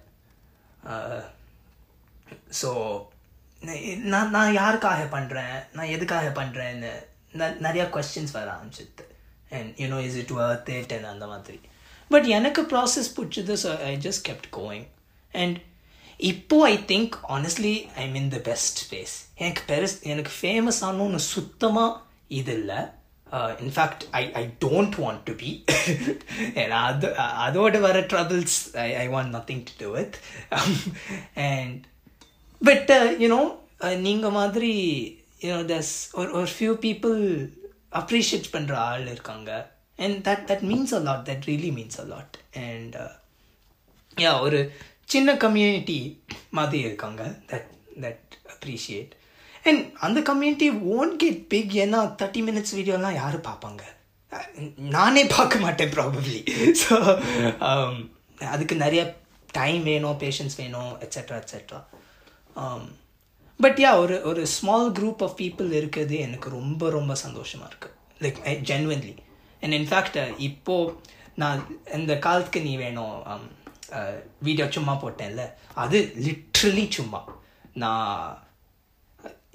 ஸோ 2.60 2.70
uh, 3.62 3.96
நான் 4.12 4.32
நான் 4.36 4.58
யாருக்காக 4.62 5.02
பண்ணுறேன் 5.16 5.58
நான் 5.72 5.92
எதுக்காக 5.96 6.28
பண்ணுறேன்னு 6.40 6.92
நிறையா 7.66 7.86
கொஸ்டின்ஸ் 7.96 8.36
வர 8.38 8.48
ஆரம்பிச்சிது. 8.56 9.06
And 9.56 9.70
you know 9.82 9.98
is 10.08 10.18
it 10.22 10.34
worth 10.38 10.72
it 10.78 10.94
and 10.94 11.10
அந்த 11.14 11.26
மாதிரி. 11.28 11.60
பட் 12.12 12.28
எனக்கு 12.38 12.62
ப்ராசஸ் 12.72 13.12
பிடிச்சது 13.18 13.54
so 13.64 13.72
I 13.90 13.92
just 13.98 14.24
kept 14.30 14.50
going 14.60 14.88
and 15.34 15.58
இப்போ 16.30 16.58
I 16.70 16.74
think 16.92 17.14
honestly 17.36 17.76
I 18.04 18.06
mean 18.16 18.28
the 18.34 18.40
best 18.48 18.80
place 18.90 19.14
எனக்கு 19.44 19.62
பெருஸ் 19.70 19.96
எனக்கு 20.12 20.32
ஃபேமஸ் 20.40 20.80
ஆனோன்னு 20.88 21.20
சுத்தமாக 21.34 22.00
இது 22.40 22.54
இல்லை. 22.60 22.80
In fact 23.66 24.04
I 24.20 24.22
I 24.40 24.44
don't 24.66 24.96
want 25.04 25.24
to 25.28 25.34
be 25.42 25.52
ஏன்னா 26.62 26.80
அது 26.90 27.08
அதோட 27.46 27.80
வர 27.86 28.00
troubles 28.14 28.58
I 28.86 28.90
I 29.04 29.06
want 29.16 29.34
nothing 29.38 29.64
to 29.70 29.74
do 29.82 29.90
with 29.98 30.18
and 31.48 31.80
but 32.62 32.92
you know 33.24 33.42
நீங்கள் 34.08 34.36
மாதிரி 34.40 34.74
யூனோ 35.46 35.62
தஸ் 35.74 35.94
ஒரு 36.20 36.32
ஒரு 36.40 36.50
ஃபியூ 36.58 36.74
பீப்புள் 36.88 37.22
அப்ரிஷியேட் 38.02 38.52
பண்ணுற 38.56 38.76
ஆள் 38.90 39.08
இருக்காங்க. 39.14 39.52
And 40.06 40.20
that 40.28 40.46
that 40.52 40.66
means 40.72 40.94
a 41.00 41.02
lot 41.08 41.26
that 41.32 41.48
really 41.52 41.72
means 41.80 42.00
a 42.04 42.08
lot 42.14 42.38
and 42.68 42.96
yeah 44.18 44.32
ஒரு 44.48 44.60
சின்ன 45.14 45.30
கம்யூனிட்டி 45.46 46.00
மாதிரி 46.58 46.80
இருக்காங்க. 46.88 47.22
தட் 47.52 47.70
தட் 48.04 48.36
அப்ரிஷியேட் 48.54 49.12
அண்ட் 49.66 49.82
அந்த 50.06 50.20
கம்யூனிட்டி 50.30 50.70
ஓன்ட் 50.96 51.18
கெட் 51.24 51.42
பிக் 51.54 51.74
ஏன்னா 51.84 52.00
தேர்ட்டி 52.22 52.44
மினிட்ஸ் 52.48 52.76
வீடியோலாம் 52.78 53.20
யார் 53.22 53.38
பார்ப்பாங்க? 53.50 53.82
நானே 54.96 55.24
பார்க்க 55.36 55.66
மாட்டேன் 55.66 55.94
ப்ராபப்ளி 55.96 56.40
ஸோ 56.82 56.96
அதுக்கு 58.54 58.76
நிறைய 58.84 59.02
டைம் 59.54 59.82
வேணும் 59.84 60.20
பேஷன்ஸ் 60.22 60.56
வேணும் 60.60 60.92
எட்ஸெட்ரா 61.06 61.38
எட்ஸெட்ரா 61.42 61.80
பட் 63.60 63.80
யா 63.84 63.90
ஒரு 64.04 64.16
ஒரு 64.30 64.44
ஸ்மால் 64.54 64.88
குரூப் 64.98 65.22
ஆஃப் 65.26 65.36
பீப்புள் 65.42 65.70
இருக்கிறது 65.80 66.16
எனக்கு 66.20 66.48
ரொம்ப 66.50 66.90
ரொம்ப 66.90 67.16
சந்தோஷமாக 67.24 67.70
இருக்குது 67.72 67.98
லைக் 68.24 68.64
ஜென்வன்லி 68.72 69.14
அண்ட் 69.64 69.76
இன்ஃபேக்ட் 69.80 70.18
இப்போது 70.48 70.96
நான் 71.36 71.60
இந்த 71.94 72.14
காலத்துக்கு 72.18 72.62
நீ 72.62 72.74
வேணும் 72.78 73.18
வீடியோ 74.48 74.68
சும்மா 74.78 74.94
போட்டேன்ல. 75.02 75.44
அது 75.84 76.00
லிட்ரலி 76.28 76.86
சும்மா. 76.98 77.22
நான் 77.74 78.44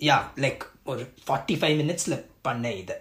யா 0.09 0.19
லைக் 0.45 0.63
ஒரு 0.93 1.03
ஃபார்ட்டி 1.27 1.55
ஃபைவ் 1.61 1.77
மினிட்ஸில் 1.81 2.23
பண்ணேன் 2.49 2.79
இதை. 2.83 2.97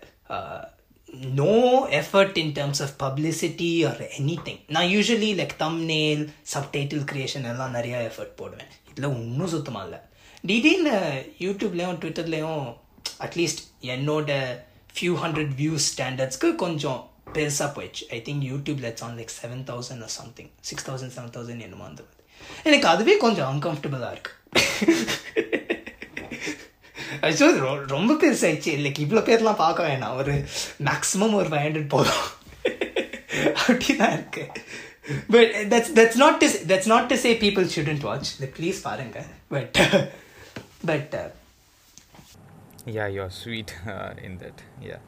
No 1.42 1.54
effort 2.00 2.38
in 2.42 2.54
terms 2.58 2.82
of 2.86 2.96
publicity 3.04 3.70
or 3.90 4.02
anything 4.48 4.62
நான் 4.76 4.90
usually 4.94 5.30
like 5.40 5.56
thumbnail 5.92 6.24
subtitle 6.54 7.06
creation 7.12 7.48
எல்லாம் 7.52 7.76
நிறையா 7.78 8.00
எஃபர்ட் 8.10 8.36
போடுவேன். 8.42 8.72
இதில் 8.90 9.12
ஒன்றும் 9.12 9.54
சுத்தமாக 9.56 9.86
இல்லை. 9.88 10.00
திடீர்னு 10.50 10.96
யூடியூப்லேயும் 11.46 12.00
ட்விட்டர்லேயும் 12.02 12.64
அட்லீஸ்ட் 13.26 13.62
என்னோட 13.94 14.32
ஃபியூ 14.96 15.14
ஹண்ட்ரட் 15.24 15.54
வியூஸ் 15.62 15.88
ஸ்டாண்டர்ட்ஸ்க்கு 15.92 16.50
கொஞ்சம் 16.64 17.02
பெருசாக 17.36 17.70
போயிடுச்சு 17.76 18.04
ஐ 18.10 18.20
திங்க் 18.26 18.46
யூடியூப்ல 18.52 18.84
it's 18.92 19.04
on 19.04 19.18
like 19.18 19.34
seven 19.42 19.64
thousand 19.72 20.04
or 20.08 20.16
something 20.20 20.52
six 20.62 20.90
thousand 20.90 21.14
seven 21.18 21.34
thousand 21.38 21.62
என்னமோ 21.62 21.86
அந்த 21.86 22.04
எனக்கு 22.64 22.88
அதுவே 22.88 23.18
கொஞ்சம் 23.18 23.50
அன்கம்ஃபர்டபுளாக 23.52 24.12
இருக்கு. 24.12 24.32
ஐயோ 27.22 27.48
ரொம்ப 27.88 28.14
பெருசாயிடுச்சு. 28.14 28.72
லைக் 28.86 29.04
இவ்வளோ 29.06 29.22
பேர்லாம் 29.28 29.56
பார்க்க 29.56 29.88
வேணாம். 29.88 30.16
ஒரு 30.16 30.34
மேக்ஸிமம் 30.84 31.34
ஒரு 31.34 31.50
ஃபைவ் 31.50 31.66
ஹண்ட்ரட் 31.66 31.88
போதும். 31.88 32.26
அப்படிதான் 33.62 34.14
இருக்கு. 34.14 34.44
But 35.30 35.56
that's 35.74 35.92
that's 35.96 36.16
not 36.16 36.38
to 36.38 36.48
that's 36.68 36.86
not 36.86 37.08
to 37.08 37.16
say 37.16 37.34
people 37.34 37.68
shouldn't 37.76 38.00
watch 38.00 38.30
please 38.60 38.80
பாருங்க. 38.82 39.26
But 39.48 39.80
but 40.86 41.16
yeah 42.88 43.08
you're 43.08 43.34
sweet 43.44 43.70
uh, 43.94 44.14
in 44.26 44.34
that. 44.38 44.58
Yeah. 44.90 45.02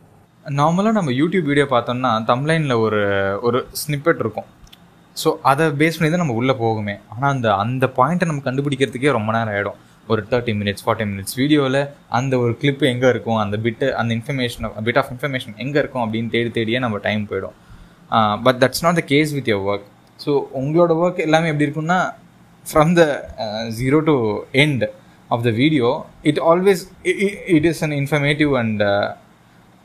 நார்மலாக 0.55 0.95
நம்ம 0.97 1.13
யூடியூப் 1.19 1.47
வீடியோ 1.51 1.65
பார்த்தோம்னா 1.71 2.09
தம்லைனில் 2.29 2.75
ஒரு 2.83 3.01
ஒரு 3.47 3.59
ஸ்னிப்பெட் 3.81 4.21
இருக்கும். 4.23 4.47
ஸோ 5.17 5.29
அதை 5.49 5.65
பேஸ் 5.81 5.97
பண்ணி 5.97 6.09
தான் 6.13 6.23
நம்ம 6.23 6.35
உள்ளே 6.41 6.53
போகுமே. 6.63 6.95
ஆனால் 7.13 7.31
அந்த 7.33 7.47
அந்த 7.63 7.85
பாயிண்ட்டை 7.97 8.27
நம்ம 8.29 8.43
கண்டுபிடிக்கிறதுக்கே 8.47 9.11
ரொம்ப 9.17 9.29
நேரம் 9.35 9.53
ஆகிடும் 9.53 9.77
ஒரு 10.11 10.21
தேர்ட்டி 10.31 10.53
மினிட்ஸ் 10.59 10.83
ஃபார்ட்டி 10.85 11.05
மினிட்ஸ் 11.11 11.35
வீடியோவில் 11.41 11.81
அந்த 12.17 12.33
ஒரு 12.43 12.53
கிளிப்பு 12.61 12.85
எங்கே 12.93 13.09
இருக்கும் 13.13 13.39
அந்த 13.43 13.55
பிட்டு 13.65 13.87
அந்த 14.01 14.11
இன்ஃபர்மேஷன் 14.17 14.67
பிட் 14.87 14.99
ஆஃப் 15.01 15.09
இன்ஃபர்மேஷன் 15.13 15.55
எங்கே 15.65 15.79
இருக்கும் 15.83 16.03
அப்படின்னு 16.05 16.31
தேடி 16.35 16.51
தேடியே 16.59 16.81
நம்ம 16.85 17.01
டைம் 17.07 17.23
போயிடும். 17.31 17.55
But 18.45 18.59
that's 18.63 18.83
not 18.87 18.99
the 19.01 19.05
case 19.13 19.33
with 19.37 19.51
your 19.53 19.65
work 19.71 19.85
so 20.19 20.31
உங்களோட 20.61 20.91
ஒர்க் 21.03 21.21
எல்லாமே 21.27 21.49
எப்படி 21.51 21.67
இருக்கும்னா 21.67 21.99
from 22.65 22.93
the 22.99 23.03
zero 23.81 23.99
to 24.11 24.15
end 24.65 24.85
of 25.29 25.45
the 25.47 25.51
video 25.61 25.89
it 26.31 26.41
always 26.51 26.83
it 27.57 27.67
is 27.73 27.83
an 27.87 27.97
informative 28.01 28.53
and 28.61 28.83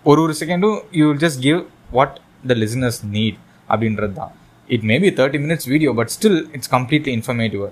ஒரு 0.04 0.20
ஒரு 0.22 0.34
செகண்டும் 0.38 0.78
you 0.92 1.04
will 1.08 1.22
just 1.24 1.40
give 1.42 1.60
what 1.90 2.14
the 2.46 2.54
listeners 2.62 3.00
need 3.12 3.38
அப்படின்றது 3.68 4.14
தான். 4.14 4.32
It 4.68 4.84
may 4.90 4.94
be 4.98 5.10
thirty 5.18 5.38
minutes 5.38 5.68
video 5.68 5.90
but 5.98 6.10
still 6.16 6.40
it's 6.56 6.70
completely 6.70 7.12
informative 7.18 7.62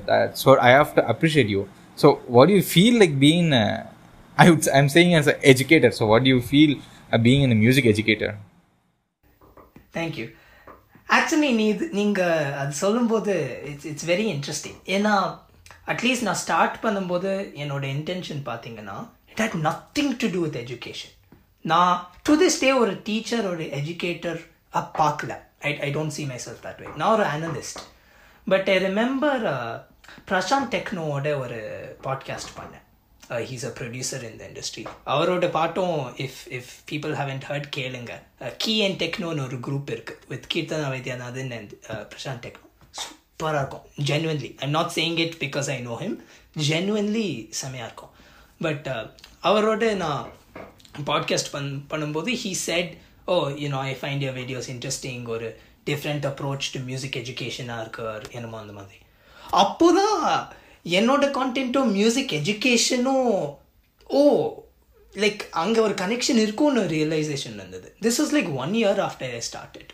so 0.42 0.56
I 0.68 0.70
have 0.76 0.90
to 0.98 1.02
appreciate 1.12 1.50
you 1.54 1.62
so 1.98 2.08
what 2.36 2.52
you 2.54 2.60
feel 2.70 2.98
like 3.02 3.16
being 3.24 3.48
I 4.36 4.46
would 4.50 4.68
I 4.74 4.78
am 4.82 4.92
saying 4.96 5.14
as 5.20 5.30
educator 5.52 5.94
so 5.98 6.06
what 6.12 6.28
you 6.32 6.36
feel 6.50 6.74
being 7.20 7.44
in 7.46 7.56
music 7.64 7.88
educator 7.94 8.34
thank you 9.92 10.26
actually 11.08 11.52
நீ 11.52 11.64
இது 11.68 11.86
நீங்கள் 11.92 12.50
அது 12.60 12.72
சொல்லும்போது 12.82 13.32
it's 13.70 13.88
it's 13.92 14.08
very 14.10 14.26
interesting 14.34 14.78
ஏன்னா 14.96 15.14
at least 15.86 16.26
நான் 16.28 16.42
start 16.42 16.76
பண்ணும்போது 16.84 17.30
என்னோட 17.62 17.84
intention 17.96 18.42
பார்த்தீங்கன்னா 18.46 18.96
it 19.32 19.40
had 19.42 19.56
nothing 19.68 20.12
to 20.22 20.28
do 20.28 20.42
with 20.46 20.60
education 20.62 21.14
நான் 21.62 22.10
டு 22.22 22.34
திஸ் 22.42 22.60
டே 22.60 22.72
ஒரு 22.72 23.00
டீச்சர் 23.04 23.46
ஒரு 23.50 23.64
எஜுகேட்டர் 23.64 24.40
பார்க்கல. 24.72 25.32
I 25.60 25.80
I 25.80 25.94
don't 25.94 26.14
see 26.16 26.24
myself 26.44 26.62
that 26.62 26.80
way 26.80 26.86
நான் 26.96 27.12
ஒரு 27.12 27.24
analyst 27.24 27.82
but 28.48 28.68
I 28.68 28.76
remember 28.84 29.44
Prashant 30.28 30.70
டெக்னோவோட 30.74 31.38
ஒரு 31.38 31.58
பாட்காஸ்ட் 32.04 32.54
பண்ணேன். 32.58 32.84
He's 33.50 33.64
a 33.64 33.72
producer 33.78 34.22
in 34.28 34.38
the 34.40 34.48
industry 34.48 34.84
அவரோட 35.06 35.50
பாட்டும் 35.50 36.16
if 36.16 36.40
if 36.58 36.72
people 36.90 37.12
haven't 37.20 37.46
heard 37.50 37.68
கேளுங்க. 37.76 38.12
கீ 38.56 38.74
அண்ட் 38.86 39.02
டெக்னோன்னு 39.02 39.44
ஒரு 39.46 39.58
குரூப் 39.66 39.92
இருக்குது 39.96 40.26
with 40.28 40.50
Keerthana 40.54 40.88
Vaidyanathan 40.94 41.52
and 41.58 41.72
Prashant 42.12 42.42
Techno 42.46 42.66
சூப்பராக 43.00 43.60
இருக்கும். 43.62 43.86
Genuinely 44.10 44.50
I'm 44.58 44.70
not 44.70 44.92
saying 44.94 45.18
it 45.26 45.38
because 45.44 45.70
I 45.70 45.78
know 45.80 45.94
him 46.00 46.18
genuinely 46.68 47.28
செமையாக 47.62 47.88
இருக்கும். 47.90 48.12
பட் 48.60 48.88
அவரோட 49.42 49.94
நான் 50.04 50.38
பாட்காஸ்ட் 51.04 51.50
பண் 51.52 51.84
பண்ணும்போது 51.90 52.30
he 52.42 52.52
said 52.52 52.92
oh 53.24 53.34
you know 53.48 53.80
I 53.90 53.92
find 54.00 54.24
your 54.26 54.36
videos 54.40 54.68
interesting 54.74 55.26
ஒரு 55.26 55.48
டிஃப்ரெண்ட் 55.86 56.26
அப்ரோச் 56.30 56.70
டு 56.72 56.80
மியூசிக் 56.80 57.16
எஜுகேஷனாக 57.22 57.80
இருக்கு 57.80 58.36
என்னமோ 58.38 58.58
அந்த 58.58 58.72
மாதிரி. 58.72 58.98
அப்போ 59.62 59.86
தான் 59.92 60.52
என்னோட 60.98 61.24
கான்டென்ட்டும் 61.38 61.90
மியூசிக் 61.90 62.32
எஜுகேஷனும் 62.40 63.56
ஓ 64.06 64.20
லைக் 65.14 65.42
அங்கே 65.62 65.80
ஒரு 65.80 65.94
கனெக்ஷன் 65.94 66.40
இருக்கும்னு 66.44 66.82
ரியலைசேஷன் 66.96 67.54
இருந்தது 67.54 67.96
this 68.02 68.20
is 68.24 68.34
like 68.36 68.54
one 68.54 68.72
year 68.72 69.00
after 69.08 69.32
I 69.38 69.42
started 69.50 69.90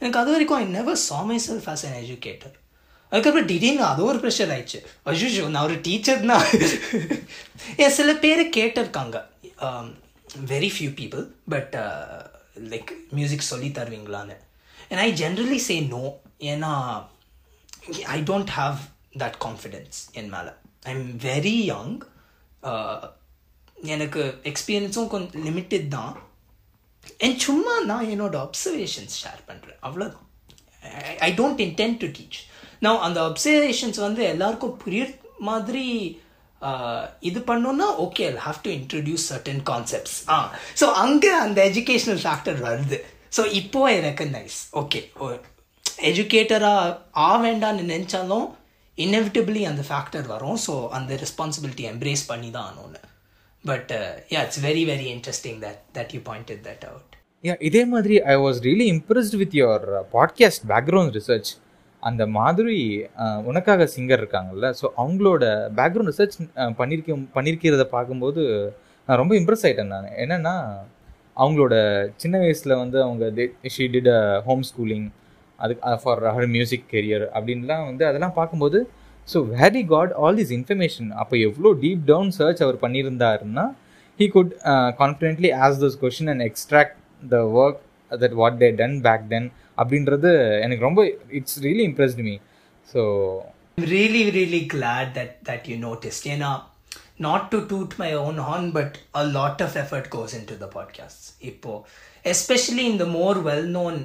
எனக்கு 0.00 0.18
அது 0.18 0.30
வரைக்கும் 0.30 0.58
I 0.58 0.66
never 0.78 0.96
saw 0.96 1.20
myself 1.48 1.68
as 1.74 1.84
an 1.86 1.98
educator 2.04 2.56
அதுக்கப்புறம் 3.12 3.46
திடீர்னு 3.46 3.82
அது 3.82 4.04
ஒரு 4.04 4.18
ப்ரெஷர் 4.18 4.52
ஆயிடுச்சு. 4.52 4.78
அஜுஷோ 5.06 5.46
நான் 5.46 5.62
ஒரு 5.62 5.80
டீச்சர் 5.80 6.26
தான் 6.26 6.46
ஏன் 7.76 7.90
சில 7.90 8.14
பேர் 8.14 8.42
கேட்டிருக்காங்க. 8.56 9.16
Very 10.52 10.70
few 10.76 10.90
people 11.00 11.24
but 11.54 11.74
like 12.72 12.90
music 13.18 13.50
சொல்லி 13.50 13.68
தருவீங்களான்னு. 13.68 14.36
And 14.88 15.00
I 15.06 15.08
generally 15.22 15.60
say 15.68 15.76
no 15.94 16.02
ஏன்னா 16.52 16.72
I 18.16 18.18
don't 18.30 18.52
have 18.58 18.78
that 19.22 19.38
confidence 19.44 19.98
என் 20.20 20.32
மேலே. 20.34 20.52
ஐ 20.88 20.92
எம் 20.94 21.08
வெரி 21.28 21.56
யங் 21.72 21.94
எனக்கு 23.94 24.22
எக்ஸ்பீரியன்ஸும் 24.50 25.12
கொஞ்சம் 25.14 25.44
லிமிட்டட் 25.48 25.88
தான். 25.96 26.12
என் 27.26 27.38
சும்மா 27.38 27.74
நான் 27.90 28.10
என்னோட 28.14 28.36
அப்சர்வேஷன்ஸ் 28.46 29.14
ஷேர் 29.22 29.40
பண்ணுறேன் 29.48 29.80
அவ்வளோதான் 29.86 30.28
I 31.26 31.30
don't 31.40 31.62
intend 31.66 31.98
to 32.02 32.08
teach 32.16 32.38
நான் 32.84 33.04
அந்த 33.06 33.20
அப்சர்வேஷன்ஸ் 33.28 33.98
வந்து 34.06 34.22
எல்லாருக்கும் 34.32 34.76
புரிய 34.84 35.02
மாதிரி 35.48 35.84
இது 37.20 37.40
பண்ணோன்னா 37.40 37.88
okay 38.04 38.24
I 38.28 38.34
have 38.44 38.60
to 38.62 38.70
introduce 38.70 39.24
certain 39.30 39.62
concepts 39.70 40.16
ah. 40.28 40.38
So 40.80 40.86
அங்கே 41.02 41.32
அந்த 41.38 41.58
எஜுகேஷ்னல் 41.70 42.20
ஃபேக்டர் 42.24 42.58
வருது. 42.62 42.98
ஸோ 43.36 43.44
இப்போ 43.52 43.80
ஐ 43.88 43.96
ரெக்கக்னைஸ் 44.00 44.58
ஓகே 44.74 45.00
எஜுகேட்டராக 46.02 46.92
ஆ 47.20 47.30
வேண்டான்னு 47.42 47.84
நினச்சாலும் 47.90 48.46
இன்னெவிட்டபிளி 48.98 49.62
அந்த 49.66 49.82
ஃபேக்டர் 49.88 50.26
வரும். 50.26 50.58
ஸோ 50.66 50.74
அந்த 50.90 51.14
ரெஸ்பான்சிபிலிட்டி 51.16 51.86
எம்ப்ரேஸ் 51.92 52.24
பண்ணி 52.26 52.50
தான் 52.50 52.68
ஆனோன்னு 52.70 53.00
but 53.64 53.90
yeah 54.32 54.40
it's 54.46 54.62
very 54.64 54.84
very 54.84 55.08
interesting 55.14 55.58
that 55.60 55.82
that 55.94 56.12
you 56.14 56.20
pointed 56.24 56.62
that 56.68 56.84
out 56.90 57.08
yeah 57.44 57.54
இதே 57.60 57.84
மாதிரி 57.86 58.16
I 58.26 58.36
was 58.36 58.58
really 58.66 58.86
impressed 58.94 59.36
with 59.40 59.54
your 59.60 59.84
podcast 60.14 60.64
background 60.68 61.14
research 61.18 61.50
அந்த 62.02 62.22
மாதிரி 62.36 62.76
உனக்காக 63.44 63.88
சிங்கர் 63.94 64.20
இருக்காங்கல்ல 64.22 64.68
ஸோ 64.80 64.86
அவங்களோட 64.96 65.44
பேக்ரவுண்ட் 65.76 66.10
ரிசர்ச் 66.12 66.36
பண்ணியிருக்க 66.78 67.18
பண்ணியிருக்கிறத 67.36 67.84
பார்க்கும்போது 67.88 68.42
நான் 69.08 69.20
ரொம்ப 69.20 69.34
இம்ப்ரெஸ் 69.34 69.64
ஆகிட்டேன் 69.66 69.92
நான். 69.94 70.08
என்னென்னா 70.22 70.54
அவங்களோட 71.36 71.74
சின்ன 72.16 72.38
வயசில் 72.38 72.74
வந்து 72.76 72.98
அவங்க 73.02 73.24
she 73.76 73.84
did 73.92 74.10
a 74.14 74.22
home 74.40 74.64
schooling 74.70 75.06
அதுக்கு 75.58 75.94
ஃபார் 76.02 76.22
ஹர் 76.34 76.48
மியூசிக் 76.48 76.86
கெரியர் 76.92 77.24
அப்படின்லாம் 77.34 77.86
வந்து 77.86 78.04
அதெல்லாம் 78.06 78.34
பார்க்கும்போது 78.34 78.78
so 79.28 79.40
very 79.54 79.82
got 79.86 80.12
all 80.20 80.38
this 80.38 80.54
information 80.58 81.10
அப்போ 81.14 81.34
எவ்வளோ 81.38 81.70
டீப் 81.82 82.04
டவுன் 82.04 82.32
சர்ச் 82.38 82.62
அவர் 82.62 82.78
பண்ணியிருந்தாருன்னா 82.82 83.64
he 84.18 84.26
good 84.28 84.52
confidently 84.98 85.50
as 85.66 85.80
those 85.82 85.98
question 86.02 86.30
and 86.34 86.44
extract 86.48 86.96
the 87.28 87.38
work 87.58 87.80
that 88.12 88.36
what 88.40 88.58
they 88.62 88.70
done 88.76 88.96
back 89.00 89.26
then 89.28 89.48
அப்படின்றது 89.76 90.60
எனக்கு 90.60 90.84
ரொம்ப 90.84 91.10
it's 91.28 91.60
really 91.60 91.84
impressed 91.90 92.22
me 92.22 92.38
so 92.94 93.02
really 93.80 94.30
really 94.30 94.66
glad 94.66 95.18
that 95.18 95.34
that 95.44 95.66
you 95.66 95.76
noticed 95.76 96.26
ஏன்னா 96.26 96.62
not 97.16 97.48
to 97.48 97.66
toot 97.66 97.94
my 97.96 98.16
own 98.16 98.38
horn 98.40 98.72
but 98.72 98.98
a 99.14 99.22
lot 99.22 99.62
of 99.62 99.76
effort 99.76 100.08
goes 100.10 100.34
into 100.44 100.56
the 100.56 100.68
podcast 100.74 101.24
இப்போ 101.38 101.84
especially 102.24 102.84
இந்த 102.92 103.04
more 103.04 103.44
well 103.44 103.68
known 103.70 103.98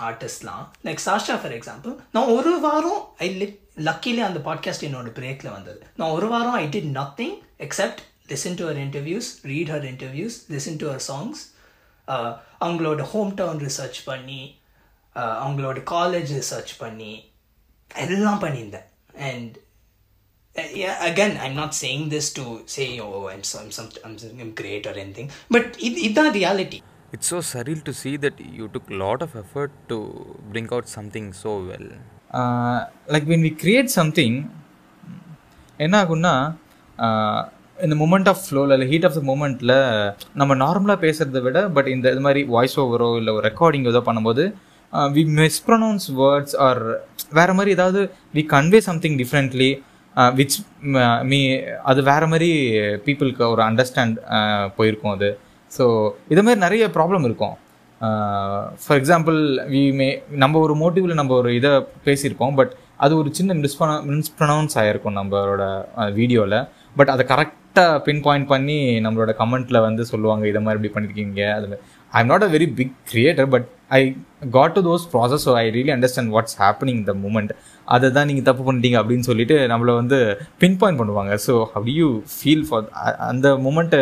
ஆர்டிஸ்ட்லாம் 0.00 0.64
like 0.84 1.00
Sasha 1.04 1.40
for 1.40 1.52
example 1.52 1.94
நான் 2.12 2.26
ஒரு 2.26 2.60
வாரம் 2.60 3.00
ஐ 3.18 3.28
lid 3.42 3.56
லக்கிலே 3.76 4.18
அந்த 4.18 4.38
podcast 4.38 4.84
என்னோட 4.84 5.08
பிரேக்கில் 5.08 5.50
வந்தது. 5.50 5.80
நான் 5.96 6.10
ஒரு 6.10 6.28
வாரம் 6.28 6.52
I 6.52 6.66
did 6.66 6.90
nothing 6.94 7.36
except 7.58 8.00
listen 8.28 8.54
to 8.54 8.68
her 8.68 8.80
interviews 8.86 9.28
read 9.42 9.68
her 9.68 9.86
interviews 9.92 10.36
listen 10.50 10.76
to 10.76 10.90
her 10.90 11.00
songs 11.08 11.57
அவங்களோட 12.61 13.01
ஹோம் 13.11 13.33
டவுன் 13.33 13.61
ரிசர்ச் 13.67 13.99
பண்ணி 14.05 14.41
அவங்களோட 15.15 15.79
காலேஜ் 15.93 16.31
ரிசர்ச் 16.39 16.73
பண்ணி 16.77 17.13
எல்லாம் 18.05 18.41
பண்ணியிருந்தேன் 18.43 18.89
and 19.29 19.53
again 21.09 21.31
i'm 21.43 21.55
not 21.55 21.71
saying 21.73 22.09
this 22.09 22.25
to 22.37 22.43
say 22.73 22.99
oh 22.99 23.27
i'm 23.27 23.43
so 23.49 23.59
i'm 23.59 23.71
some 23.71 23.87
i'm, 24.05 24.15
I'm 24.41 24.51
great 24.61 24.83
or 24.89 24.95
anything 25.03 25.29
but 25.49 25.63
it, 25.87 25.93
it's 26.07 26.35
reality 26.41 26.79
it's 27.11 27.27
so 27.33 27.39
surreal 27.51 27.81
to 27.83 27.93
see 28.01 28.17
that 28.17 28.39
you 28.57 28.67
took 28.67 28.89
a 28.89 28.97
lot 29.05 29.21
of 29.25 29.35
effort 29.35 29.71
to 29.91 29.97
bring 30.51 30.67
out 30.75 30.87
something 30.87 31.25
so 31.33 31.51
well 31.69 31.87
uh, 32.39 32.79
like 33.07 33.25
when 33.31 33.41
we 33.47 33.51
create 33.63 33.89
something 33.99 34.35
என்ன 35.85 35.95
ஆகும்னா 36.03 36.33
இந்த 37.86 37.94
moment 38.02 38.28
of 38.32 38.42
ஃப்ளோவில் 38.44 38.74
இல்லை 38.76 38.88
heat 38.92 39.06
of 39.08 39.16
the 39.18 39.22
மூமெண்ட்டில் 39.30 39.74
நம்ம 40.40 40.52
நார்மலாக 40.64 40.98
பேசுகிறத 41.04 41.40
விட 41.46 41.60
but 41.76 41.88
இந்த 41.94 42.06
இது 42.14 42.22
மாதிரி 42.26 42.40
வாய்ஸ் 42.54 42.76
ஓவரோ 42.84 43.10
இல்லை 43.20 43.32
ஒரு 43.38 43.44
ரெக்கார்டிங் 43.48 43.86
ஏதோ 43.92 44.02
பண்ணும்போது 44.08 44.44
வி 45.16 45.22
மிஸ்ப்ரொனவுன்ஸ் 45.42 46.08
வேர்ட்ஸ் 46.20 46.56
ஆர் 46.66 46.82
வேறு 47.38 47.54
மாதிரி 47.58 47.72
ஏதாவது 47.76 48.02
we 48.36 48.42
convey 48.54 48.80
something 48.88 49.18
differently 49.22 49.70
which 50.38 50.56
me 51.30 51.40
அது 51.90 52.00
வேறு 52.10 52.26
மாதிரி 52.32 52.50
பீப்புளுக்கு 53.06 53.44
ஒரு 53.54 53.62
அண்டர்ஸ்டாண்ட் 53.68 54.16
போயிருக்கும் 54.76 55.14
அது. 55.16 55.30
ஸோ 55.72 55.84
இதே 56.32 56.42
மாதிரி 56.46 56.60
நிறைய 56.66 56.84
ப்ராப்ளம் 56.96 57.26
இருக்கும். 57.28 57.54
ஃபார் 58.82 58.98
எக்ஸாம்பிள் 59.00 59.38
வி 59.72 59.82
மே 60.00 60.08
நம்ம 60.42 60.58
ஒரு 60.64 60.74
மோட்டிவில் 60.82 61.20
நம்ம 61.20 61.32
ஒரு 61.40 61.50
இதை 61.58 61.72
பேசியிருப்போம் 62.06 62.56
பட் 62.60 62.72
அது 63.04 63.12
ஒரு 63.20 63.30
சின்ன 63.38 63.54
மிஸ்ப்ரொன 63.64 63.96
மிஸ்ப்ரொனவுன்ஸ் 64.10 64.76
ஆகிருக்கும் 64.80 65.16
நம்மளோட 65.20 65.64
வீடியோவில் 66.18 66.58
பட் 66.98 67.10
அதை 67.14 67.24
கரெக்ட் 67.32 67.56
கரெக்டாக 67.80 68.04
பின் 68.06 68.22
பாயிண்ட் 68.22 68.48
பண்ணி 68.48 68.76
நம்மளோட 69.04 69.32
கமெண்ட்டில் 69.40 69.84
வந்து 69.84 70.02
சொல்லுவாங்க 70.10 70.44
இதை 70.48 70.60
மாதிரி 70.62 70.78
இப்படி 70.78 70.92
பண்ணியிருக்கீங்க 70.94 71.42
அதில் 71.56 71.74
I 72.12 72.20
am 72.20 72.30
not 72.32 72.46
a 72.46 72.50
very 72.54 72.66
big 72.78 72.94
creator 73.10 73.48
but 73.52 73.66
I 73.90 74.00
got 74.52 74.74
to 74.76 74.80
those 74.86 75.04
process 75.12 75.44
so 75.46 75.52
I 75.58 75.64
really 75.76 75.92
understand 75.96 76.32
what's 76.34 76.56
happening 76.60 77.02
the 77.08 77.14
moment 77.22 77.52
அதை 77.88 78.08
தான் 78.10 78.28
நீங்கள் 78.30 78.46
தப்பு 78.48 78.64
பண்ணிட்டீங்க 78.66 78.98
அப்படின்னு 79.00 79.28
சொல்லிட்டு 79.30 79.58
நம்மளை 79.72 79.94
வந்து 79.94 80.18
பின் 80.62 80.78
பாயிண்ட் 80.80 81.00
பண்ணுவாங்க 81.02 81.36
so 81.46 81.54
how 81.74 81.88
you 81.94 82.08
feel 82.34 82.64
for 82.68 82.88
அந்த 83.28 83.52
moment 83.66 84.00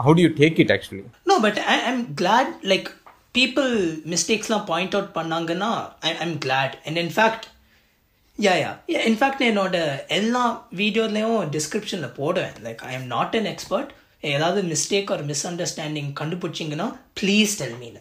how 0.00 0.14
do 0.14 0.24
you 0.24 0.32
take 0.38 0.60
it 0.64 0.74
actually 0.76 1.04
no 1.32 1.38
but 1.42 1.60
I 1.68 1.78
I'm 1.86 2.02
glad 2.14 2.52
like 2.72 2.90
people 3.34 3.72
மிஸ்டேக்ஸ்லாம் 4.10 4.66
point 4.68 4.96
out 4.96 5.12
பண்ணாங்கன்னா 5.18 5.72
I 6.04 6.12
I'm 6.20 6.36
glad 6.44 6.76
and 6.86 7.00
in fact 7.04 7.46
yeah 8.38 8.54
yeah 8.60 8.70
in fact 9.08 9.42
என்னோட 9.48 9.76
எல்லா 10.16 10.44
வீடியோலையும் 10.80 11.42
டிஸ்கிரிப்ஷனில் 11.56 12.16
போடுவேன். 12.16 12.56
Like 12.64 12.80
I 12.88 12.92
am 12.94 13.06
not 13.06 13.34
an 13.38 13.48
expert 13.52 13.90
ஏதாவது 14.30 14.60
mistake 14.72 15.10
ஒரு 15.14 15.24
miss 15.28 15.44
understanding 15.50 16.10
கண்டுபிடிச்சிங்கன்னா 16.20 16.86
please 17.20 17.52
tell 17.60 17.76
me 17.82 18.00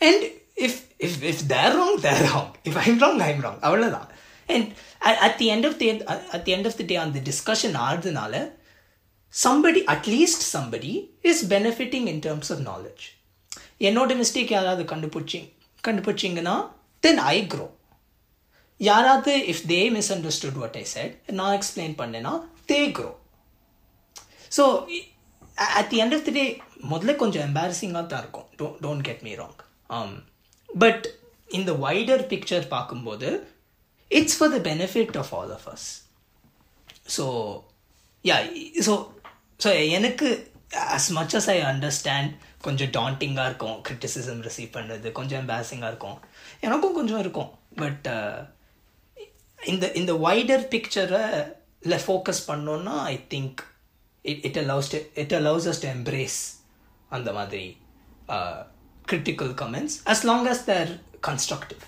and 0.00 0.24
if 0.66 0.78
if 1.06 1.18
if 1.30 1.42
they're 1.54 1.74
wrong 1.78 1.98
they're 2.06 2.22
wrong 2.28 2.52
if 2.68 2.78
I'm 2.84 3.00
wrong 3.04 3.22
I'm 3.28 3.42
wrong 3.46 3.58
அவ்வளோதான் 3.68 4.08
and 4.48 4.68
at 5.26 5.36
the 5.40 5.48
end 5.54 5.66
of 5.70 5.78
the 5.82 5.88
at 6.36 6.44
the 6.48 6.54
end 6.56 6.68
of 6.70 6.78
the 6.80 6.86
day 6.92 6.98
அந்த 7.04 7.22
discussion 7.30 7.76
ஆடுறதுனால 7.86 8.42
somebody 9.34 9.82
at least 9.94 10.46
somebody 10.54 10.92
is 11.32 11.42
benefiting 11.54 12.06
in 12.12 12.22
terms 12.28 12.52
of 12.56 12.62
knowledge 12.70 13.04
என்னோட 13.88 14.12
mistake 14.22 14.54
யாராவது 14.56 14.84
கண்டுபிடிச்சி 14.94 15.40
கண்டுபிடிச்சிங்கன்னா 15.84 16.56
then 17.02 17.20
I 17.32 17.36
grow 17.54 17.66
யாராவது 18.80 19.32
if 19.52 19.62
they 19.72 19.80
misunderstood 20.14 20.58
what 20.62 20.76
I 20.82 20.84
said 20.94 21.14
நான் 21.38 21.54
explain 21.58 21.94
பண்ணேன்னா 22.00 22.32
they 22.72 22.80
grow 22.98 23.10
so 24.56 24.64
at 25.78 25.88
the 25.92 26.00
end 26.04 26.16
of 26.16 26.26
the 26.28 26.34
day 26.40 26.44
முதல்ல 26.90 27.14
கொஞ்சம் 27.22 27.44
எம்பாரசிங்காக 27.48 28.04
தான் 28.10 28.22
இருக்கும். 28.24 28.48
Do 28.60 28.66
don't 28.84 29.04
get 29.08 29.22
me 29.28 29.32
wrong 29.40 29.56
but 30.82 31.06
இந்த 31.58 31.72
வைடர் 31.86 32.24
பிக்சர் 32.32 32.66
பார்க்கும்போது 32.74 33.28
it's 34.10 34.36
for 34.38 34.52
the 34.56 34.60
benefit 34.68 35.16
of 35.22 35.32
all 35.38 35.52
of 35.56 35.66
us 35.74 35.86
so 37.16 37.24
yeah 38.24 38.36
so 38.88 38.94
so 39.64 39.70
எனக்கு 39.98 40.28
as 40.96 41.08
much 41.18 41.34
as 41.38 41.50
I 41.54 41.56
understand 41.72 42.32
கொஞ்சம் 42.66 42.92
டாண்டிங்காக 42.96 43.48
இருக்கும். 43.50 43.76
கிரிட்டிசிசம் 43.86 44.40
ரிசீவ் 44.46 44.70
பண்ணுறது 44.76 45.08
கொஞ்சம் 45.18 45.40
எம்பாரசிங்காக 45.42 45.90
இருக்கும். 45.92 46.18
எனக்கும் 46.66 46.96
கொஞ்சம் 46.98 47.20
இருக்கும். 47.24 47.50
பட் 47.82 48.08
இந்த 49.58 49.86
இந்த 50.00 50.12
வைடர் 50.26 50.64
பிக்சரை 50.72 51.24
இல்லை 51.82 51.98
ஃபோக்கஸ் 52.06 52.42
பண்ணோன்னா 52.50 52.94
I 53.14 53.16
think 53.34 53.60
it 54.24 54.42
it 54.48 54.58
allows 54.64 54.90
it 55.22 55.34
allows 55.40 55.68
us 55.72 55.82
to 55.84 55.88
embrace 55.88 56.38
அந்த 57.10 57.32
மாதிரி 57.32 57.64
critical 59.04 59.52
comments 59.62 59.96
as 60.12 60.24
long 60.30 60.48
as 60.54 60.64
they're 60.64 60.90
constructive 61.28 61.82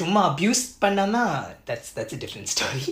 சும்மா 0.00 0.20
அப்யூஸ் 0.30 0.62
பண்ணான்னா 0.84 1.24
that's 1.68 1.92
that's 1.96 2.20
different 2.24 2.50
story 2.54 2.84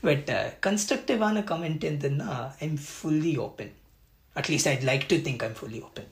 but 0.00 0.30
கன்ஸ்ட்ரக்டிவான 0.66 1.44
comment 1.52 1.84
இருந்ததுன்னா 1.88 2.32
I 2.60 2.66
am 2.68 2.80
fully 2.88 3.34
open 3.46 3.72
at least 4.36 4.70
I'd 4.72 4.84
like 4.90 5.06
to 5.14 5.18
think 5.28 5.44
I'm 5.48 5.56
fully 5.60 5.82
open 5.88 6.10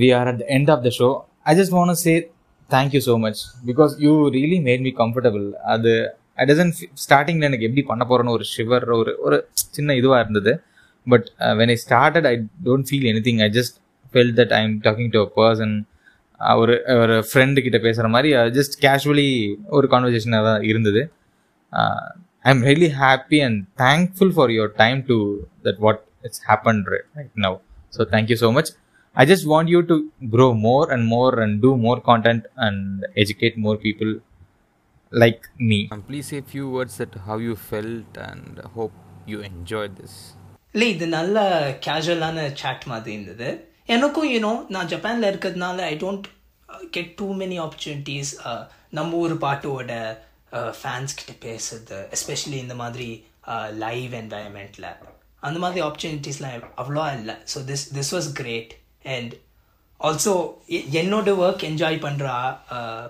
we 0.00 0.12
are 0.12 0.26
at 0.28 0.38
the 0.38 0.50
end 0.50 0.68
of 0.70 0.82
the 0.82 0.90
show. 0.90 1.24
I 1.44 1.54
just 1.54 1.72
want 1.72 1.90
to 1.90 1.96
thank you 2.70 3.00
so 3.08 3.14
much 3.24 3.40
because 3.68 3.92
you 4.04 4.14
really 4.36 4.58
made 4.68 4.82
me 4.86 4.92
comfortable 5.02 5.46
அது 5.74 5.92
I 6.42 6.44
doesn't 6.50 6.74
ஸ்டார்டிங்கில் 7.04 7.48
எனக்கு 7.48 7.66
எப்படி 7.68 7.82
பண்ண 7.90 8.02
போகிறேன்னு 8.08 8.34
ஒரு 8.36 8.44
shiver 8.54 8.84
ஒரு 8.98 9.12
ஒரு 9.26 9.36
சின்ன 9.76 9.94
இதுவாக 10.00 10.22
இருந்தது. 10.24 10.52
But 11.06 11.28
when 11.60 11.72
I 11.74 11.76
started 11.84 12.26
I 12.32 12.34
don't 12.66 12.88
feel 12.88 13.06
anything 13.28 13.40
I 13.46 13.48
just 13.58 13.76
felt 14.14 14.32
that 14.40 14.52
I 14.58 14.60
am 14.66 14.76
talking 14.86 15.12
to 15.14 15.20
a 15.26 15.30
person 15.38 15.74
ஒரு 16.62 16.74
ஒரு 17.02 17.14
ஃப்ரெண்டு 17.28 17.62
கிட்ட 17.66 17.78
பேசுகிற 17.86 18.08
மாதிரி 18.16 18.28
ஜஸ்ட் 18.58 18.76
கேஷுவலி 18.84 19.28
ஒரு 19.76 19.86
கான்வர்சேஷனாக 19.94 20.44
தான் 20.48 20.66
இருந்தது. 20.70 21.00
I 22.44 22.50
am 22.54 22.62
really 22.70 22.90
happy 23.00 23.40
and 23.46 23.60
thankful 23.84 24.34
for 24.36 24.52
your 24.56 24.72
time 24.82 25.00
to 25.10 25.16
that 25.66 25.80
what 25.86 26.02
it's 26.26 26.42
happen 26.50 26.82
right 26.92 27.34
now 27.46 27.56
so 27.96 28.06
thank you 28.14 28.38
so 28.44 28.50
much 28.58 28.70
I 29.18 29.24
just 29.24 29.46
want 29.48 29.68
you 29.68 29.82
to 29.82 29.96
grow 30.30 30.54
more 30.54 30.92
and 30.92 31.04
more 31.06 31.40
and 31.40 31.60
do 31.60 31.70
more 31.76 32.00
content 32.00 32.42
and 32.56 33.04
educate 33.16 33.56
more 33.58 33.76
people 33.76 34.10
like 35.12 35.42
me. 35.60 35.88
And 35.90 36.06
please 36.06 36.28
say 36.28 36.38
a 36.38 36.48
few 36.52 36.66
words 36.70 36.98
that 36.98 37.14
how 37.26 37.38
you 37.38 37.56
felt 37.70 38.20
and 38.28 38.60
hope 38.76 38.94
you 39.26 39.40
enjoyed 39.52 39.94
this. 40.02 40.14
இல்லை 40.74 40.88
இது 40.94 41.06
நல்ல 41.16 41.36
கேஷுவலான 41.86 42.38
chat 42.60 42.84
மாதிரி 42.92 43.12
இருந்தது 43.16 43.48
எனக்கும் 43.94 44.30
you know 44.32 44.52
நான் 44.74 44.90
ஜப்பானில் 44.94 45.28
இருக்கிறதுனால 45.30 45.84
I 45.92 45.94
don't 46.02 46.26
get 46.96 47.12
too 47.20 47.28
many 47.42 47.56
opportunities 47.64 48.32
நம்ம 48.98 49.20
ஊர் 49.22 49.34
பாட்டோட 49.44 49.92
ஃபேன்ஸ் 50.80 51.16
கிட்ட 51.20 51.34
பேசுறது 51.46 51.98
எஸ்பெஷலி 52.16 52.58
இந்த 52.64 52.76
மாதிரி 52.82 53.08
லைவ் 53.84 54.14
என்வாயன்மெண்ட்டில் 54.22 54.90
அந்த 55.48 55.58
மாதிரி 55.64 55.82
ஆப்பர்ச்சுனிட்டிஸ்லாம் 55.86 56.68
அவ்வளோ 56.82 57.06
இல்லை 57.20 57.36
so 57.54 57.60
this 57.70 57.86
this 57.98 58.12
was 58.16 58.30
great 58.42 58.74
and 59.04 59.34
also 60.00 60.32
என்னோட 61.00 61.30
ஒர்க் 61.44 61.64
என்ஜாய் 61.64 61.98
பண்ணுற 61.98 62.26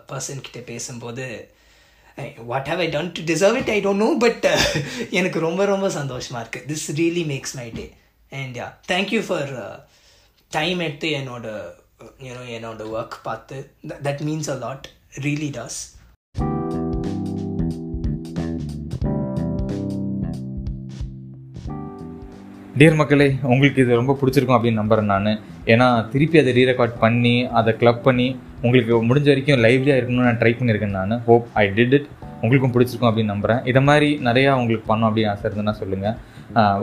பர்சன் 0.09 0.45
கிட்ட 0.47 0.61
பேசும்போது 0.73 1.27
what 2.47 2.69
how 2.69 2.81
I 2.81 2.89
done 2.89 3.11
to 3.13 3.23
deserve 3.23 3.59
it 3.59 3.71
I 3.71 3.79
don't 3.81 4.05
know 4.05 4.11
but 4.19 4.47
எனக்கு 5.11 5.41
ரொம்ப 5.41 5.65
ரொம்ப 5.65 5.89
சந்தோஷமாக 5.91 6.43
இருக்குது 6.45 6.67
this 6.67 6.87
really 7.01 7.25
makes 7.25 7.55
my 7.55 7.69
day 7.71 7.87
and 8.33 8.57
yeah 8.57 8.69
thank you 8.89 9.21
for 9.27 9.53
time 10.51 10.81
எடுத்து 10.81 11.09
என்னோட 11.21 11.47
யூனோ 12.21 12.43
என்னோட 12.57 12.83
ஒர்க் 12.97 13.17
பார்த்து 13.23 13.57
that 14.03 14.23
means 14.23 14.51
a 14.51 14.59
lot 14.59 14.89
really 15.23 15.51
does 15.51 15.81
dear 22.79 22.97
மக்களே 22.99 23.27
உங்களுக்கு 23.53 23.83
இது 23.83 23.99
ரொம்ப 24.01 24.13
பிடிச்சிருக்கும் 24.21 24.57
அப்படின்னு 24.57 24.81
நம்புறேன் 24.81 25.11
நான். 25.13 25.29
ஏன்னா 25.73 25.87
திருப்பி 26.13 26.37
அதை 26.41 26.53
ரீரெக்கார்ட் 26.59 26.97
பண்ணி 27.05 27.33
அதை 27.59 27.71
கிளப் 27.81 28.03
பண்ணி 28.07 28.27
உங்களுக்கு 28.65 28.93
முடிஞ்ச 29.09 29.27
வரைக்கும் 29.33 29.63
லைவ்லியாக 29.65 29.99
இருக்கணும்னு 29.99 30.27
நான் 30.29 30.41
ட்ரை 30.41 30.53
பண்ணியிருக்கேன் 30.59 30.97
நான். 30.99 31.15
ஹோப் 31.29 31.47
ஐ 31.63 31.65
டிட் 31.77 31.95
இட் 31.99 32.09
உங்களுக்கும் 32.43 32.75
பிடிச்சிருக்கும் 32.75 33.11
அப்படின்னு 33.11 33.33
நம்புகிறேன் 33.35 33.63
இதை 33.71 33.81
மாதிரி 33.89 34.09
நிறையா 34.29 34.51
உங்களுக்கு 34.61 34.89
பண்ணோம் 34.91 35.09
அப்படின்னு 35.11 35.31
ஆசை 35.33 35.45
இருந்ததுன்னா 35.49 35.75
சொல்லுங்கள் 35.83 36.17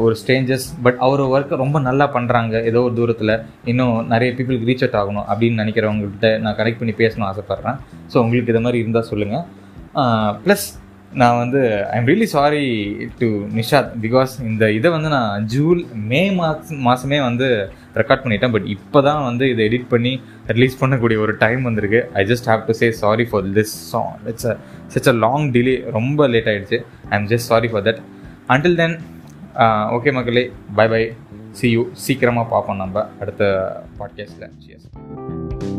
ஒரு 0.06 0.16
ஸ்ட்ரேஞ்சர்ஸ் 0.22 0.68
பட் 0.86 0.98
அவர் 1.06 1.22
ஒர்க்கை 1.36 1.56
ரொம்ப 1.64 1.78
நல்லா 1.90 2.06
பண்ணுறாங்க 2.16 2.56
ஏதோ 2.70 2.82
ஒரு 2.88 2.96
தூரத்தில் 3.00 3.34
இன்னும் 3.72 3.96
நிறைய 4.14 4.32
பீப்புளுக்கு 4.38 4.70
ரீச் 4.72 4.84
அவுட் 4.86 5.00
ஆகணும் 5.02 5.26
அப்படின்னு 5.32 5.62
நினைக்கிறவங்கள்ட்ட 5.64 6.32
நான் 6.46 6.58
கனெக்ட் 6.60 6.82
பண்ணி 6.82 6.96
பேசணும் 7.04 7.28
ஆசைப்பட்றேன். 7.30 7.78
ஸோ 8.12 8.18
உங்களுக்கு 8.26 8.54
இது 8.54 8.64
மாதிரி 8.68 8.82
இருந்தால் 8.84 9.08
சொல்லுங்கள் 9.12 9.46
ப்ளஸ் 10.46 10.68
நான் 11.22 11.38
வந்து 11.42 11.60
I 11.92 11.98
am 12.00 12.08
really 12.10 12.28
sorry 12.34 12.64
to 13.20 13.28
Nishath 13.58 13.92
because 14.04 14.32
இந்த 14.50 14.64
இதை 14.78 14.90
வந்து 14.96 15.10
நான் 15.16 15.46
ஜூல் 15.54 15.82
மே 16.10 16.22
மாதம் 16.40 16.82
மாதமே 16.88 17.20
வந்து 17.28 17.48
ரெக்கார்ட் 18.00 18.24
பண்ணிட்டேன். 18.24 18.54
பட் 18.56 18.68
இப்போ 18.76 19.00
தான் 19.02 19.22
வந்து 19.24 19.46
இதை 19.54 19.62
எடிட் 19.70 19.88
பண்ணி 19.94 20.14
ரிலீஸ் 20.56 20.80
பண்ணக்கூடிய 20.82 21.18
ஒரு 21.26 21.36
டைம் 21.44 21.62
வந்திருக்கு. 21.64 22.02
I 22.20 22.24
just 22.32 22.50
have 22.52 22.66
to 22.70 22.76
say 22.82 22.90
sorry 23.04 23.26
for 23.32 23.46
this 23.60 23.76
song 23.92 24.12
it's 24.32 24.48
a 24.54 24.56
such 24.96 25.10
a 25.14 25.16
long 25.26 25.46
delay 25.56 25.76
ரொம்ப 25.98 26.28
லேட் 26.34 26.50
ஆகிடுச்சு 26.54 26.80
I 27.12 27.16
am 27.20 27.30
just 27.34 27.50
sorry 27.54 27.70
for 27.74 27.86
that 27.90 28.02
until 28.56 28.78
then 28.82 28.98
okay 29.98 30.14
மக்களே 30.20 30.46
பை 30.80 30.88
பை 30.96 31.04
சி 31.60 31.70
யூ 31.76 31.84
சீக்கிரமாக 32.06 32.48
பார்ப்போம் 32.54 32.82
நம்ம 32.84 33.06
அடுத்த 33.24 33.44
பாட்காஸ்ட்டில் 34.00 34.52
சியர்ஸ் 34.66 35.75